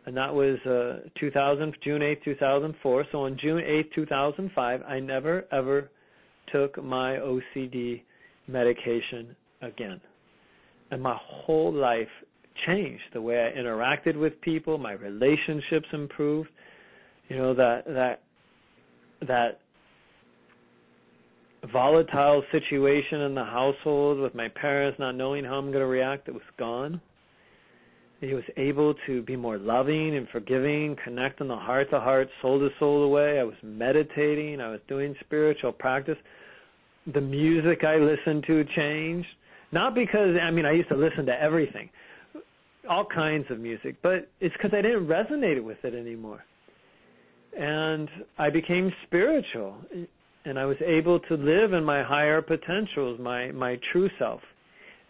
and 0.05 0.17
that 0.17 0.33
was 0.33 0.59
uh, 0.65 1.07
2000, 1.19 1.77
June 1.83 2.01
8, 2.01 2.23
2004. 2.25 3.05
So 3.11 3.19
on 3.19 3.37
June 3.41 3.63
8, 3.65 3.93
2005, 3.95 4.81
I 4.81 4.99
never 4.99 5.45
ever 5.51 5.89
took 6.51 6.83
my 6.83 7.13
OCD 7.15 8.01
medication 8.47 9.33
again, 9.61 10.01
and 10.91 11.01
my 11.01 11.17
whole 11.21 11.73
life 11.73 12.09
changed. 12.65 13.03
The 13.13 13.21
way 13.21 13.37
I 13.37 13.59
interacted 13.59 14.19
with 14.19 14.39
people, 14.41 14.77
my 14.77 14.93
relationships 14.93 15.87
improved. 15.91 16.49
You 17.29 17.37
know 17.37 17.53
that 17.53 17.85
that 17.85 18.21
that 19.27 19.59
volatile 21.71 22.43
situation 22.51 23.21
in 23.21 23.35
the 23.35 23.43
household 23.43 24.19
with 24.19 24.35
my 24.35 24.49
parents 24.49 24.99
not 24.99 25.15
knowing 25.15 25.45
how 25.45 25.55
I'm 25.55 25.67
going 25.67 25.79
to 25.79 25.87
react, 25.87 26.27
it 26.27 26.33
was 26.33 26.43
gone. 26.57 26.99
He 28.19 28.33
was 28.33 28.43
able 28.55 28.93
to 29.05 29.21
be 29.23 29.35
more 29.35 29.57
loving 29.57 30.15
and 30.15 30.27
forgiving, 30.29 30.95
connect 31.03 31.41
in 31.41 31.47
the 31.47 31.55
heart 31.55 31.89
to 31.91 31.99
heart, 31.99 32.29
soul 32.41 32.59
to 32.59 32.69
soul 32.79 33.09
way. 33.11 33.39
I 33.39 33.43
was 33.43 33.55
meditating, 33.61 34.61
I 34.61 34.71
was 34.71 34.79
doing 34.87 35.13
spiritual 35.25 35.73
practice. 35.73 36.17
The 37.13 37.21
music 37.21 37.83
I 37.83 37.95
listened 37.95 38.45
to 38.47 38.63
changed. 38.75 39.27
Not 39.73 39.93
because, 39.93 40.35
I 40.41 40.51
mean, 40.51 40.65
I 40.65 40.71
used 40.71 40.89
to 40.89 40.95
listen 40.95 41.25
to 41.25 41.33
everything, 41.33 41.89
all 42.89 43.05
kinds 43.05 43.45
of 43.49 43.59
music, 43.59 43.95
but 44.01 44.29
it's 44.39 44.53
because 44.53 44.71
I 44.73 44.81
didn't 44.81 45.07
resonate 45.07 45.63
with 45.63 45.77
it 45.83 45.93
anymore. 45.93 46.43
And 47.57 48.09
I 48.37 48.49
became 48.49 48.91
spiritual 49.05 49.75
and 50.45 50.59
I 50.59 50.65
was 50.65 50.77
able 50.85 51.19
to 51.21 51.35
live 51.35 51.73
in 51.73 51.83
my 51.83 52.03
higher 52.03 52.41
potentials, 52.41 53.19
my 53.19 53.51
my 53.51 53.79
true 53.91 54.09
self. 54.19 54.41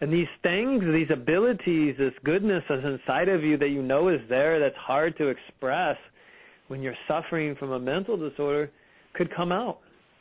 And 0.00 0.12
these 0.12 0.28
things, 0.42 0.82
these 0.92 1.08
abilities, 1.10 1.94
this 1.98 2.12
goodness 2.24 2.62
that's 2.68 2.84
inside 2.84 3.28
of 3.28 3.42
you 3.42 3.56
that 3.58 3.68
you 3.68 3.82
know 3.82 4.08
is 4.08 4.20
there, 4.28 4.60
that's 4.60 4.76
hard 4.76 5.16
to 5.18 5.28
express 5.28 5.96
when 6.68 6.82
you're 6.82 6.96
suffering 7.08 7.54
from 7.56 7.72
a 7.72 7.78
mental 7.78 8.16
disorder, 8.16 8.70
could 9.14 9.34
come 9.34 9.52
out 9.52 9.78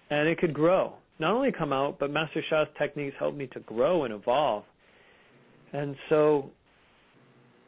and 0.09 0.27
it 0.27 0.37
could 0.37 0.53
grow. 0.53 0.93
Not 1.19 1.33
only 1.33 1.51
come 1.51 1.73
out, 1.73 1.99
but 1.99 2.11
Master 2.11 2.41
Sha's 2.49 2.67
techniques 2.77 3.15
helped 3.19 3.37
me 3.37 3.47
to 3.47 3.59
grow 3.61 4.03
and 4.03 4.13
evolve. 4.13 4.63
And 5.73 5.95
so 6.09 6.49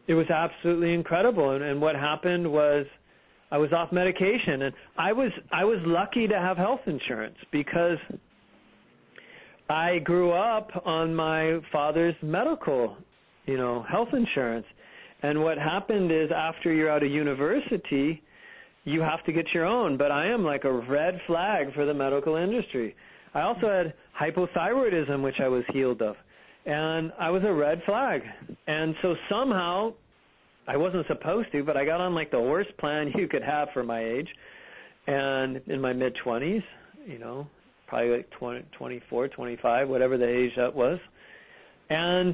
it 0.07 0.13
was 0.13 0.29
absolutely 0.29 0.93
incredible. 0.93 1.51
And, 1.51 1.63
and 1.63 1.81
what 1.81 1.95
happened 1.95 2.51
was 2.51 2.85
I 3.51 3.57
was 3.57 3.71
off 3.73 3.91
medication 3.91 4.63
and 4.63 4.75
I 4.97 5.13
was 5.13 5.31
I 5.51 5.63
was 5.65 5.79
lucky 5.85 6.27
to 6.27 6.35
have 6.35 6.57
health 6.57 6.81
insurance 6.85 7.37
because 7.51 7.97
I 9.69 9.99
grew 9.99 10.31
up 10.31 10.69
on 10.85 11.15
my 11.15 11.59
father's 11.71 12.15
medical, 12.21 12.97
you 13.45 13.57
know, 13.57 13.83
health 13.89 14.09
insurance. 14.13 14.65
And 15.23 15.41
what 15.41 15.57
happened 15.57 16.11
is 16.11 16.29
after 16.35 16.71
you're 16.71 16.91
out 16.91 17.03
of 17.03 17.09
university, 17.09 18.21
you 18.83 19.01
have 19.01 19.23
to 19.25 19.31
get 19.31 19.45
your 19.53 19.65
own, 19.65 19.97
but 19.97 20.11
I 20.11 20.27
am 20.27 20.43
like 20.43 20.65
a 20.65 20.71
red 20.71 21.19
flag 21.25 21.73
for 21.73 21.85
the 21.85 21.93
medical 21.93 22.35
industry. 22.35 22.95
I 23.33 23.41
also 23.41 23.67
had 23.67 23.93
hypothyroidism 24.19 25.23
which 25.23 25.39
I 25.41 25.47
was 25.47 25.63
healed 25.73 26.01
of. 26.01 26.15
And 26.65 27.11
I 27.19 27.29
was 27.29 27.43
a 27.45 27.53
red 27.53 27.81
flag. 27.85 28.21
And 28.67 28.95
so 29.01 29.15
somehow 29.29 29.93
I 30.67 30.77
wasn't 30.77 31.05
supposed 31.07 31.51
to, 31.51 31.63
but 31.63 31.77
I 31.77 31.85
got 31.85 32.01
on 32.01 32.15
like 32.15 32.31
the 32.31 32.39
worst 32.39 32.75
plan 32.77 33.11
you 33.15 33.27
could 33.27 33.43
have 33.43 33.69
for 33.73 33.83
my 33.83 34.03
age. 34.03 34.27
And 35.07 35.61
in 35.67 35.79
my 35.79 35.93
mid 35.93 36.15
20s, 36.25 36.63
you 37.05 37.19
know, 37.19 37.47
probably 37.87 38.17
like 38.17 38.29
20, 38.31 38.65
24, 38.77 39.27
25, 39.27 39.89
whatever 39.89 40.17
the 40.17 40.27
age 40.27 40.51
that 40.57 40.73
was. 40.73 40.97
And 41.89 42.33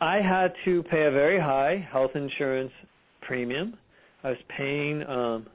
I 0.00 0.16
had 0.16 0.52
to 0.64 0.82
pay 0.84 1.04
a 1.04 1.10
very 1.10 1.38
high 1.38 1.86
health 1.92 2.12
insurance 2.14 2.72
premium. 3.20 3.76
I 4.24 4.30
was 4.30 4.38
paying 4.56 5.02
um 5.06 5.46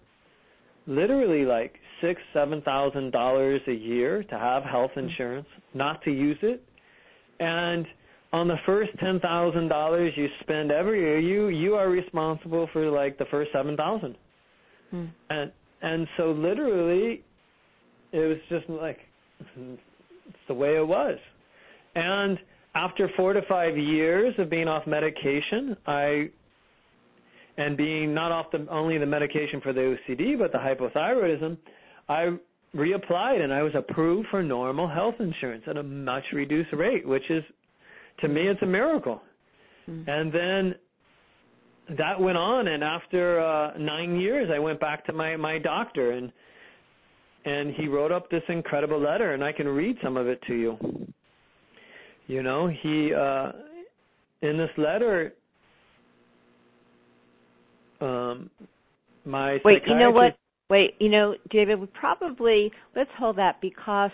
literally 0.85 1.45
like 1.45 1.73
six, 2.01 2.21
seven 2.33 2.61
thousand 2.61 3.11
dollars 3.11 3.61
a 3.67 3.73
year 3.73 4.23
to 4.23 4.37
have 4.37 4.63
health 4.63 4.91
insurance, 4.95 5.47
not 5.73 6.01
to 6.03 6.11
use 6.11 6.37
it. 6.41 6.63
And 7.39 7.85
on 8.33 8.47
the 8.47 8.57
first 8.65 8.91
ten 8.99 9.19
thousand 9.19 9.69
dollars 9.69 10.13
you 10.15 10.27
spend 10.41 10.71
every 10.71 10.99
year, 10.99 11.19
you 11.19 11.47
you 11.47 11.75
are 11.75 11.89
responsible 11.89 12.67
for 12.73 12.89
like 12.89 13.17
the 13.17 13.25
first 13.31 13.51
seven 13.53 13.75
thousand. 13.77 14.15
Hmm. 14.91 15.05
And 15.29 15.51
and 15.81 16.07
so 16.17 16.31
literally 16.31 17.23
it 18.11 18.19
was 18.19 18.37
just 18.49 18.69
like 18.69 18.99
it's 19.57 20.37
the 20.47 20.53
way 20.53 20.75
it 20.77 20.87
was. 20.87 21.17
And 21.95 22.37
after 22.75 23.09
four 23.15 23.33
to 23.33 23.41
five 23.47 23.77
years 23.77 24.33
of 24.37 24.49
being 24.49 24.67
off 24.67 24.85
medication, 24.85 25.75
I 25.85 26.29
and 27.57 27.75
being 27.75 28.13
not 28.13 28.31
off 28.31 28.47
the 28.51 28.67
only 28.69 28.97
the 28.97 29.05
medication 29.05 29.61
for 29.61 29.73
the 29.73 29.95
OCD 30.09 30.37
but 30.37 30.51
the 30.51 30.59
hypothyroidism, 30.59 31.57
I 32.07 32.37
reapplied 32.77 33.41
and 33.41 33.51
I 33.51 33.63
was 33.63 33.73
approved 33.75 34.27
for 34.29 34.43
normal 34.43 34.87
health 34.87 35.15
insurance 35.19 35.63
at 35.67 35.77
a 35.77 35.83
much 35.83 36.23
reduced 36.31 36.71
rate, 36.73 37.07
which 37.07 37.29
is 37.29 37.43
to 38.19 38.27
me 38.27 38.47
it's 38.47 38.61
a 38.61 38.67
miracle. 38.67 39.21
Mm-hmm. 39.89 40.09
And 40.09 40.31
then 40.31 41.97
that 41.97 42.19
went 42.19 42.37
on 42.37 42.67
and 42.67 42.83
after 42.83 43.39
uh 43.39 43.77
9 43.77 44.19
years 44.19 44.49
I 44.53 44.59
went 44.59 44.79
back 44.79 45.05
to 45.07 45.13
my 45.13 45.35
my 45.35 45.57
doctor 45.57 46.11
and 46.11 46.31
and 47.45 47.73
he 47.75 47.87
wrote 47.87 48.11
up 48.11 48.29
this 48.29 48.43
incredible 48.49 48.99
letter 48.99 49.33
and 49.33 49.43
I 49.43 49.53
can 49.53 49.67
read 49.67 49.95
some 50.03 50.17
of 50.17 50.27
it 50.27 50.41
to 50.47 50.53
you. 50.53 50.77
You 52.27 52.43
know, 52.43 52.67
he 52.67 53.11
uh 53.13 53.51
in 54.41 54.57
this 54.57 54.71
letter 54.77 55.33
um 58.01 58.49
my 59.25 59.57
Wait, 59.65 59.81
you 59.87 59.97
know 59.97 60.11
what? 60.11 60.37
Wait, 60.69 60.95
you 60.99 61.09
know, 61.09 61.35
David, 61.49 61.79
we 61.79 61.87
probably 61.87 62.71
let's 62.95 63.09
hold 63.17 63.37
that 63.37 63.61
because 63.61 64.11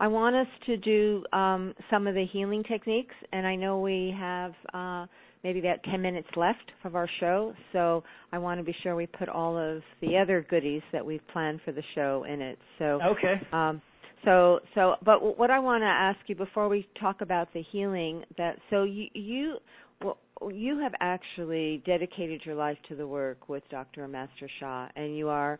I 0.00 0.06
want 0.06 0.36
us 0.36 0.46
to 0.66 0.76
do 0.76 1.24
um 1.32 1.74
some 1.90 2.06
of 2.06 2.14
the 2.14 2.26
healing 2.30 2.62
techniques 2.64 3.14
and 3.32 3.46
I 3.46 3.56
know 3.56 3.80
we 3.80 4.14
have 4.18 4.52
uh 4.74 5.06
maybe 5.42 5.60
about 5.60 5.82
10 5.84 6.00
minutes 6.00 6.28
left 6.36 6.72
of 6.84 6.94
our 6.94 7.08
show, 7.20 7.52
so 7.72 8.02
I 8.32 8.38
want 8.38 8.58
to 8.60 8.64
be 8.64 8.74
sure 8.82 8.96
we 8.96 9.06
put 9.06 9.28
all 9.28 9.56
of 9.58 9.82
the 10.00 10.16
other 10.16 10.46
goodies 10.48 10.82
that 10.92 11.04
we've 11.04 11.26
planned 11.32 11.60
for 11.64 11.72
the 11.72 11.82
show 11.94 12.24
in 12.28 12.40
it. 12.42 12.58
So 12.78 13.00
Okay. 13.02 13.34
Um 13.52 13.80
so 14.26 14.60
so 14.74 14.96
but 15.02 15.38
what 15.38 15.50
I 15.50 15.58
want 15.58 15.82
to 15.82 15.86
ask 15.86 16.18
you 16.26 16.34
before 16.34 16.68
we 16.68 16.86
talk 17.00 17.22
about 17.22 17.52
the 17.54 17.62
healing 17.72 18.24
that 18.36 18.58
so 18.68 18.82
you 18.82 19.06
you 19.14 19.56
well, 20.02 20.18
you 20.52 20.78
have 20.80 20.92
actually 21.00 21.82
dedicated 21.86 22.42
your 22.44 22.54
life 22.54 22.76
to 22.88 22.96
the 22.96 23.06
work 23.06 23.48
with 23.48 23.62
Dr. 23.70 24.06
Master 24.08 24.48
Sha, 24.60 24.88
and 24.96 25.16
you 25.16 25.28
are 25.28 25.58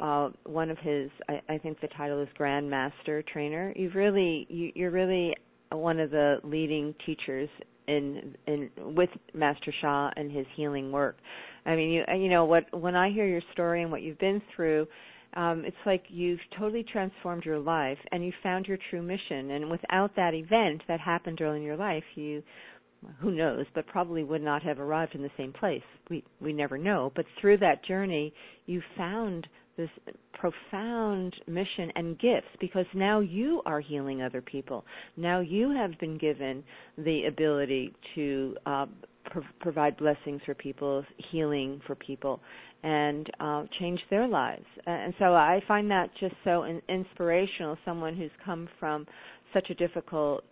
uh, 0.00 0.30
one 0.44 0.70
of 0.70 0.78
his. 0.78 1.10
I, 1.28 1.40
I 1.48 1.58
think 1.58 1.80
the 1.80 1.88
title 1.88 2.22
is 2.22 2.28
Grand 2.36 2.68
Master 2.68 3.22
Trainer. 3.32 3.72
You've 3.76 3.94
really, 3.94 4.46
you, 4.48 4.72
you're 4.74 4.90
really 4.90 5.34
one 5.70 6.00
of 6.00 6.10
the 6.10 6.36
leading 6.44 6.94
teachers 7.06 7.48
in 7.88 8.34
in 8.46 8.70
with 8.78 9.10
Master 9.34 9.72
Sha 9.80 10.10
and 10.16 10.30
his 10.30 10.46
healing 10.56 10.92
work. 10.92 11.16
I 11.66 11.76
mean, 11.76 11.90
you 11.90 12.04
you 12.16 12.28
know 12.28 12.44
what 12.44 12.64
when 12.78 12.96
I 12.96 13.10
hear 13.10 13.26
your 13.26 13.42
story 13.52 13.82
and 13.82 13.90
what 13.90 14.02
you've 14.02 14.18
been 14.18 14.42
through, 14.54 14.86
um, 15.34 15.64
it's 15.64 15.76
like 15.86 16.04
you've 16.08 16.40
totally 16.58 16.84
transformed 16.84 17.44
your 17.44 17.58
life 17.58 17.98
and 18.10 18.24
you 18.24 18.32
found 18.42 18.66
your 18.66 18.78
true 18.90 19.02
mission. 19.02 19.52
And 19.52 19.70
without 19.70 20.14
that 20.16 20.34
event 20.34 20.82
that 20.88 21.00
happened 21.00 21.40
early 21.40 21.58
in 21.58 21.62
your 21.62 21.76
life, 21.76 22.04
you 22.14 22.42
who 23.20 23.32
knows, 23.32 23.66
but 23.74 23.86
probably 23.86 24.22
would 24.22 24.42
not 24.42 24.62
have 24.62 24.78
arrived 24.78 25.14
in 25.14 25.22
the 25.22 25.30
same 25.36 25.52
place. 25.52 25.82
We 26.08 26.24
we 26.40 26.52
never 26.52 26.78
know. 26.78 27.12
But 27.14 27.26
through 27.40 27.58
that 27.58 27.84
journey, 27.84 28.32
you 28.66 28.80
found 28.96 29.48
this 29.76 29.90
profound 30.34 31.34
mission 31.46 31.90
and 31.94 32.18
gifts 32.18 32.48
because 32.60 32.86
now 32.94 33.20
you 33.20 33.62
are 33.64 33.80
healing 33.80 34.22
other 34.22 34.42
people. 34.42 34.84
Now 35.16 35.40
you 35.40 35.70
have 35.70 35.98
been 35.98 36.18
given 36.18 36.62
the 36.98 37.24
ability 37.26 37.94
to 38.14 38.56
uh, 38.66 38.86
pro- 39.24 39.42
provide 39.60 39.96
blessings 39.96 40.40
for 40.44 40.54
people, 40.54 41.04
healing 41.30 41.80
for 41.86 41.94
people, 41.94 42.40
and 42.82 43.28
uh, 43.40 43.64
change 43.78 44.00
their 44.10 44.26
lives. 44.26 44.64
And 44.86 45.14
so 45.18 45.26
I 45.34 45.62
find 45.68 45.90
that 45.90 46.10
just 46.18 46.34
so 46.44 46.64
in- 46.64 46.82
inspirational. 46.88 47.78
Someone 47.84 48.16
who's 48.16 48.30
come 48.44 48.68
from 48.78 49.06
such 49.54 49.70
a 49.70 49.74
difficult 49.74 50.44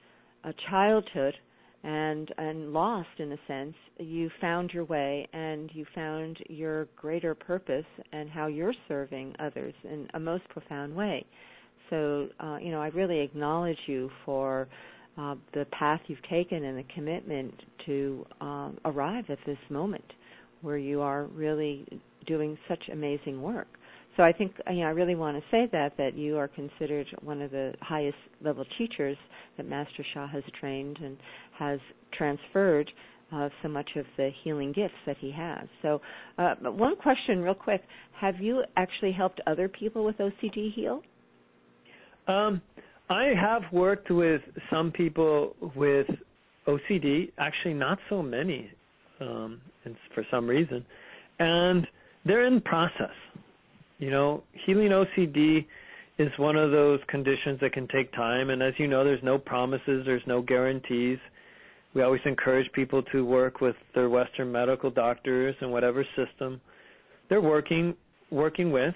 uh, 0.45 0.53
childhood 0.71 1.35
and 1.83 2.33
and 2.37 2.73
lost 2.73 3.09
in 3.19 3.33
a 3.33 3.39
sense 3.47 3.75
you 3.99 4.31
found 4.41 4.71
your 4.71 4.85
way 4.85 5.27
and 5.33 5.71
you 5.73 5.87
found 5.95 6.39
your 6.49 6.87
greater 6.97 7.35
purpose 7.35 7.87
and 8.13 8.29
how 8.29 8.47
you're 8.47 8.75
serving 8.87 9.35
others 9.39 9.75
in 9.85 10.07
a 10.15 10.21
most 10.21 10.47
profound 10.51 10.95
way. 10.95 11.25
So 11.89 12.29
uh, 12.39 12.59
you 12.61 12.71
know 12.71 12.81
i 12.81 12.89
really 12.89 13.21
acknowledge 13.21 13.79
you 13.87 14.11
for 14.25 14.69
uh, 15.19 15.35
the 15.55 15.67
path 15.73 16.01
you've 16.07 16.23
taken 16.29 16.65
and 16.65 16.79
the 16.79 16.85
commitment 16.95 17.55
to 17.87 18.25
um, 18.41 18.79
arrive 18.85 19.25
at 19.29 19.39
this 19.47 19.59
moment 19.69 20.05
where 20.63 20.79
you 20.79 21.01
are 21.01 21.25
really 21.35 21.87
doing 22.27 22.57
such 22.69 22.83
amazing 22.93 23.41
work 23.41 23.67
so 24.21 24.25
I 24.25 24.33
think 24.33 24.53
you 24.71 24.81
know 24.81 24.87
I 24.87 24.91
really 24.91 25.15
want 25.15 25.39
to 25.39 25.43
say 25.51 25.67
that 25.73 25.97
that 25.97 26.15
you 26.15 26.37
are 26.37 26.47
considered 26.47 27.07
one 27.23 27.41
of 27.41 27.51
the 27.51 27.73
highest 27.81 28.19
level 28.43 28.67
teachers 28.77 29.17
that 29.57 29.67
Master 29.67 30.05
Sha 30.13 30.29
has 30.29 30.43
trained 30.61 30.99
and 31.03 31.17
has 31.59 31.81
transferred 32.13 32.91
uh, 33.33 33.49
so 33.63 33.69
much 33.69 33.89
of 33.97 34.05
the 34.19 34.29
healing 34.45 34.73
gifts 34.73 34.93
that 35.07 35.17
he 35.19 35.33
has. 35.35 35.67
So, 35.81 36.03
uh, 36.37 36.55
one 36.65 36.97
question, 36.97 37.41
real 37.41 37.55
quick: 37.55 37.83
Have 38.21 38.35
you 38.41 38.63
actually 38.77 39.13
helped 39.13 39.41
other 39.47 39.69
people 39.69 40.05
with 40.05 40.17
OCD 40.19 40.71
heal? 40.75 41.01
Um, 42.29 42.61
I 43.09 43.33
have 43.41 43.63
worked 43.73 44.11
with 44.11 44.43
some 44.71 44.93
people 44.93 45.57
with 45.75 46.09
OCD. 46.69 47.33
Actually, 47.39 47.75
not 47.75 47.99
so 48.11 48.23
many, 48.23 48.71
um, 49.19 49.63
for 50.15 50.27
some 50.31 50.47
reason, 50.47 50.85
and 51.39 51.87
they're 52.27 52.45
in 52.45 52.61
process. 52.61 53.17
You 54.01 54.11
know, 54.11 54.43
healing 54.65 54.89
OCD 54.89 55.67
is 56.19 56.31
one 56.39 56.57
of 56.57 56.71
those 56.71 57.01
conditions 57.09 57.61
that 57.61 57.75
can 57.75 57.87
take 57.89 58.11
time, 58.15 58.49
and 58.49 58.63
as 58.63 58.73
you 58.79 58.89
know, 58.89 59.05
there's 59.05 59.23
no 59.23 59.37
promises, 59.37 60.05
there's 60.07 60.23
no 60.27 60.41
guarantees. 60.41 61.19
We 61.95 62.03
always 62.03 62.23
encourage 62.25 62.71
people 62.73 63.03
to 63.13 63.27
work 63.27 63.61
with 63.61 63.77
their 63.95 64.09
Western 64.09 64.51
medical 64.51 64.91
doctors 64.91 65.55
and 65.61 65.71
whatever 65.71 66.05
system 66.17 66.63
they're 67.29 67.43
working 67.43 67.95
working 68.31 68.73
with. 68.73 68.95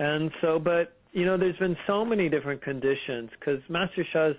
And 0.00 0.30
so, 0.40 0.58
but 0.58 0.96
you 1.12 1.24
know, 1.24 1.38
there's 1.38 1.56
been 1.58 1.76
so 1.86 2.04
many 2.04 2.28
different 2.28 2.60
conditions 2.60 3.30
because 3.38 3.60
Master 3.68 4.04
Sha's 4.12 4.34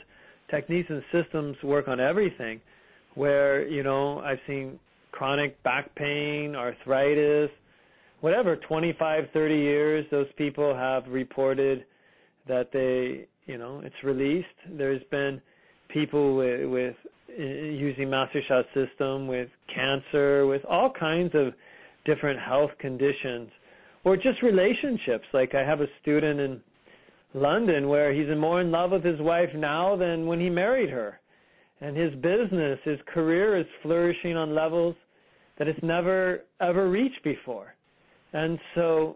techniques 0.52 0.90
and 0.90 1.02
systems 1.14 1.56
work 1.64 1.88
on 1.88 2.02
everything. 2.02 2.60
Where 3.14 3.66
you 3.66 3.82
know, 3.82 4.20
I've 4.20 4.40
seen 4.46 4.78
chronic 5.14 5.62
back 5.64 5.96
pain, 5.96 6.54
arthritis, 6.54 7.50
whatever 8.22 8.56
25 8.56 9.26
30 9.34 9.56
years 9.56 10.06
those 10.12 10.28
people 10.38 10.76
have 10.76 11.04
reported 11.08 11.86
that 12.48 12.70
they 12.72 13.28
you 13.46 13.58
know 13.58 13.82
it's 13.84 13.96
released. 14.04 14.48
There's 14.78 15.02
been 15.12 15.42
people 15.90 16.36
with, 16.36 16.70
with 16.70 16.96
uh, 17.30 17.42
using 17.42 18.10
master 18.10 18.42
Sha 18.48 18.62
system 18.74 19.28
with 19.28 19.50
cancer 19.74 20.46
with 20.46 20.64
all 20.66 20.92
kinds 20.92 21.32
of 21.34 21.54
different 22.06 22.40
health 22.40 22.72
conditions 22.80 23.50
or 24.04 24.16
just 24.16 24.42
relationships. 24.42 25.26
Like 25.34 25.56
i 25.56 25.62
have 25.62 25.82
a 25.82 25.88
student 26.02 26.40
in 26.40 26.62
london 27.34 27.90
where 27.90 28.14
he's 28.14 28.28
more 28.38 28.62
in 28.62 28.72
love 28.72 28.92
with 28.92 29.04
his 29.04 29.20
wife 29.20 29.50
now 29.56 29.96
than 29.96 30.26
when 30.26 30.40
he 30.40 30.50
married 30.50 30.90
her. 30.90 31.20
And 31.82 31.96
his 31.96 32.14
business 32.16 32.80
his 32.84 33.00
career 33.14 33.60
is 33.60 33.66
flourishing 33.82 34.38
on 34.38 34.56
levels 34.56 34.96
that 35.58 35.68
it's 35.68 35.80
never 35.84 36.42
ever 36.62 36.90
reached 36.90 37.24
before 37.24 37.75
And 38.36 38.60
so 38.76 39.16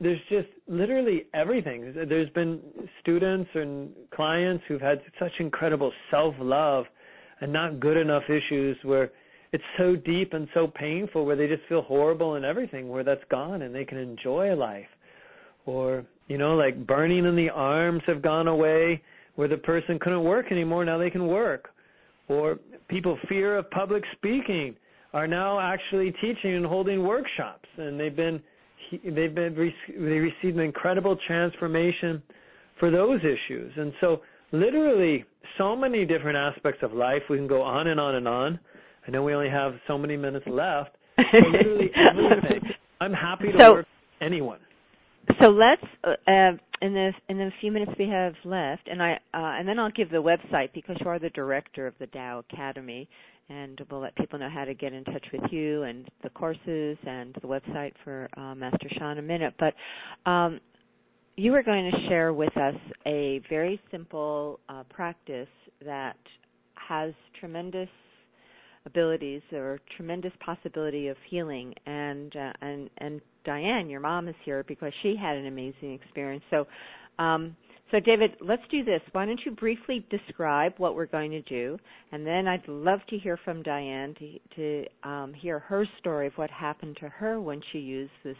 there's 0.00 0.20
just 0.28 0.46
literally 0.68 1.24
everything. 1.34 1.92
There's 2.08 2.30
been 2.30 2.60
students 3.00 3.50
and 3.54 3.90
clients 4.14 4.62
who've 4.68 4.80
had 4.80 5.00
such 5.18 5.32
incredible 5.40 5.92
self-love 6.12 6.84
and 7.40 7.52
not 7.52 7.80
good 7.80 7.96
enough 7.96 8.22
issues 8.28 8.76
where 8.84 9.10
it's 9.52 9.64
so 9.76 9.96
deep 9.96 10.32
and 10.32 10.46
so 10.54 10.68
painful 10.68 11.26
where 11.26 11.34
they 11.34 11.48
just 11.48 11.62
feel 11.68 11.82
horrible 11.82 12.34
and 12.34 12.44
everything 12.44 12.88
where 12.88 13.02
that's 13.02 13.24
gone 13.32 13.62
and 13.62 13.74
they 13.74 13.84
can 13.84 13.98
enjoy 13.98 14.54
life. 14.54 14.86
Or 15.66 16.06
you 16.28 16.38
know 16.38 16.54
like 16.54 16.86
burning 16.86 17.24
in 17.24 17.34
the 17.34 17.50
arms 17.50 18.02
have 18.06 18.22
gone 18.22 18.46
away 18.46 19.02
where 19.34 19.48
the 19.48 19.56
person 19.56 19.98
couldn't 19.98 20.22
work 20.22 20.52
anymore 20.52 20.84
now 20.84 20.98
they 20.98 21.10
can 21.10 21.26
work. 21.26 21.70
Or 22.28 22.60
people 22.86 23.18
fear 23.28 23.58
of 23.58 23.68
public 23.72 24.04
speaking 24.16 24.76
are 25.12 25.26
now 25.26 25.60
actually 25.60 26.12
teaching 26.20 26.54
and 26.54 26.66
holding 26.66 27.02
workshops. 27.02 27.68
And 27.76 27.98
they've 27.98 28.14
been 28.14 28.40
they've 29.04 29.34
been 29.34 29.54
they 29.88 30.18
received 30.18 30.56
an 30.56 30.60
incredible 30.60 31.16
transformation 31.26 32.22
for 32.78 32.90
those 32.90 33.20
issues. 33.20 33.72
And 33.76 33.92
so 34.00 34.20
literally 34.52 35.24
so 35.58 35.74
many 35.74 36.04
different 36.04 36.36
aspects 36.36 36.82
of 36.82 36.92
life 36.92 37.22
we 37.30 37.36
can 37.36 37.46
go 37.46 37.62
on 37.62 37.88
and 37.88 37.98
on 37.98 38.16
and 38.16 38.28
on. 38.28 38.60
I 39.06 39.10
know 39.10 39.22
we 39.22 39.34
only 39.34 39.50
have 39.50 39.74
so 39.86 39.96
many 39.96 40.16
minutes 40.16 40.46
left 40.48 40.96
literally 41.18 41.90
everything. 42.10 42.70
I'm 43.00 43.12
happy 43.12 43.52
to 43.52 43.58
so, 43.58 43.72
work 43.72 43.86
with 43.86 44.26
anyone. 44.26 44.58
So 45.40 45.46
let's 45.46 45.82
uh, 46.04 46.12
in 46.82 46.94
the 46.94 47.12
in 47.28 47.38
the 47.38 47.50
few 47.60 47.72
minutes 47.72 47.92
we 47.98 48.08
have 48.08 48.34
left, 48.44 48.88
and 48.88 49.02
I 49.02 49.12
uh, 49.12 49.58
and 49.58 49.68
then 49.68 49.78
I'll 49.78 49.90
give 49.90 50.10
the 50.10 50.22
website 50.22 50.72
because 50.74 50.96
you 51.00 51.08
are 51.08 51.18
the 51.18 51.30
director 51.30 51.86
of 51.86 51.94
the 51.98 52.06
Tao 52.06 52.42
Academy, 52.50 53.08
and 53.48 53.80
we'll 53.90 54.00
let 54.00 54.16
people 54.16 54.38
know 54.38 54.50
how 54.52 54.64
to 54.64 54.74
get 54.74 54.92
in 54.92 55.04
touch 55.04 55.24
with 55.32 55.50
you 55.50 55.82
and 55.84 56.08
the 56.22 56.30
courses 56.30 56.96
and 57.06 57.34
the 57.40 57.46
website 57.46 57.92
for 58.04 58.28
uh, 58.36 58.54
Master 58.54 58.88
Sha 58.98 59.12
in 59.12 59.18
a 59.18 59.22
minute. 59.22 59.54
But 59.58 59.74
um, 60.30 60.60
you 61.36 61.54
are 61.54 61.62
going 61.62 61.90
to 61.90 62.08
share 62.08 62.32
with 62.32 62.56
us 62.56 62.74
a 63.06 63.40
very 63.48 63.80
simple 63.90 64.58
uh, 64.68 64.82
practice 64.88 65.48
that 65.84 66.16
has 66.74 67.12
tremendous 67.38 67.88
abilities 68.86 69.42
or 69.52 69.80
tremendous 69.96 70.32
possibility 70.44 71.08
of 71.08 71.16
healing 71.28 71.74
and 71.86 72.34
uh, 72.36 72.52
and 72.62 72.88
and 72.98 73.20
Diane 73.44 73.90
your 73.90 73.98
mom 73.98 74.28
is 74.28 74.34
here 74.44 74.64
because 74.68 74.92
she 75.02 75.16
had 75.20 75.36
an 75.36 75.46
amazing 75.46 75.92
experience 75.92 76.44
so 76.50 76.66
um, 77.18 77.56
so 77.90 78.00
David 78.00 78.32
let's 78.40 78.62
do 78.70 78.82
this. 78.84 79.00
Why 79.12 79.26
don't 79.26 79.40
you 79.44 79.52
briefly 79.52 80.04
describe 80.10 80.74
what 80.78 80.96
we're 80.96 81.06
going 81.06 81.30
to 81.30 81.42
do? 81.42 81.78
And 82.10 82.26
then 82.26 82.48
I'd 82.48 82.66
love 82.66 82.98
to 83.10 83.18
hear 83.18 83.38
from 83.44 83.62
Diane 83.62 84.14
to 84.18 84.38
to 84.56 85.08
um, 85.08 85.32
hear 85.32 85.60
her 85.60 85.86
story 86.00 86.26
of 86.26 86.32
what 86.34 86.50
happened 86.50 86.96
to 87.00 87.08
her 87.08 87.40
when 87.40 87.60
she 87.72 87.78
used 87.78 88.12
this 88.24 88.36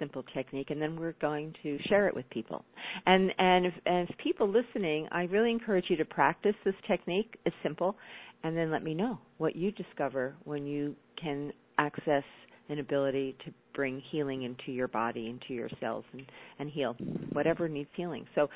simple 0.00 0.24
technique. 0.34 0.70
And 0.70 0.82
then 0.82 0.98
we're 0.98 1.14
going 1.20 1.54
to 1.62 1.78
share 1.88 2.08
it 2.08 2.14
with 2.14 2.28
people. 2.30 2.64
And 3.06 3.32
and 3.38 3.66
if, 3.66 3.74
and 3.86 4.08
if 4.08 4.18
people 4.18 4.48
listening 4.48 5.08
I 5.12 5.22
really 5.24 5.52
encourage 5.52 5.86
you 5.88 5.96
to 5.96 6.04
practice 6.04 6.56
this 6.64 6.74
technique. 6.88 7.38
It's 7.44 7.56
simple. 7.62 7.96
And 8.42 8.56
then 8.56 8.70
let 8.70 8.82
me 8.82 8.94
know 8.94 9.18
what 9.38 9.54
you 9.54 9.70
discover 9.72 10.34
when 10.44 10.66
you 10.66 10.96
can 11.20 11.52
access 11.78 12.24
an 12.68 12.78
ability 12.78 13.36
to 13.44 13.52
bring 13.74 14.02
healing 14.10 14.42
into 14.42 14.72
your 14.72 14.88
body, 14.88 15.28
into 15.28 15.54
your 15.54 15.70
cells, 15.80 16.04
and, 16.12 16.22
and 16.58 16.70
heal 16.70 16.94
whatever 17.32 17.68
needs 17.68 17.88
healing. 17.94 18.26
So, 18.34 18.48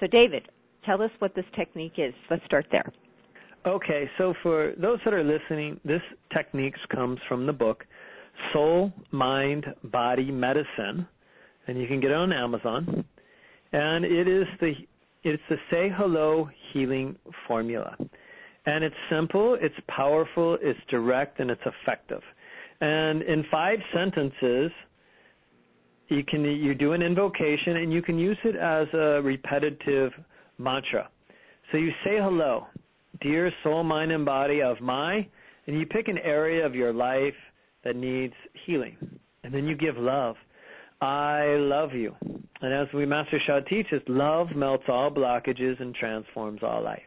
so 0.00 0.06
David, 0.06 0.48
tell 0.84 1.02
us 1.02 1.10
what 1.18 1.34
this 1.34 1.44
technique 1.54 1.94
is. 1.98 2.14
Let's 2.30 2.44
start 2.44 2.66
there. 2.70 2.90
Okay, 3.66 4.08
so 4.16 4.32
for 4.42 4.74
those 4.80 4.98
that 5.04 5.12
are 5.12 5.24
listening, 5.24 5.80
this 5.84 6.02
technique 6.32 6.74
comes 6.94 7.18
from 7.28 7.46
the 7.46 7.52
book 7.52 7.84
Soul, 8.52 8.92
Mind, 9.10 9.66
Body 9.84 10.30
Medicine, 10.30 11.06
and 11.66 11.80
you 11.80 11.88
can 11.88 12.00
get 12.00 12.10
it 12.10 12.16
on 12.16 12.32
Amazon. 12.32 13.04
And 13.72 14.04
it 14.04 14.28
is 14.28 14.46
the 14.60 14.72
it's 15.24 15.42
the 15.48 15.56
Say 15.70 15.90
Hello 15.92 16.48
Healing 16.72 17.16
Formula. 17.48 17.96
And 18.66 18.84
it's 18.84 18.94
simple, 19.10 19.56
it's 19.60 19.74
powerful, 19.88 20.56
it's 20.60 20.78
direct, 20.88 21.40
and 21.40 21.50
it's 21.50 21.62
effective. 21.66 22.22
And 22.80 23.22
in 23.22 23.44
five 23.50 23.78
sentences, 23.92 24.70
you 26.08 26.24
can 26.24 26.44
you 26.44 26.74
do 26.74 26.92
an 26.92 27.02
invocation 27.02 27.78
and 27.78 27.92
you 27.92 28.02
can 28.02 28.18
use 28.18 28.38
it 28.44 28.56
as 28.56 28.86
a 28.94 29.22
repetitive 29.22 30.12
mantra. 30.58 31.08
So 31.72 31.78
you 31.78 31.90
say 32.04 32.18
hello, 32.18 32.66
dear 33.20 33.52
soul, 33.62 33.82
mind, 33.82 34.12
and 34.12 34.24
body 34.24 34.62
of 34.62 34.80
my, 34.80 35.26
and 35.66 35.78
you 35.78 35.86
pick 35.86 36.08
an 36.08 36.18
area 36.18 36.64
of 36.64 36.74
your 36.74 36.92
life 36.92 37.34
that 37.84 37.96
needs 37.96 38.34
healing. 38.66 38.96
And 39.42 39.52
then 39.52 39.66
you 39.66 39.76
give 39.76 39.96
love. 39.96 40.36
I 41.00 41.56
love 41.58 41.92
you. 41.92 42.14
And 42.62 42.72
as 42.72 42.86
we 42.94 43.04
Master 43.04 43.38
Sha 43.46 43.60
teaches, 43.60 44.00
love 44.08 44.48
melts 44.54 44.84
all 44.88 45.10
blockages 45.10 45.80
and 45.80 45.94
transforms 45.94 46.60
all 46.62 46.82
life. 46.82 47.02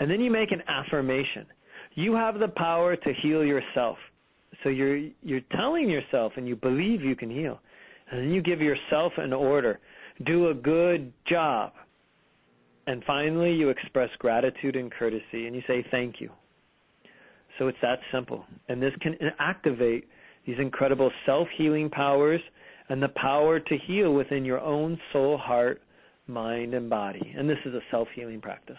And 0.00 0.10
then 0.10 0.20
you 0.20 0.30
make 0.30 0.52
an 0.52 0.62
affirmation. 0.68 1.46
You 1.94 2.14
have 2.14 2.38
the 2.38 2.48
power 2.48 2.96
to 2.96 3.12
heal 3.22 3.44
yourself. 3.44 3.96
So 4.62 4.68
you're 4.68 5.08
you're 5.22 5.40
telling 5.56 5.88
yourself 5.88 6.32
and 6.36 6.46
you 6.46 6.56
believe 6.56 7.02
you 7.02 7.16
can 7.16 7.30
heal. 7.30 7.60
And 8.10 8.20
then 8.20 8.30
you 8.30 8.42
give 8.42 8.60
yourself 8.60 9.12
an 9.16 9.32
order. 9.32 9.80
Do 10.26 10.48
a 10.48 10.54
good 10.54 11.12
job. 11.28 11.72
And 12.86 13.04
finally 13.06 13.52
you 13.52 13.68
express 13.68 14.08
gratitude 14.18 14.76
and 14.76 14.90
courtesy 14.90 15.46
and 15.46 15.54
you 15.54 15.62
say 15.66 15.84
thank 15.90 16.20
you. 16.20 16.30
So 17.58 17.68
it's 17.68 17.78
that 17.82 17.98
simple. 18.12 18.44
And 18.68 18.80
this 18.82 18.92
can 19.00 19.16
activate 19.38 20.08
these 20.46 20.56
incredible 20.58 21.10
self-healing 21.26 21.90
powers 21.90 22.40
and 22.88 23.02
the 23.02 23.08
power 23.08 23.60
to 23.60 23.78
heal 23.86 24.14
within 24.14 24.44
your 24.44 24.60
own 24.60 24.98
soul, 25.12 25.36
heart, 25.36 25.82
mind, 26.26 26.72
and 26.72 26.88
body. 26.88 27.34
And 27.36 27.48
this 27.48 27.58
is 27.66 27.74
a 27.74 27.80
self-healing 27.90 28.40
practice. 28.40 28.78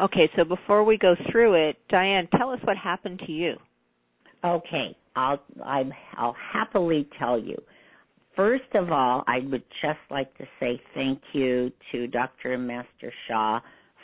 Okay, 0.00 0.30
so 0.36 0.44
before 0.44 0.84
we 0.84 0.96
go 0.98 1.14
through 1.30 1.68
it, 1.68 1.76
Diane, 1.88 2.28
tell 2.36 2.50
us 2.50 2.58
what 2.64 2.76
happened 2.76 3.20
to 3.26 3.32
you. 3.32 3.54
Okay, 4.44 4.96
I'll 5.14 5.40
I'm, 5.64 5.92
I'll 6.16 6.36
happily 6.52 7.08
tell 7.18 7.38
you. 7.38 7.56
First 8.36 8.74
of 8.74 8.90
all, 8.90 9.24
I 9.26 9.38
would 9.50 9.62
just 9.80 9.98
like 10.10 10.36
to 10.38 10.44
say 10.58 10.80
thank 10.94 11.20
you 11.32 11.70
to 11.92 12.06
Dr. 12.08 12.58
Master 12.58 13.12
Sha 13.28 13.60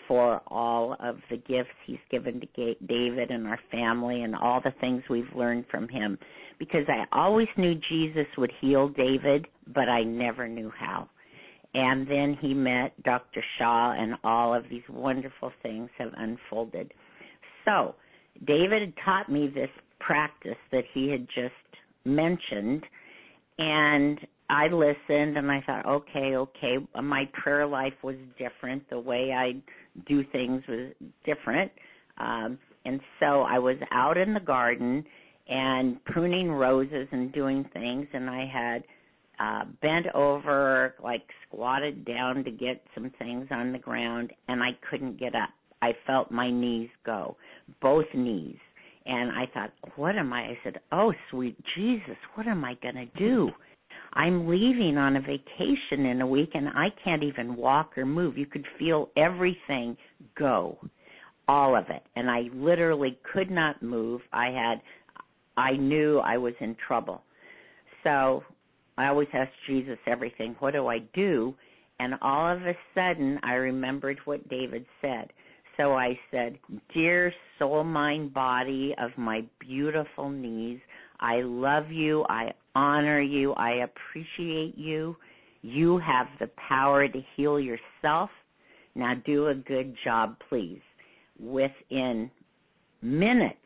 for 0.07 0.41
all 0.47 0.97
of 1.01 1.17
the 1.31 1.37
gifts 1.37 1.71
he's 1.87 1.99
given 2.11 2.41
to 2.41 2.75
David 2.87 3.31
and 3.31 3.47
our 3.47 3.59
family 3.71 4.23
and 4.23 4.35
all 4.35 4.61
the 4.63 4.75
things 4.81 5.03
we've 5.11 5.35
learned 5.35 5.65
from 5.71 5.89
him. 5.89 6.19
Because 6.59 6.85
I 6.89 7.05
always 7.17 7.49
knew 7.57 7.75
Jesus 7.89 8.27
would 8.37 8.53
heal 8.61 8.89
David, 8.89 9.47
but 9.69 9.89
I 9.89 10.03
never 10.03 10.49
knew 10.49 10.71
how 10.79 11.09
and 11.75 12.07
then 12.07 12.37
he 12.41 12.53
met 12.53 13.01
Dr. 13.03 13.43
Sha, 13.59 13.93
and 13.93 14.15
all 14.25 14.55
of 14.55 14.65
these 14.69 14.83
wonderful 14.89 15.53
things 15.63 15.89
have 15.99 16.13
unfolded. 16.17 16.93
So, 17.65 17.95
David 18.47 18.81
had 18.81 18.95
taught 19.05 19.31
me 19.31 19.49
this 19.49 19.71
practice 20.01 20.59
that 20.73 20.85
he 20.93 21.11
had 21.11 21.27
just 21.29 21.55
mentioned, 22.05 22.83
and 23.61 24.19
I 24.49 24.67
listened 24.69 25.37
and 25.37 25.51
I 25.51 25.63
thought, 25.67 25.87
okay, 25.87 26.35
okay, 26.37 26.77
my 27.01 27.29
prayer 27.35 27.67
life 27.67 27.93
was 28.03 28.17
different. 28.39 28.89
The 28.89 28.99
way 28.99 29.33
I 29.33 29.53
do 30.09 30.25
things 30.33 30.63
was 30.67 30.93
different. 31.25 31.71
Um, 32.19 32.59
and 32.87 33.01
so 33.21 33.43
I 33.43 33.59
was 33.59 33.77
out 33.93 34.17
in 34.17 34.33
the 34.33 34.41
garden 34.41 35.05
and 35.49 36.03
pruning 36.07 36.51
roses 36.51 37.07
and 37.13 37.33
doing 37.33 37.69
things, 37.75 38.07
and 38.15 38.31
I 38.31 38.47
had 38.47 38.85
uh, 39.39 39.65
bent 39.83 40.07
over, 40.15 40.95
like 41.03 41.23
squatted 41.47 42.05
down 42.07 42.43
to 42.45 42.51
get 42.51 42.83
some 42.95 43.11
things 43.19 43.47
on 43.51 43.73
the 43.73 43.79
ground, 43.79 44.33
and 44.49 44.63
I 44.63 44.71
couldn't 44.89 45.21
get 45.21 45.35
up. 45.35 45.51
I 45.83 45.93
felt 46.07 46.31
my 46.31 46.51
knees 46.51 46.89
go, 47.05 47.37
both 47.83 48.07
knees. 48.15 48.57
And 49.11 49.33
I 49.33 49.47
thought, 49.53 49.73
what 49.97 50.17
am 50.17 50.33
I? 50.33 50.43
I 50.43 50.59
said, 50.63 50.79
oh, 50.93 51.13
sweet 51.31 51.57
Jesus, 51.75 52.17
what 52.37 52.47
am 52.47 52.65
I 52.65 52.75
going 52.81 52.95
to 52.95 53.19
do? 53.19 53.51
I'm 54.13 54.49
leaving 54.49 54.97
on 54.97 55.17
a 55.17 55.21
vacation 55.21 56.07
in 56.07 56.21
a 56.21 56.27
week 56.27 56.51
and 56.55 56.69
I 56.69 56.91
can't 57.03 57.25
even 57.25 57.57
walk 57.57 57.99
or 57.99 58.07
move. 58.07 58.39
You 58.39 58.47
could 58.47 58.65
feel 58.79 59.11
everything 59.17 59.97
go, 60.39 60.79
all 61.49 61.77
of 61.77 61.87
it. 61.91 62.05
And 62.15 62.31
I 62.31 62.43
literally 62.55 63.19
could 63.33 63.51
not 63.51 63.83
move. 63.83 64.21
I 64.33 64.47
had, 64.47 64.81
I 65.57 65.73
knew 65.73 66.21
I 66.21 66.39
was 66.39 66.55
in 66.61 66.77
trouble. 66.87 67.23
So 68.05 68.45
I 68.97 69.09
always 69.09 69.29
ask 69.35 69.51
Jesus 69.67 69.99
everything. 70.07 70.55
What 70.61 70.75
do 70.75 70.87
I 70.87 71.01
do? 71.15 71.57
And 71.99 72.15
all 72.23 72.57
of 72.57 72.63
a 72.63 72.77
sudden, 72.95 73.41
I 73.43 73.55
remembered 73.55 74.19
what 74.25 74.49
David 74.49 74.87
said. 75.01 75.33
So 75.77 75.95
I 75.95 76.19
said, 76.31 76.59
Dear 76.95 77.33
soul, 77.59 77.85
mind, 77.85 78.35
body 78.35 78.95
of 78.99 79.11
my 79.17 79.43
beautiful 79.61 80.31
knees, 80.31 80.81
I 81.21 81.41
love 81.43 81.91
you. 81.91 82.25
I 82.29 82.53
honor 82.75 83.21
you. 83.21 83.53
I 83.53 83.85
appreciate 83.85 84.77
you. 84.77 85.17
You 85.63 85.99
have 85.99 86.27
the 86.39 86.51
power 86.69 87.07
to 87.07 87.21
heal 87.37 87.61
yourself. 87.61 88.31
Now 88.95 89.15
do 89.27 89.49
a 89.49 89.55
good 89.55 89.95
job, 90.05 90.37
please. 90.49 90.81
Within 91.39 92.31
minutes, 93.03 93.57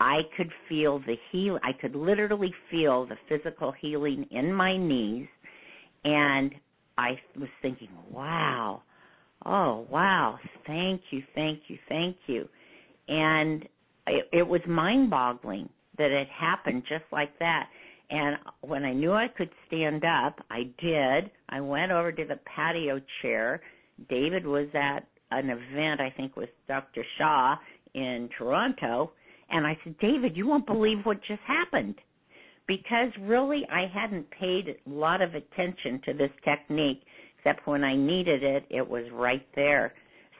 I 0.00 0.20
could 0.36 0.50
feel 0.68 0.98
the 1.00 1.16
heal 1.30 1.58
I 1.62 1.72
could 1.72 1.94
literally 1.94 2.52
feel 2.70 3.06
the 3.06 3.16
physical 3.28 3.72
healing 3.72 4.26
in 4.30 4.52
my 4.52 4.76
knees 4.76 5.28
and 6.04 6.54
I 6.96 7.20
was 7.36 7.48
thinking, 7.62 7.90
"Wow. 8.10 8.82
Oh, 9.44 9.86
wow. 9.90 10.38
Thank 10.66 11.02
you, 11.10 11.22
thank 11.34 11.60
you, 11.68 11.78
thank 11.88 12.16
you." 12.26 12.48
And 13.08 13.64
it, 14.06 14.28
it 14.32 14.46
was 14.46 14.60
mind-boggling 14.66 15.68
that 15.98 16.10
it 16.10 16.28
happened 16.28 16.82
just 16.88 17.04
like 17.12 17.38
that. 17.38 17.68
And 18.10 18.36
when 18.62 18.84
I 18.84 18.92
knew 18.92 19.12
I 19.12 19.28
could 19.28 19.50
stand 19.66 20.04
up, 20.04 20.40
I 20.50 20.64
did. 20.80 21.30
I 21.48 21.60
went 21.60 21.92
over 21.92 22.10
to 22.10 22.24
the 22.24 22.40
patio 22.56 23.00
chair. 23.22 23.60
David 24.08 24.46
was 24.46 24.66
at 24.74 25.06
an 25.30 25.50
event, 25.50 26.00
I 26.00 26.12
think, 26.16 26.36
with 26.36 26.48
Dr. 26.66 27.04
Sha 27.18 27.56
in 27.94 28.28
Toronto. 28.36 29.12
And 29.50 29.66
I 29.66 29.78
said, 29.84 29.96
David, 29.98 30.36
you 30.36 30.46
won't 30.46 30.66
believe 30.66 30.98
what 31.04 31.18
just 31.22 31.42
happened. 31.46 31.96
Because 32.66 33.10
really, 33.20 33.66
I 33.70 33.86
hadn't 33.92 34.30
paid 34.30 34.68
a 34.68 34.90
lot 34.90 35.22
of 35.22 35.34
attention 35.34 36.00
to 36.06 36.12
this 36.14 36.30
technique, 36.44 37.02
except 37.40 37.66
when 37.66 37.84
I 37.84 37.96
needed 37.96 38.42
it, 38.42 38.64
it 38.70 38.88
was 38.88 39.04
right 39.12 39.46
there. 39.54 39.92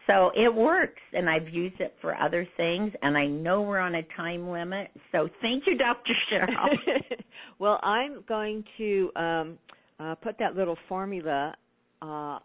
So 0.07 0.30
it 0.34 0.53
works, 0.53 1.01
and 1.12 1.28
I've 1.28 1.48
used 1.48 1.80
it 1.80 1.94
for 2.01 2.16
other 2.16 2.46
things, 2.57 2.92
and 3.03 3.16
I 3.16 3.26
know 3.26 3.62
we're 3.62 3.78
on 3.78 3.94
a 3.94 4.03
time 4.16 4.48
limit. 4.48 4.88
So 5.12 5.28
thank 5.40 5.64
you, 5.66 5.78
Dr. 5.78 6.12
Sherrill. 6.28 6.96
well, 7.59 7.78
I'm 7.82 8.24
going 8.28 8.64
to 8.78 9.11
um, 9.14 9.59
uh, 10.01 10.16
put 10.16 10.36
that 10.38 10.57
little 10.57 10.76
formula 10.88 11.55
uh, 12.03 12.38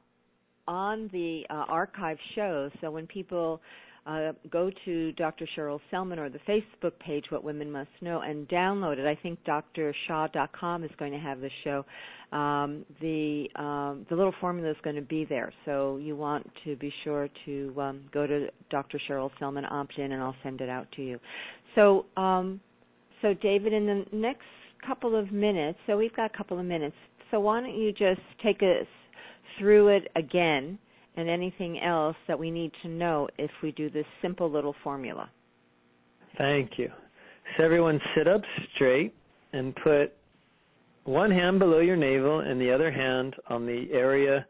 on 0.68 1.10
the 1.12 1.44
uh, 1.50 1.66
archive 1.68 2.18
show, 2.36 2.70
so 2.82 2.92
when 2.92 3.08
people 3.08 3.62
uh, 4.06 4.34
go 4.52 4.70
to 4.86 5.12
Dr. 5.14 5.48
Sherrill 5.56 5.82
Sellman 5.92 6.20
or 6.20 6.30
the 6.30 6.40
Facebook 6.48 6.98
page, 7.00 7.26
What 7.30 7.44
Women 7.44 7.72
Must 7.72 7.90
Know, 8.02 8.22
and 8.22 8.48
download 8.48 9.00
it. 9.00 9.08
I 9.08 9.20
think 9.22 9.40
drsha.com 9.46 10.84
is 10.84 10.92
going 10.98 11.12
to 11.12 11.18
have 11.18 11.42
the 11.42 11.50
show. 11.64 11.86
Um, 12.32 12.86
the 13.02 13.48
um, 13.56 14.06
the 14.10 14.16
little 14.16 14.34
formula 14.42 14.70
is 14.70 14.78
going 14.84 14.96
to 14.96 15.02
be 15.02 15.26
there, 15.26 15.54
so 15.64 15.98
you 15.98 16.16
want 16.16 16.50
to 16.66 16.76
be 16.76 16.92
sure 17.04 17.30
to 17.46 17.74
um, 17.80 18.02
go 18.14 18.28
to 18.28 18.48
Dr. 18.70 19.00
Sherrill 19.08 19.32
Sellman, 19.40 19.66
opt 19.72 19.98
in, 19.98 20.12
and 20.12 20.22
I'll 20.22 20.36
send 20.44 20.62
it 20.62 20.70
out 20.70 20.88
to 20.98 21.04
you. 21.04 21.20
So, 21.76 22.06
um, 22.18 22.60
so 23.22 23.34
David, 23.34 23.74
in 23.74 23.86
the 23.86 24.06
next 24.12 24.46
couple 24.86 25.16
of 25.18 25.32
minutes, 25.32 25.80
so 25.88 25.98
we've 25.98 26.16
got 26.16 26.34
a 26.34 26.38
couple 26.38 26.60
of 26.60 26.66
minutes. 26.66 26.96
So 27.32 27.40
why 27.40 27.62
don't 27.62 27.76
you 27.76 27.92
just 27.92 28.22
take 28.44 28.62
us 28.62 28.88
through 29.58 29.90
it 29.90 30.08
again? 30.16 30.78
And 31.18 31.30
anything 31.30 31.80
else 31.80 32.16
that 32.28 32.38
we 32.38 32.52
need 32.52 32.72
to 32.84 32.90
know 32.90 33.28
if 33.38 33.52
we 33.64 33.72
do 33.72 33.90
this 33.90 34.06
simple 34.22 34.52
little 34.52 34.76
formula. 34.84 35.30
Thank 36.38 36.72
you. 36.78 36.90
So 37.58 37.64
everyone 37.64 38.00
sit 38.16 38.28
up 38.28 38.42
straight 38.76 39.14
and 39.54 39.76
put 39.84 40.14
one 41.06 41.32
hand 41.32 41.60
below 41.60 41.80
your 41.80 41.96
navel 41.96 42.40
and 42.42 42.60
the 42.60 42.74
other 42.74 42.92
hand 42.92 43.36
on 43.48 43.66
the 43.66 43.88
area 43.94 44.46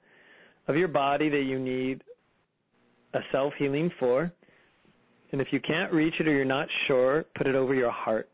of 0.67 0.75
your 0.75 0.87
body 0.87 1.29
that 1.29 1.43
you 1.43 1.59
need 1.59 2.01
a 3.13 3.19
self 3.31 3.53
healing 3.59 3.91
for. 3.99 4.31
And 5.31 5.41
if 5.41 5.47
you 5.51 5.59
can't 5.59 5.91
reach 5.91 6.13
it 6.19 6.27
or 6.27 6.31
you're 6.31 6.45
not 6.45 6.67
sure, 6.87 7.25
put 7.35 7.45
it 7.45 7.55
over 7.55 7.75
your 7.75 7.91
heart. 7.91 8.29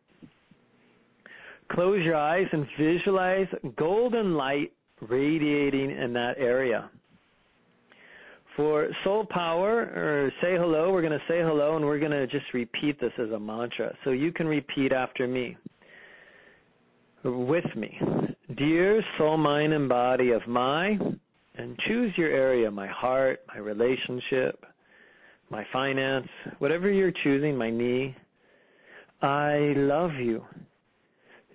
Close 1.71 2.03
your 2.03 2.15
eyes 2.15 2.47
and 2.51 2.67
visualize 2.79 3.47
golden 3.77 4.35
light 4.35 4.71
radiating 5.01 5.89
in 5.91 6.13
that 6.13 6.33
area. 6.37 6.89
For 8.55 8.89
soul 9.03 9.25
power 9.29 9.81
or 9.81 10.31
say 10.41 10.57
hello, 10.57 10.91
we're 10.91 11.01
going 11.01 11.13
to 11.13 11.25
say 11.27 11.39
hello 11.39 11.77
and 11.77 11.85
we're 11.85 11.99
going 11.99 12.11
to 12.11 12.27
just 12.27 12.45
repeat 12.53 12.99
this 12.99 13.13
as 13.17 13.29
a 13.29 13.39
mantra. 13.39 13.95
So 14.03 14.11
you 14.11 14.31
can 14.33 14.47
repeat 14.47 14.91
after 14.91 15.27
me. 15.27 15.55
With 17.23 17.65
me. 17.75 17.97
Dear 18.57 19.01
soul, 19.17 19.37
mind, 19.37 19.73
and 19.73 19.87
body 19.87 20.31
of 20.31 20.45
my, 20.47 20.97
and 21.55 21.77
choose 21.87 22.11
your 22.17 22.29
area, 22.29 22.69
my 22.71 22.87
heart, 22.87 23.39
my 23.47 23.59
relationship, 23.59 24.65
my 25.49 25.65
finance, 25.71 26.27
whatever 26.59 26.89
you're 26.89 27.13
choosing, 27.23 27.55
my 27.55 27.69
knee. 27.69 28.15
I 29.21 29.73
love 29.77 30.13
you. 30.15 30.43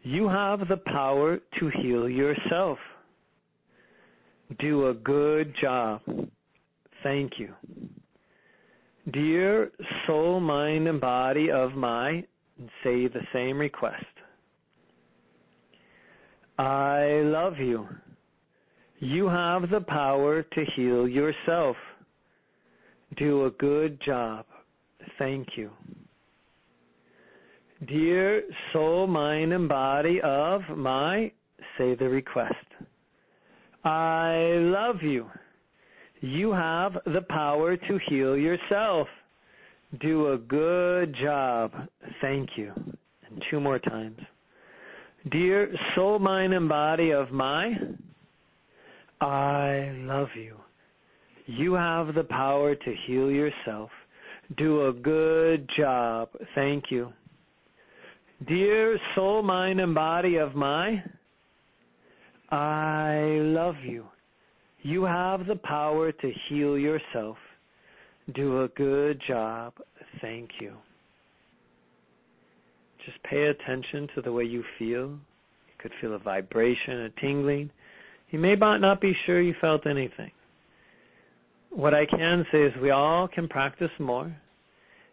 You 0.04 0.28
have 0.28 0.68
the 0.68 0.76
power 0.76 1.38
to 1.58 1.70
heal 1.82 2.08
yourself. 2.08 2.78
Do 4.60 4.88
a 4.88 4.94
good 4.94 5.52
job. 5.60 6.00
Thank 7.06 7.34
you. 7.38 7.54
Dear 9.12 9.70
soul, 10.08 10.40
mind, 10.40 10.88
and 10.88 11.00
body 11.00 11.52
of 11.52 11.74
my, 11.74 12.24
say 12.82 13.06
the 13.06 13.20
same 13.32 13.58
request. 13.58 14.04
I 16.58 17.20
love 17.22 17.58
you. 17.58 17.86
You 18.98 19.28
have 19.28 19.70
the 19.70 19.82
power 19.82 20.42
to 20.42 20.64
heal 20.74 21.06
yourself. 21.06 21.76
Do 23.16 23.44
a 23.44 23.50
good 23.52 24.00
job. 24.04 24.44
Thank 25.16 25.50
you. 25.54 25.70
Dear 27.86 28.42
soul, 28.72 29.06
mind, 29.06 29.52
and 29.52 29.68
body 29.68 30.20
of 30.24 30.62
my, 30.76 31.30
say 31.78 31.94
the 31.94 32.08
request. 32.08 32.66
I 33.84 34.56
love 34.58 35.04
you. 35.04 35.26
You 36.20 36.52
have 36.52 36.94
the 37.04 37.22
power 37.28 37.76
to 37.76 37.98
heal 38.08 38.36
yourself. 38.36 39.08
Do 40.00 40.32
a 40.32 40.38
good 40.38 41.14
job. 41.22 41.72
Thank 42.20 42.50
you. 42.56 42.72
And 42.76 43.42
two 43.50 43.60
more 43.60 43.78
times. 43.78 44.18
Dear 45.30 45.72
soul, 45.94 46.18
mind, 46.18 46.54
and 46.54 46.68
body 46.68 47.10
of 47.10 47.30
my, 47.32 47.74
I 49.20 49.92
love 49.96 50.28
you. 50.36 50.56
You 51.46 51.74
have 51.74 52.14
the 52.14 52.24
power 52.24 52.74
to 52.74 52.94
heal 53.06 53.30
yourself. 53.30 53.90
Do 54.56 54.86
a 54.86 54.92
good 54.92 55.68
job. 55.76 56.28
Thank 56.54 56.84
you. 56.90 57.12
Dear 58.46 58.98
soul, 59.14 59.42
mind, 59.42 59.80
and 59.80 59.94
body 59.94 60.36
of 60.36 60.54
my, 60.54 61.02
I 62.50 63.38
love 63.42 63.76
you. 63.82 64.06
You 64.86 65.02
have 65.02 65.48
the 65.48 65.56
power 65.56 66.12
to 66.12 66.32
heal 66.48 66.78
yourself. 66.78 67.36
Do 68.36 68.62
a 68.62 68.68
good 68.68 69.20
job. 69.26 69.72
Thank 70.20 70.48
you. 70.60 70.74
Just 73.04 73.20
pay 73.24 73.46
attention 73.46 74.06
to 74.14 74.22
the 74.22 74.30
way 74.30 74.44
you 74.44 74.62
feel. 74.78 75.08
You 75.08 75.74
could 75.80 75.90
feel 76.00 76.14
a 76.14 76.20
vibration, 76.20 77.00
a 77.00 77.20
tingling. 77.20 77.68
You 78.30 78.38
may 78.38 78.54
not 78.54 79.00
be 79.00 79.12
sure 79.26 79.40
you 79.40 79.54
felt 79.60 79.88
anything. 79.88 80.30
What 81.70 81.92
I 81.92 82.06
can 82.06 82.46
say 82.52 82.62
is 82.62 82.72
we 82.80 82.92
all 82.92 83.26
can 83.26 83.48
practice 83.48 83.90
more 83.98 84.32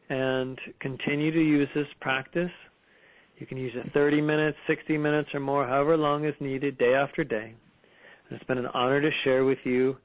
and 0.07 0.55
continue 0.81 1.31
to 1.31 1.41
use 1.41 1.67
this 1.73 1.87
practice. 1.99 2.51
You 3.39 3.47
can 3.47 3.57
use 3.57 3.73
it 3.75 3.91
30 3.91 4.21
minutes, 4.21 4.57
60 4.67 4.99
minutes, 4.99 5.29
or 5.33 5.39
more, 5.39 5.65
however 5.65 5.97
long 5.97 6.25
is 6.25 6.35
needed, 6.39 6.77
day 6.77 6.93
after 6.93 7.23
day. 7.23 7.55
It's 8.33 8.43
been 8.45 8.57
an 8.57 8.67
honor 8.73 8.99
to 8.99 9.09
share 9.23 9.45
with 9.45 9.59
you 9.63 9.95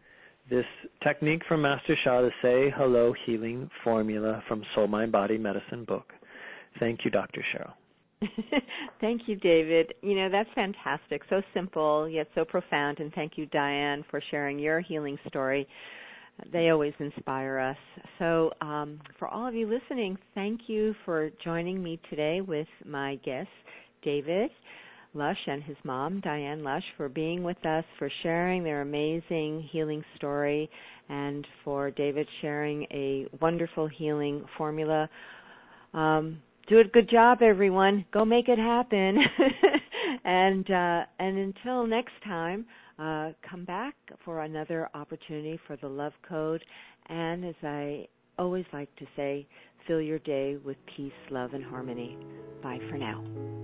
this 0.50 0.66
technique 1.02 1.40
from 1.48 1.62
Master 1.62 1.96
Sha, 2.04 2.20
the 2.20 2.30
Say 2.42 2.70
Hello 2.76 3.14
Healing 3.24 3.70
Formula 3.82 4.42
from 4.46 4.62
Soul 4.74 4.86
Mind 4.86 5.10
Body 5.10 5.38
Medicine 5.38 5.84
book. 5.84 6.12
Thank 6.78 7.06
you, 7.06 7.10
Dr. 7.10 7.42
Sherrill. 7.50 7.72
thank 9.00 9.22
you, 9.26 9.36
David. 9.36 9.94
You 10.02 10.14
know, 10.14 10.28
that's 10.28 10.50
fantastic. 10.54 11.22
So 11.30 11.40
simple, 11.54 12.06
yet 12.06 12.26
so 12.34 12.44
profound. 12.44 13.00
And 13.00 13.10
thank 13.14 13.32
you, 13.36 13.46
Diane, 13.46 14.04
for 14.10 14.20
sharing 14.30 14.58
your 14.58 14.80
healing 14.80 15.16
story. 15.28 15.66
They 16.52 16.68
always 16.68 16.92
inspire 16.98 17.58
us. 17.58 18.02
So, 18.18 18.50
um, 18.60 19.00
for 19.18 19.28
all 19.28 19.48
of 19.48 19.54
you 19.54 19.66
listening, 19.66 20.18
thank 20.34 20.62
you 20.66 20.94
for 21.06 21.30
joining 21.42 21.82
me 21.82 21.98
today 22.10 22.42
with 22.42 22.68
my 22.84 23.16
guest, 23.24 23.48
David. 24.02 24.50
Lusch 25.14 25.36
and 25.46 25.62
his 25.62 25.76
mom, 25.84 26.20
Diane 26.20 26.60
Lusch, 26.60 26.82
for 26.96 27.08
being 27.08 27.42
with 27.42 27.64
us, 27.64 27.84
for 27.98 28.10
sharing 28.22 28.62
their 28.62 28.82
amazing 28.82 29.68
healing 29.72 30.04
story, 30.16 30.70
and 31.08 31.46
for 31.64 31.90
David 31.90 32.28
sharing 32.40 32.84
a 32.90 33.26
wonderful 33.40 33.88
healing 33.88 34.44
formula. 34.56 35.08
Um, 35.94 36.40
do 36.68 36.78
a 36.80 36.84
good 36.84 37.08
job, 37.10 37.38
everyone. 37.42 38.04
Go 38.12 38.24
make 38.24 38.48
it 38.48 38.58
happen. 38.58 39.16
and 40.24 40.70
uh, 40.70 41.04
and 41.18 41.38
until 41.38 41.86
next 41.86 42.12
time, 42.24 42.66
uh, 42.98 43.30
come 43.48 43.64
back 43.64 43.94
for 44.24 44.42
another 44.42 44.88
opportunity 44.94 45.58
for 45.66 45.76
the 45.76 45.88
Love 45.88 46.12
Code. 46.28 46.62
And 47.08 47.44
as 47.44 47.54
I 47.62 48.06
always 48.38 48.66
like 48.72 48.94
to 48.96 49.06
say, 49.16 49.46
fill 49.86 50.00
your 50.00 50.18
day 50.20 50.56
with 50.62 50.76
peace, 50.96 51.12
love, 51.30 51.54
and 51.54 51.64
harmony. 51.64 52.18
Bye 52.62 52.80
for 52.90 52.98
now. 52.98 53.57